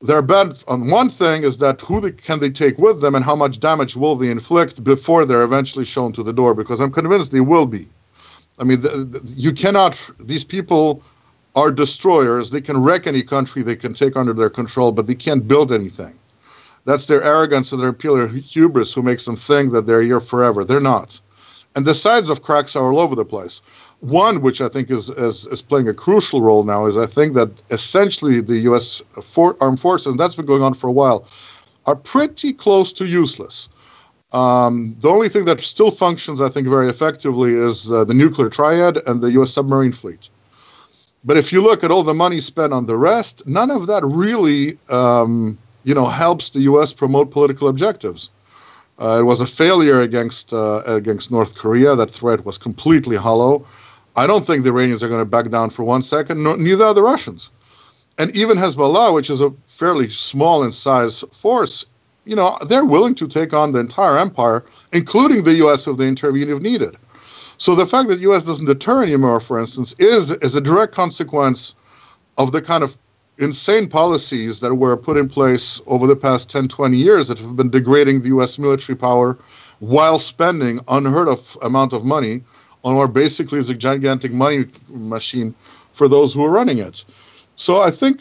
their 0.00 0.22
bet 0.22 0.62
on 0.68 0.82
um, 0.82 0.90
one 0.90 1.08
thing 1.08 1.42
is 1.42 1.56
that 1.56 1.80
who 1.80 2.00
they, 2.00 2.12
can 2.12 2.38
they 2.38 2.50
take 2.50 2.78
with 2.78 3.00
them 3.00 3.14
and 3.16 3.24
how 3.24 3.34
much 3.34 3.58
damage 3.58 3.96
will 3.96 4.14
they 4.14 4.30
inflict 4.30 4.84
before 4.84 5.24
they're 5.24 5.42
eventually 5.42 5.84
shown 5.84 6.12
to 6.12 6.22
the 6.22 6.32
door? 6.32 6.54
Because 6.54 6.80
i'm 6.80 6.92
convinced 6.92 7.32
they 7.32 7.40
will 7.40 7.66
be. 7.66 7.88
I 8.60 8.64
mean 8.64 8.80
the, 8.80 8.88
the, 8.88 9.20
you 9.24 9.52
cannot 9.52 9.98
these 10.20 10.44
people 10.44 11.02
are 11.56 11.72
destroyers. 11.72 12.50
They 12.50 12.60
can 12.60 12.80
wreck 12.80 13.08
any 13.08 13.22
country 13.22 13.62
they 13.62 13.74
can 13.74 13.92
take 13.92 14.16
under 14.16 14.32
their 14.32 14.50
control 14.50 14.92
but 14.92 15.08
they 15.08 15.16
can't 15.16 15.48
build 15.48 15.72
anything. 15.72 16.16
That's 16.84 17.06
their 17.06 17.22
arrogance 17.22 17.72
and 17.72 17.82
their 17.82 17.92
pure 17.92 18.28
hubris 18.28 18.92
who 18.92 19.02
makes 19.02 19.24
them 19.24 19.36
think 19.36 19.72
that 19.72 19.86
they're 19.86 20.02
here 20.02 20.20
forever. 20.20 20.64
They're 20.64 20.80
not. 20.80 21.20
And 21.74 21.84
the 21.84 21.94
sides 21.94 22.30
of 22.30 22.42
cracks 22.42 22.76
are 22.76 22.92
all 22.92 23.00
over 23.00 23.16
the 23.16 23.24
place 23.24 23.62
one, 24.00 24.42
which 24.42 24.60
I 24.60 24.68
think 24.68 24.90
is, 24.90 25.08
is, 25.10 25.46
is 25.46 25.60
playing 25.60 25.88
a 25.88 25.94
crucial 25.94 26.40
role 26.40 26.62
now, 26.62 26.86
is 26.86 26.96
I 26.96 27.06
think 27.06 27.34
that 27.34 27.50
essentially 27.70 28.40
the 28.40 28.58
U.S. 28.58 29.02
For, 29.22 29.56
armed 29.60 29.80
forces, 29.80 30.06
and 30.06 30.20
that's 30.20 30.36
been 30.36 30.46
going 30.46 30.62
on 30.62 30.74
for 30.74 30.86
a 30.86 30.92
while, 30.92 31.26
are 31.86 31.96
pretty 31.96 32.52
close 32.52 32.92
to 32.94 33.06
useless. 33.06 33.68
Um, 34.32 34.94
the 35.00 35.08
only 35.08 35.28
thing 35.28 35.46
that 35.46 35.60
still 35.60 35.90
functions, 35.90 36.40
I 36.40 36.48
think, 36.48 36.68
very 36.68 36.88
effectively 36.88 37.52
is 37.54 37.90
uh, 37.90 38.04
the 38.04 38.14
nuclear 38.14 38.48
triad 38.48 38.98
and 39.06 39.20
the 39.20 39.32
U.S. 39.32 39.50
submarine 39.50 39.92
fleet. 39.92 40.28
But 41.24 41.36
if 41.36 41.52
you 41.52 41.60
look 41.62 41.82
at 41.82 41.90
all 41.90 42.02
the 42.02 42.14
money 42.14 42.40
spent 42.40 42.72
on 42.72 42.86
the 42.86 42.96
rest, 42.96 43.46
none 43.46 43.70
of 43.70 43.86
that 43.86 44.04
really, 44.04 44.78
um, 44.90 45.58
you 45.84 45.94
know, 45.94 46.06
helps 46.06 46.50
the 46.50 46.60
U.S. 46.60 46.92
promote 46.92 47.30
political 47.30 47.68
objectives. 47.68 48.30
Uh, 49.00 49.18
it 49.20 49.24
was 49.24 49.40
a 49.40 49.46
failure 49.46 50.00
against 50.00 50.52
uh, 50.52 50.82
against 50.86 51.30
North 51.30 51.54
Korea. 51.56 51.94
That 51.96 52.10
threat 52.10 52.44
was 52.44 52.58
completely 52.58 53.16
hollow. 53.16 53.64
I 54.18 54.26
don't 54.26 54.44
think 54.44 54.64
the 54.64 54.70
Iranians 54.70 55.00
are 55.04 55.08
going 55.08 55.20
to 55.20 55.24
back 55.24 55.48
down 55.48 55.70
for 55.70 55.84
one 55.84 56.02
second, 56.02 56.42
no, 56.42 56.56
neither 56.56 56.84
are 56.84 56.92
the 56.92 57.04
Russians. 57.04 57.52
And 58.18 58.34
even 58.34 58.58
Hezbollah, 58.58 59.14
which 59.14 59.30
is 59.30 59.40
a 59.40 59.52
fairly 59.64 60.08
small 60.08 60.64
in 60.64 60.72
size 60.72 61.22
force, 61.30 61.84
you 62.24 62.34
know, 62.34 62.58
they're 62.66 62.84
willing 62.84 63.14
to 63.14 63.28
take 63.28 63.54
on 63.54 63.70
the 63.70 63.78
entire 63.78 64.18
empire, 64.18 64.64
including 64.92 65.44
the 65.44 65.54
U.S. 65.62 65.86
if 65.86 65.98
they 65.98 66.08
intervene 66.08 66.50
if 66.50 66.60
needed. 66.60 66.96
So 67.58 67.76
the 67.76 67.86
fact 67.86 68.08
that 68.08 68.18
U.S. 68.18 68.42
doesn't 68.42 68.66
deter 68.66 69.04
anymore, 69.04 69.38
for 69.38 69.56
instance, 69.56 69.94
is 70.00 70.32
is 70.32 70.56
a 70.56 70.60
direct 70.60 70.92
consequence 70.92 71.76
of 72.38 72.50
the 72.50 72.60
kind 72.60 72.82
of 72.82 72.98
insane 73.38 73.88
policies 73.88 74.58
that 74.58 74.74
were 74.74 74.96
put 74.96 75.16
in 75.16 75.28
place 75.28 75.80
over 75.86 76.08
the 76.08 76.16
past 76.16 76.50
10, 76.50 76.66
20 76.66 76.96
years 76.96 77.28
that 77.28 77.38
have 77.38 77.54
been 77.54 77.70
degrading 77.70 78.22
the 78.22 78.28
U.S. 78.28 78.58
military 78.58 78.96
power 78.96 79.38
while 79.78 80.18
spending 80.18 80.80
unheard 80.88 81.28
of 81.28 81.56
amount 81.62 81.92
of 81.92 82.04
money 82.04 82.42
on 82.84 82.96
what 82.96 83.12
basically 83.12 83.58
is 83.58 83.70
a 83.70 83.74
gigantic 83.74 84.32
money 84.32 84.66
machine 84.88 85.54
for 85.92 86.08
those 86.08 86.32
who 86.32 86.44
are 86.44 86.50
running 86.50 86.78
it. 86.78 87.04
So 87.56 87.80
I 87.80 87.90
think 87.90 88.20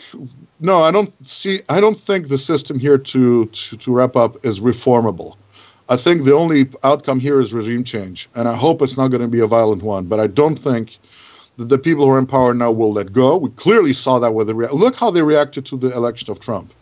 no, 0.60 0.82
I 0.82 0.92
don't 0.92 1.14
see. 1.26 1.62
I 1.70 1.80
don't 1.80 1.98
think 1.98 2.28
the 2.28 2.40
system 2.40 2.80
here 2.80 2.98
to, 2.98 3.46
to 3.46 3.78
to 3.78 3.94
wrap 3.94 4.16
up 4.16 4.44
is 4.44 4.60
reformable. 4.60 5.36
I 5.90 5.96
think 5.96 6.24
the 6.24 6.34
only 6.34 6.70
outcome 6.84 7.20
here 7.20 7.40
is 7.40 7.54
regime 7.54 7.84
change, 7.84 8.28
and 8.36 8.48
I 8.48 8.56
hope 8.56 8.82
it's 8.82 8.98
not 8.98 9.10
going 9.10 9.22
to 9.22 9.28
be 9.28 9.40
a 9.40 9.48
violent 9.48 9.84
one. 9.84 10.06
But 10.06 10.20
I 10.20 10.28
don't 10.28 10.58
think 10.58 10.98
that 11.58 11.70
the 11.70 11.78
people 11.78 12.06
who 12.06 12.12
are 12.12 12.20
in 12.20 12.26
power 12.26 12.54
now 12.54 12.72
will 12.72 12.92
let 12.92 13.14
go. 13.14 13.38
We 13.38 13.50
clearly 13.52 13.94
saw 13.94 14.20
that 14.20 14.34
with 14.34 14.48
the 14.48 14.56
rea- 14.56 14.70
look 14.70 14.96
how 14.96 15.12
they 15.12 15.22
reacted 15.22 15.66
to 15.68 15.78
the 15.78 15.96
election 15.96 16.32
of 16.32 16.40
Trump. 16.40 16.74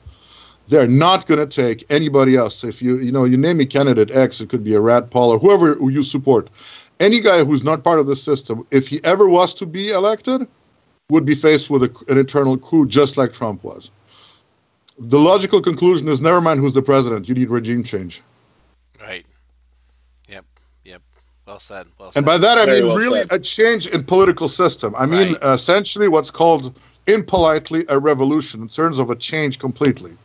They're 0.67 0.87
not 0.87 1.27
going 1.27 1.39
to 1.39 1.45
take 1.45 1.85
anybody 1.91 2.35
else. 2.35 2.63
If 2.63 2.81
you 2.81 2.97
you 2.97 3.11
know 3.11 3.25
you 3.25 3.35
name 3.35 3.59
a 3.59 3.65
candidate 3.65 4.11
X, 4.11 4.39
it 4.39 4.49
could 4.49 4.63
be 4.63 4.73
a 4.75 4.79
Rand 4.79 5.11
Paul 5.11 5.31
or 5.31 5.39
whoever 5.39 5.77
you 5.91 6.03
support 6.03 6.49
any 6.99 7.19
guy 7.19 7.43
who's 7.43 7.63
not 7.63 7.83
part 7.83 7.99
of 7.99 8.07
the 8.07 8.15
system, 8.15 8.65
if 8.71 8.87
he 8.87 8.99
ever 9.03 9.27
was 9.27 9.53
to 9.55 9.65
be 9.65 9.89
elected, 9.89 10.47
would 11.09 11.25
be 11.25 11.35
faced 11.35 11.69
with 11.69 11.83
a, 11.83 12.05
an 12.11 12.17
internal 12.17 12.57
coup 12.57 12.87
just 12.87 13.17
like 13.17 13.33
Trump 13.33 13.63
was. 13.63 13.91
The 14.97 15.19
logical 15.19 15.61
conclusion 15.61 16.07
is 16.07 16.21
never 16.21 16.41
mind 16.41 16.59
who's 16.59 16.73
the 16.73 16.81
president, 16.81 17.27
you 17.27 17.35
need 17.35 17.49
regime 17.49 17.83
change. 17.83 18.21
Right. 19.01 19.25
Yep. 20.29 20.45
Yep. 20.85 21.01
Well 21.45 21.59
said. 21.59 21.87
Well 21.99 22.11
said. 22.11 22.19
And 22.19 22.25
by 22.25 22.37
that 22.37 22.57
I 22.57 22.65
Very 22.65 22.79
mean 22.79 22.87
well 22.87 22.97
really 22.97 23.21
said. 23.23 23.31
a 23.33 23.39
change 23.39 23.87
in 23.87 24.03
political 24.03 24.47
system. 24.47 24.95
I 24.97 25.05
mean 25.05 25.33
right. 25.33 25.53
essentially 25.53 26.07
what's 26.07 26.31
called 26.31 26.79
impolitely 27.07 27.85
a 27.89 27.99
revolution 27.99 28.61
in 28.61 28.67
terms 28.67 28.97
of 28.97 29.09
a 29.11 29.15
change 29.15 29.59
completely. 29.59 30.17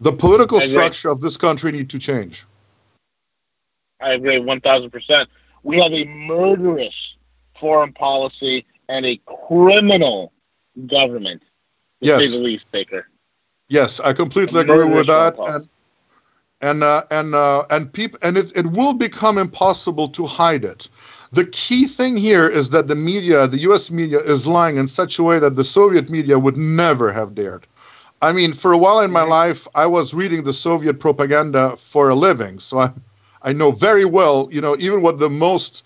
The 0.00 0.12
political 0.12 0.60
structure 0.60 1.10
of 1.10 1.20
this 1.20 1.36
country 1.36 1.70
need 1.72 1.90
to 1.90 1.98
change. 1.98 2.46
I 4.00 4.14
agree 4.14 4.36
1000%. 4.36 5.26
We 5.62 5.78
have 5.80 5.92
a 5.92 6.04
murderous 6.04 6.94
foreign 7.58 7.92
policy 7.92 8.66
and 8.88 9.06
a 9.06 9.20
criminal 9.48 10.32
government, 10.86 11.42
to 12.02 12.08
yes. 12.08 12.30
say 12.30 12.38
the 12.38 12.44
least, 12.44 12.64
Saker. 12.72 13.06
Yes, 13.68 14.00
I 14.00 14.12
completely 14.12 14.60
agree 14.60 14.84
with 14.84 15.06
that. 15.06 15.38
And 15.38 15.68
and 16.62 16.82
uh, 16.82 17.02
and 17.10 17.34
uh, 17.34 17.64
and 17.70 17.92
people 17.92 18.18
and 18.22 18.36
it, 18.36 18.52
it 18.56 18.66
will 18.66 18.94
become 18.94 19.38
impossible 19.38 20.08
to 20.08 20.26
hide 20.26 20.64
it. 20.64 20.88
The 21.32 21.46
key 21.46 21.86
thing 21.86 22.16
here 22.16 22.48
is 22.48 22.70
that 22.70 22.88
the 22.88 22.96
media, 22.96 23.46
the 23.46 23.58
U.S. 23.58 23.90
media, 23.90 24.18
is 24.18 24.46
lying 24.46 24.76
in 24.76 24.88
such 24.88 25.18
a 25.18 25.22
way 25.22 25.38
that 25.38 25.56
the 25.56 25.64
Soviet 25.64 26.10
media 26.10 26.38
would 26.38 26.56
never 26.56 27.12
have 27.12 27.34
dared. 27.34 27.66
I 28.20 28.32
mean, 28.32 28.52
for 28.52 28.72
a 28.72 28.78
while 28.78 29.00
in 29.00 29.10
my 29.10 29.22
life, 29.22 29.66
I 29.74 29.86
was 29.86 30.12
reading 30.12 30.44
the 30.44 30.52
Soviet 30.52 31.00
propaganda 31.00 31.76
for 31.76 32.08
a 32.08 32.14
living, 32.14 32.58
so 32.58 32.80
I, 32.80 32.90
I 33.42 33.52
know 33.52 33.72
very 33.72 34.04
well, 34.04 34.48
you 34.50 34.60
know, 34.60 34.76
even 34.78 35.02
what 35.02 35.18
the 35.18 35.30
most 35.30 35.84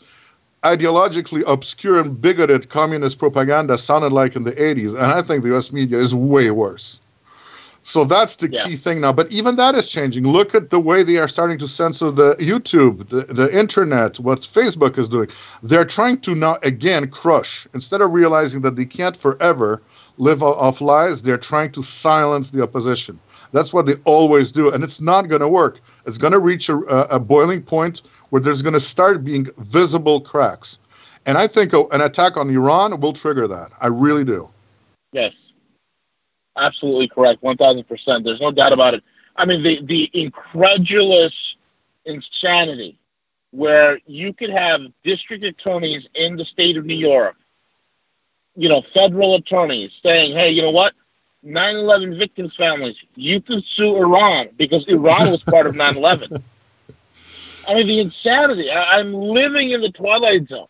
ideologically 0.64 1.42
obscure 1.46 2.00
and 2.00 2.20
bigoted 2.20 2.68
communist 2.68 3.18
propaganda 3.18 3.76
sounded 3.78 4.12
like 4.12 4.34
in 4.34 4.44
the 4.44 4.52
80s, 4.52 4.94
and 4.94 5.12
I 5.12 5.22
think 5.22 5.42
the 5.42 5.50
U.S. 5.50 5.72
media 5.72 5.98
is 5.98 6.14
way 6.14 6.50
worse. 6.50 7.00
So 7.86 8.04
that's 8.04 8.36
the 8.36 8.50
yeah. 8.50 8.64
key 8.64 8.76
thing 8.76 9.02
now. 9.02 9.12
But 9.12 9.30
even 9.30 9.56
that 9.56 9.74
is 9.74 9.88
changing. 9.88 10.26
Look 10.26 10.54
at 10.54 10.70
the 10.70 10.80
way 10.80 11.02
they 11.02 11.18
are 11.18 11.28
starting 11.28 11.58
to 11.58 11.68
censor 11.68 12.10
the 12.10 12.34
YouTube, 12.36 13.10
the, 13.10 13.32
the 13.32 13.56
internet, 13.56 14.18
what 14.18 14.40
Facebook 14.40 14.96
is 14.96 15.06
doing. 15.06 15.28
They're 15.62 15.84
trying 15.84 16.20
to 16.22 16.34
now 16.34 16.56
again 16.62 17.08
crush. 17.10 17.68
Instead 17.74 18.00
of 18.00 18.10
realizing 18.12 18.62
that 18.62 18.76
they 18.76 18.86
can't 18.86 19.14
forever 19.14 19.82
live 20.16 20.42
off 20.42 20.80
lies, 20.80 21.20
they're 21.20 21.36
trying 21.36 21.72
to 21.72 21.82
silence 21.82 22.50
the 22.50 22.62
opposition. 22.62 23.20
That's 23.54 23.72
what 23.72 23.86
they 23.86 23.94
always 24.04 24.52
do, 24.52 24.70
and 24.70 24.84
it's 24.84 25.00
not 25.00 25.28
going 25.28 25.40
to 25.40 25.48
work. 25.48 25.80
It's 26.06 26.18
going 26.18 26.32
to 26.34 26.38
reach 26.38 26.68
a, 26.68 26.76
a 27.14 27.18
boiling 27.18 27.62
point 27.62 28.02
where 28.28 28.42
there's 28.42 28.60
going 28.60 28.74
to 28.74 28.80
start 28.80 29.24
being 29.24 29.46
visible 29.58 30.20
cracks. 30.20 30.78
And 31.24 31.38
I 31.38 31.46
think 31.46 31.72
an 31.72 32.02
attack 32.02 32.36
on 32.36 32.50
Iran 32.50 33.00
will 33.00 33.14
trigger 33.14 33.48
that. 33.48 33.72
I 33.80 33.86
really 33.86 34.24
do. 34.24 34.50
Yes 35.12 35.32
absolutely 36.56 37.08
correct, 37.08 37.42
one 37.42 37.56
thousand 37.56 37.84
percent. 37.84 38.24
There's 38.24 38.40
no 38.40 38.50
doubt 38.50 38.72
about 38.72 38.94
it. 38.94 39.02
I 39.36 39.44
mean, 39.44 39.62
the 39.62 39.82
the 39.82 40.10
incredulous 40.12 41.56
insanity 42.04 42.98
where 43.50 44.00
you 44.06 44.32
could 44.32 44.50
have 44.50 44.80
district 45.04 45.44
attorneys 45.44 46.06
in 46.14 46.36
the 46.36 46.44
state 46.44 46.76
of 46.76 46.84
New 46.84 46.96
York, 46.96 47.36
you 48.56 48.68
know, 48.68 48.82
federal 48.92 49.34
attorneys 49.34 49.92
saying, 50.02 50.32
"Hey, 50.32 50.50
you 50.50 50.62
know 50.62 50.70
what? 50.70 50.94
9/11 51.44 52.18
victims' 52.18 52.54
families, 52.56 52.96
you 53.14 53.40
can 53.40 53.62
sue 53.62 53.96
Iran 53.96 54.48
because 54.56 54.86
Iran 54.86 55.30
was 55.30 55.42
part 55.42 55.66
of 55.66 55.74
9/11." 55.74 56.42
I 57.68 57.74
mean, 57.74 57.86
the 57.86 58.00
insanity. 58.00 58.70
I, 58.70 59.00
am 59.00 59.12
living 59.12 59.70
in 59.70 59.80
the 59.80 59.90
twilight 59.90 60.48
zone, 60.48 60.66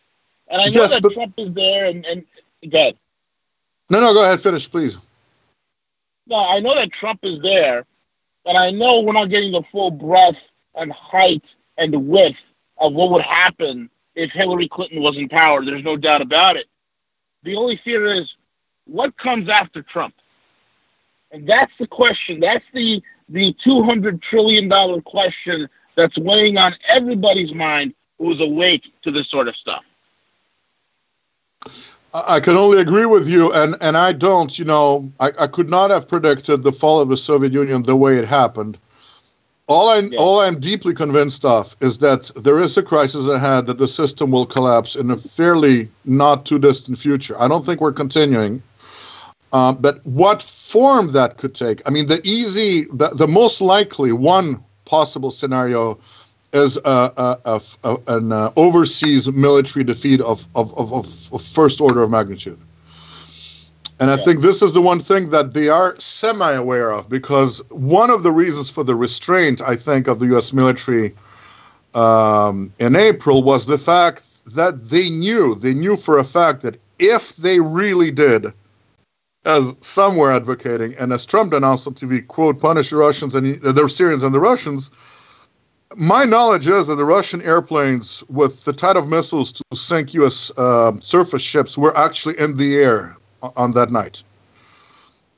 and 0.48 0.62
I 0.62 0.66
know 0.66 0.82
yes, 0.82 0.92
that 0.92 1.02
but... 1.02 1.12
Trump 1.12 1.34
is 1.38 1.52
there. 1.54 1.86
And, 1.86 2.04
and 2.04 2.24
go 2.70 2.78
ahead. 2.78 2.96
No, 3.90 4.00
no, 4.00 4.14
go 4.14 4.22
ahead. 4.22 4.40
Finish, 4.40 4.70
please. 4.70 4.96
No, 6.26 6.36
I 6.36 6.60
know 6.60 6.74
that 6.74 6.92
Trump 6.92 7.20
is 7.22 7.40
there, 7.42 7.84
but 8.44 8.56
I 8.56 8.70
know 8.70 9.00
we're 9.00 9.12
not 9.12 9.28
getting 9.28 9.52
the 9.52 9.62
full 9.70 9.90
breadth 9.90 10.38
and 10.74 10.90
height 10.92 11.44
and 11.76 12.08
width 12.08 12.36
of 12.78 12.94
what 12.94 13.10
would 13.10 13.22
happen 13.22 13.90
if 14.14 14.30
Hillary 14.30 14.68
Clinton 14.68 15.02
was 15.02 15.16
in 15.16 15.28
power. 15.28 15.64
There's 15.64 15.84
no 15.84 15.96
doubt 15.96 16.22
about 16.22 16.56
it. 16.56 16.66
The 17.42 17.56
only 17.56 17.76
fear 17.84 18.06
is 18.06 18.34
what 18.86 19.16
comes 19.16 19.48
after 19.48 19.82
Trump? 19.82 20.14
And 21.34 21.48
that's 21.48 21.72
the 21.80 21.88
question. 21.88 22.38
That's 22.38 22.64
the 22.72 23.02
the 23.28 23.54
$200 23.66 24.22
trillion 24.22 24.70
question 25.02 25.68
that's 25.96 26.16
weighing 26.18 26.58
on 26.58 26.76
everybody's 26.86 27.52
mind 27.52 27.94
who's 28.18 28.40
awake 28.40 28.84
to 29.02 29.10
this 29.10 29.28
sort 29.28 29.48
of 29.48 29.56
stuff. 29.56 29.82
I 32.12 32.38
can 32.38 32.54
only 32.54 32.80
agree 32.80 33.06
with 33.06 33.28
you, 33.28 33.52
and, 33.52 33.76
and 33.80 33.96
I 33.96 34.12
don't, 34.12 34.56
you 34.56 34.64
know, 34.64 35.10
I, 35.18 35.32
I 35.40 35.46
could 35.48 35.68
not 35.68 35.90
have 35.90 36.06
predicted 36.06 36.62
the 36.62 36.70
fall 36.70 37.00
of 37.00 37.08
the 37.08 37.16
Soviet 37.16 37.52
Union 37.52 37.82
the 37.82 37.96
way 37.96 38.18
it 38.18 38.26
happened. 38.26 38.78
All 39.66 39.88
I 39.88 40.00
yeah. 40.00 40.18
all 40.18 40.40
I'm 40.40 40.60
deeply 40.60 40.94
convinced 40.94 41.44
of 41.44 41.74
is 41.80 41.98
that 41.98 42.30
there 42.36 42.60
is 42.60 42.76
a 42.76 42.82
crisis 42.82 43.26
ahead 43.26 43.66
that 43.66 43.78
the 43.78 43.88
system 43.88 44.30
will 44.30 44.46
collapse 44.46 44.94
in 44.94 45.10
a 45.10 45.16
fairly 45.16 45.88
not 46.04 46.44
too 46.44 46.58
distant 46.58 46.98
future. 46.98 47.34
I 47.40 47.48
don't 47.48 47.64
think 47.64 47.80
we're 47.80 47.90
continuing. 47.90 48.62
Uh, 49.54 49.72
but 49.72 50.04
what 50.04 50.42
form 50.42 51.12
that 51.12 51.38
could 51.38 51.54
take? 51.54 51.80
I 51.86 51.90
mean, 51.90 52.06
the 52.06 52.20
easy, 52.26 52.86
the, 52.92 53.10
the 53.10 53.28
most 53.28 53.60
likely 53.60 54.10
one 54.10 54.62
possible 54.84 55.30
scenario 55.30 55.96
is 56.52 56.76
a, 56.78 57.38
a, 57.44 57.60
a, 57.84 57.96
an 58.08 58.32
uh, 58.32 58.50
overseas 58.56 59.30
military 59.30 59.84
defeat 59.84 60.20
of, 60.20 60.48
of, 60.56 60.76
of, 60.76 60.92
of, 60.92 61.40
first 61.40 61.80
order 61.80 62.02
of 62.02 62.10
magnitude. 62.10 62.58
And 64.00 64.10
I 64.10 64.16
yeah. 64.16 64.24
think 64.24 64.40
this 64.40 64.60
is 64.60 64.72
the 64.72 64.82
one 64.82 64.98
thing 64.98 65.30
that 65.30 65.54
they 65.54 65.68
are 65.68 65.98
semi 66.00 66.50
aware 66.50 66.90
of 66.90 67.08
because 67.08 67.62
one 67.70 68.10
of 68.10 68.24
the 68.24 68.32
reasons 68.32 68.68
for 68.68 68.82
the 68.82 68.96
restraint, 68.96 69.60
I 69.60 69.76
think, 69.76 70.08
of 70.08 70.18
the 70.18 70.36
US 70.36 70.52
military 70.52 71.14
um, 71.94 72.72
in 72.80 72.96
April 72.96 73.44
was 73.44 73.66
the 73.66 73.78
fact 73.78 74.44
that 74.46 74.90
they 74.90 75.10
knew, 75.10 75.54
they 75.54 75.74
knew 75.74 75.96
for 75.96 76.18
a 76.18 76.24
fact 76.24 76.62
that 76.62 76.76
if 76.98 77.36
they 77.36 77.60
really 77.60 78.10
did, 78.10 78.52
as 79.44 79.74
some 79.80 80.16
were 80.16 80.32
advocating, 80.32 80.94
and 80.94 81.12
as 81.12 81.26
Trump 81.26 81.52
announced 81.52 81.86
on 81.86 81.94
TV, 81.94 82.26
quote, 82.26 82.60
punish 82.60 82.90
the 82.90 82.96
Russians 82.96 83.34
and 83.34 83.60
the 83.60 83.88
Syrians 83.88 84.22
and 84.22 84.34
the 84.34 84.40
Russians, 84.40 84.90
my 85.96 86.24
knowledge 86.24 86.66
is 86.66 86.86
that 86.88 86.96
the 86.96 87.04
Russian 87.04 87.42
airplanes 87.42 88.24
with 88.28 88.64
the 88.64 88.72
type 88.72 88.96
of 88.96 89.08
missiles 89.08 89.52
to 89.52 89.62
sink 89.74 90.14
U.S. 90.14 90.50
Uh, 90.56 90.98
surface 91.00 91.42
ships 91.42 91.78
were 91.78 91.96
actually 91.96 92.38
in 92.38 92.56
the 92.56 92.76
air 92.76 93.16
on 93.56 93.72
that 93.72 93.90
night. 93.90 94.22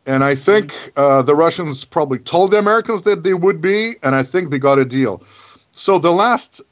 And 0.06 0.22
I 0.22 0.36
think 0.36 0.72
uh, 0.96 1.22
the 1.22 1.34
Russians 1.34 1.84
probably 1.84 2.18
told 2.18 2.52
the 2.52 2.58
Americans 2.58 3.02
that 3.02 3.24
they 3.24 3.34
would 3.34 3.60
be, 3.60 3.96
and 4.02 4.14
I 4.14 4.22
think 4.22 4.50
they 4.50 4.58
got 4.58 4.78
a 4.78 4.84
deal. 4.84 5.22
So 5.72 5.98
the 5.98 6.12
last, 6.12 6.62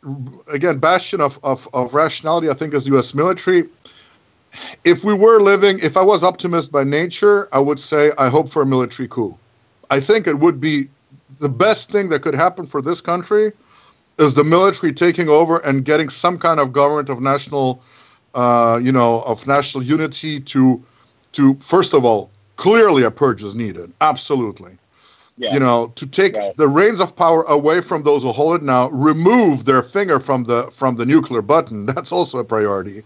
again, 0.48 0.78
bastion 0.78 1.20
of, 1.20 1.38
of, 1.42 1.68
of 1.74 1.92
rationality, 1.92 2.48
I 2.48 2.54
think, 2.54 2.72
is 2.74 2.84
the 2.84 2.92
U.S. 2.92 3.12
military. 3.12 3.64
If 4.84 5.04
we 5.04 5.14
were 5.14 5.40
living, 5.40 5.78
if 5.82 5.96
I 5.96 6.02
was 6.02 6.22
optimist 6.22 6.70
by 6.70 6.84
nature, 6.84 7.48
I 7.52 7.58
would 7.58 7.80
say 7.80 8.12
I 8.18 8.28
hope 8.28 8.48
for 8.48 8.62
a 8.62 8.66
military 8.66 9.08
coup. 9.08 9.36
I 9.90 10.00
think 10.00 10.26
it 10.26 10.38
would 10.38 10.60
be 10.60 10.88
the 11.40 11.48
best 11.48 11.90
thing 11.90 12.08
that 12.10 12.22
could 12.22 12.34
happen 12.34 12.66
for 12.66 12.80
this 12.80 13.00
country 13.00 13.52
is 14.18 14.34
the 14.34 14.44
military 14.44 14.92
taking 14.92 15.28
over 15.28 15.58
and 15.58 15.84
getting 15.84 16.08
some 16.08 16.38
kind 16.38 16.60
of 16.60 16.72
government 16.72 17.08
of 17.08 17.20
national, 17.20 17.82
uh, 18.34 18.78
you 18.82 18.92
know, 18.92 19.22
of 19.22 19.46
national 19.46 19.82
unity 19.82 20.40
to, 20.40 20.82
to 21.32 21.54
first 21.56 21.94
of 21.94 22.04
all, 22.04 22.30
clearly 22.56 23.02
a 23.02 23.10
purge 23.10 23.42
is 23.42 23.54
needed, 23.54 23.92
absolutely. 24.00 24.78
Yeah. 25.36 25.52
You 25.52 25.58
know, 25.58 25.92
to 25.96 26.06
take 26.06 26.36
right. 26.36 26.56
the 26.56 26.68
reins 26.68 27.00
of 27.00 27.16
power 27.16 27.42
away 27.44 27.80
from 27.80 28.04
those 28.04 28.22
who 28.22 28.30
hold 28.30 28.60
it 28.60 28.62
now, 28.62 28.88
remove 28.90 29.64
their 29.64 29.82
finger 29.82 30.20
from 30.20 30.44
the 30.44 30.70
from 30.70 30.94
the 30.94 31.04
nuclear 31.04 31.42
button. 31.42 31.86
That's 31.94 32.12
also 32.12 32.38
a 32.38 32.44
priority. 32.44 33.02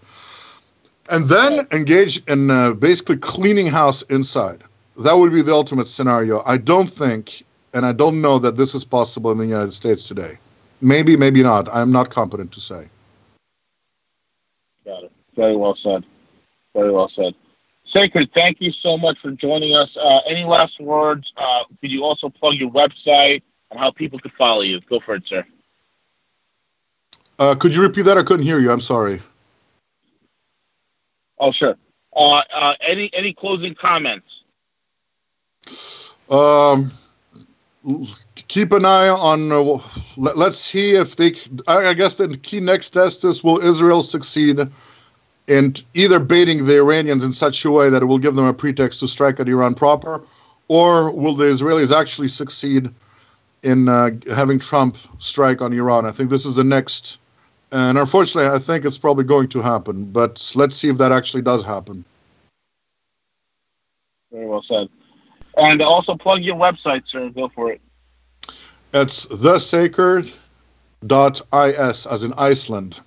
And 1.11 1.25
then 1.25 1.67
engage 1.71 2.23
in 2.25 2.51
uh, 2.51 2.73
basically 2.73 3.17
cleaning 3.17 3.67
house 3.67 4.01
inside. 4.03 4.63
That 4.97 5.13
would 5.13 5.31
be 5.31 5.41
the 5.41 5.53
ultimate 5.53 5.87
scenario. 5.87 6.43
I 6.45 6.57
don't 6.57 6.89
think, 6.89 7.43
and 7.73 7.85
I 7.85 7.93
don't 7.93 8.21
know 8.21 8.37
that 8.39 8.57
this 8.57 8.75
is 8.75 8.83
possible 8.83 9.31
in 9.31 9.37
the 9.37 9.45
United 9.45 9.71
States 9.71 10.07
today. 10.07 10.37
Maybe, 10.81 11.17
maybe 11.17 11.41
not. 11.41 11.67
I'm 11.73 11.91
not 11.91 12.09
competent 12.09 12.51
to 12.51 12.59
say. 12.59 12.87
Got 14.85 15.05
it. 15.05 15.11
Very 15.35 15.55
well 15.55 15.75
said. 15.75 16.05
Very 16.73 16.91
well 16.91 17.09
said. 17.09 17.33
Saker, 17.85 18.23
thank 18.25 18.61
you 18.61 18.71
so 18.71 18.97
much 18.97 19.17
for 19.19 19.31
joining 19.31 19.75
us. 19.75 19.95
Uh, 19.97 20.19
any 20.27 20.43
last 20.43 20.79
words? 20.79 21.33
Uh, 21.37 21.63
could 21.81 21.91
you 21.91 22.03
also 22.03 22.29
plug 22.29 22.55
your 22.55 22.69
website 22.69 23.41
and 23.71 23.79
how 23.79 23.89
people 23.89 24.19
could 24.19 24.33
follow 24.33 24.61
you? 24.61 24.79
Go 24.81 24.99
for 24.99 25.15
it, 25.15 25.27
sir. 25.27 25.45
Uh, 27.39 27.55
could 27.55 27.73
you 27.73 27.81
repeat 27.81 28.03
that? 28.03 28.17
I 28.17 28.23
couldn't 28.23 28.45
hear 28.45 28.59
you. 28.59 28.71
I'm 28.71 28.81
sorry. 28.81 29.21
Oh, 31.39 31.51
sure. 31.51 31.77
Uh, 32.15 32.41
uh, 32.53 32.73
any 32.81 33.09
any 33.13 33.33
closing 33.33 33.75
comments? 33.75 34.43
Um, 36.29 36.91
keep 38.47 38.71
an 38.71 38.85
eye 38.85 39.09
on. 39.09 39.51
Uh, 39.51 39.79
let, 40.17 40.37
us 40.37 40.59
see 40.59 40.95
if 40.95 41.15
they. 41.15 41.35
I, 41.67 41.87
I, 41.87 41.93
guess 41.93 42.15
the 42.15 42.35
key 42.37 42.59
next 42.59 42.91
test 42.91 43.23
is: 43.23 43.43
Will 43.43 43.59
Israel 43.59 44.01
succeed 44.01 44.59
in 45.47 45.75
either 45.93 46.19
baiting 46.19 46.65
the 46.65 46.77
Iranians 46.77 47.23
in 47.23 47.31
such 47.31 47.65
a 47.65 47.71
way 47.71 47.89
that 47.89 48.01
it 48.01 48.05
will 48.05 48.19
give 48.19 48.35
them 48.35 48.45
a 48.45 48.53
pretext 48.53 48.99
to 48.99 49.07
strike 49.07 49.39
at 49.39 49.47
Iran 49.47 49.75
proper, 49.75 50.21
or 50.67 51.11
will 51.11 51.35
the 51.35 51.45
Israelis 51.45 51.95
actually 51.95 52.27
succeed 52.27 52.89
in 53.63 53.89
uh, 53.89 54.11
having 54.33 54.59
Trump 54.59 54.97
strike 55.19 55.61
on 55.61 55.73
Iran? 55.73 56.05
I 56.05 56.11
think 56.11 56.29
this 56.29 56.45
is 56.45 56.55
the 56.55 56.63
next. 56.63 57.17
And 57.71 57.97
unfortunately, 57.97 58.49
I 58.49 58.59
think 58.59 58.85
it's 58.85 58.97
probably 58.97 59.23
going 59.23 59.47
to 59.49 59.61
happen. 59.61 60.05
But 60.05 60.51
let's 60.55 60.75
see 60.75 60.89
if 60.89 60.97
that 60.97 61.11
actually 61.11 61.43
does 61.43 61.63
happen. 61.63 62.03
Very 64.31 64.47
well 64.47 64.63
said. 64.67 64.89
And 65.57 65.81
also 65.81 66.15
plug 66.15 66.41
your 66.41 66.55
website, 66.55 67.07
sir. 67.07 67.29
Go 67.29 67.49
for 67.49 67.71
it. 67.71 67.81
It's 68.93 69.25
thesaker.is, 69.25 70.31
as 72.07 72.23
in 72.23 72.33
Iceland. 72.37 72.99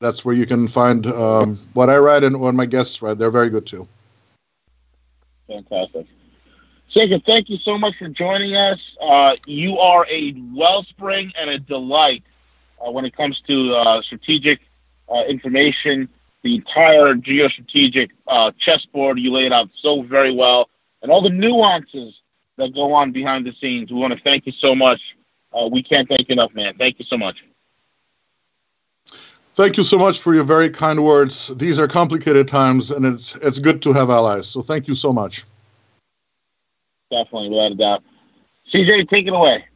That's 0.00 0.24
where 0.24 0.34
you 0.34 0.46
can 0.46 0.68
find 0.68 1.06
um, 1.08 1.58
what 1.74 1.90
I 1.90 1.98
write 1.98 2.22
and 2.22 2.40
what 2.40 2.54
my 2.54 2.66
guests 2.66 3.02
write. 3.02 3.18
They're 3.18 3.32
very 3.32 3.50
good 3.50 3.66
too. 3.66 3.88
Fantastic. 5.48 6.06
Jacob, 6.88 7.24
thank 7.26 7.50
you 7.50 7.58
so 7.58 7.76
much 7.76 7.96
for 7.98 8.08
joining 8.08 8.54
us. 8.54 8.78
Uh, 9.00 9.34
you 9.46 9.78
are 9.78 10.06
a 10.08 10.34
wellspring 10.54 11.32
and 11.36 11.50
a 11.50 11.58
delight 11.58 12.22
uh, 12.84 12.90
when 12.90 13.04
it 13.04 13.16
comes 13.16 13.40
to 13.42 13.74
uh, 13.74 14.02
strategic 14.02 14.60
uh, 15.08 15.24
information. 15.28 16.08
The 16.42 16.54
entire 16.54 17.14
geostrategic 17.14 18.10
uh, 18.28 18.52
chessboard 18.58 19.18
you 19.18 19.32
laid 19.32 19.52
out 19.52 19.70
so 19.74 20.02
very 20.02 20.32
well, 20.32 20.68
and 21.02 21.10
all 21.10 21.20
the 21.20 21.30
nuances 21.30 22.20
that 22.56 22.74
go 22.74 22.92
on 22.92 23.12
behind 23.12 23.46
the 23.46 23.52
scenes. 23.52 23.90
We 23.90 23.98
want 23.98 24.12
to 24.12 24.20
thank 24.20 24.46
you 24.46 24.52
so 24.52 24.74
much. 24.74 25.16
Uh, 25.52 25.68
we 25.70 25.82
can't 25.82 26.08
thank 26.08 26.28
you 26.28 26.34
enough, 26.34 26.54
man. 26.54 26.74
Thank 26.76 26.98
you 26.98 27.04
so 27.04 27.16
much. 27.16 27.44
Thank 29.54 29.76
you 29.76 29.82
so 29.82 29.98
much 29.98 30.20
for 30.20 30.34
your 30.34 30.44
very 30.44 30.70
kind 30.70 31.02
words. 31.02 31.48
These 31.56 31.80
are 31.80 31.88
complicated 31.88 32.46
times, 32.46 32.90
and 32.90 33.04
it's 33.04 33.34
it's 33.36 33.58
good 33.58 33.82
to 33.82 33.92
have 33.92 34.10
allies. 34.10 34.46
So 34.46 34.62
thank 34.62 34.86
you 34.86 34.94
so 34.94 35.12
much. 35.12 35.44
Definitely, 37.10 37.48
without 37.48 37.72
a 37.72 37.74
doubt. 37.74 38.04
CJ, 38.72 39.08
take 39.08 39.26
it 39.26 39.32
away. 39.32 39.67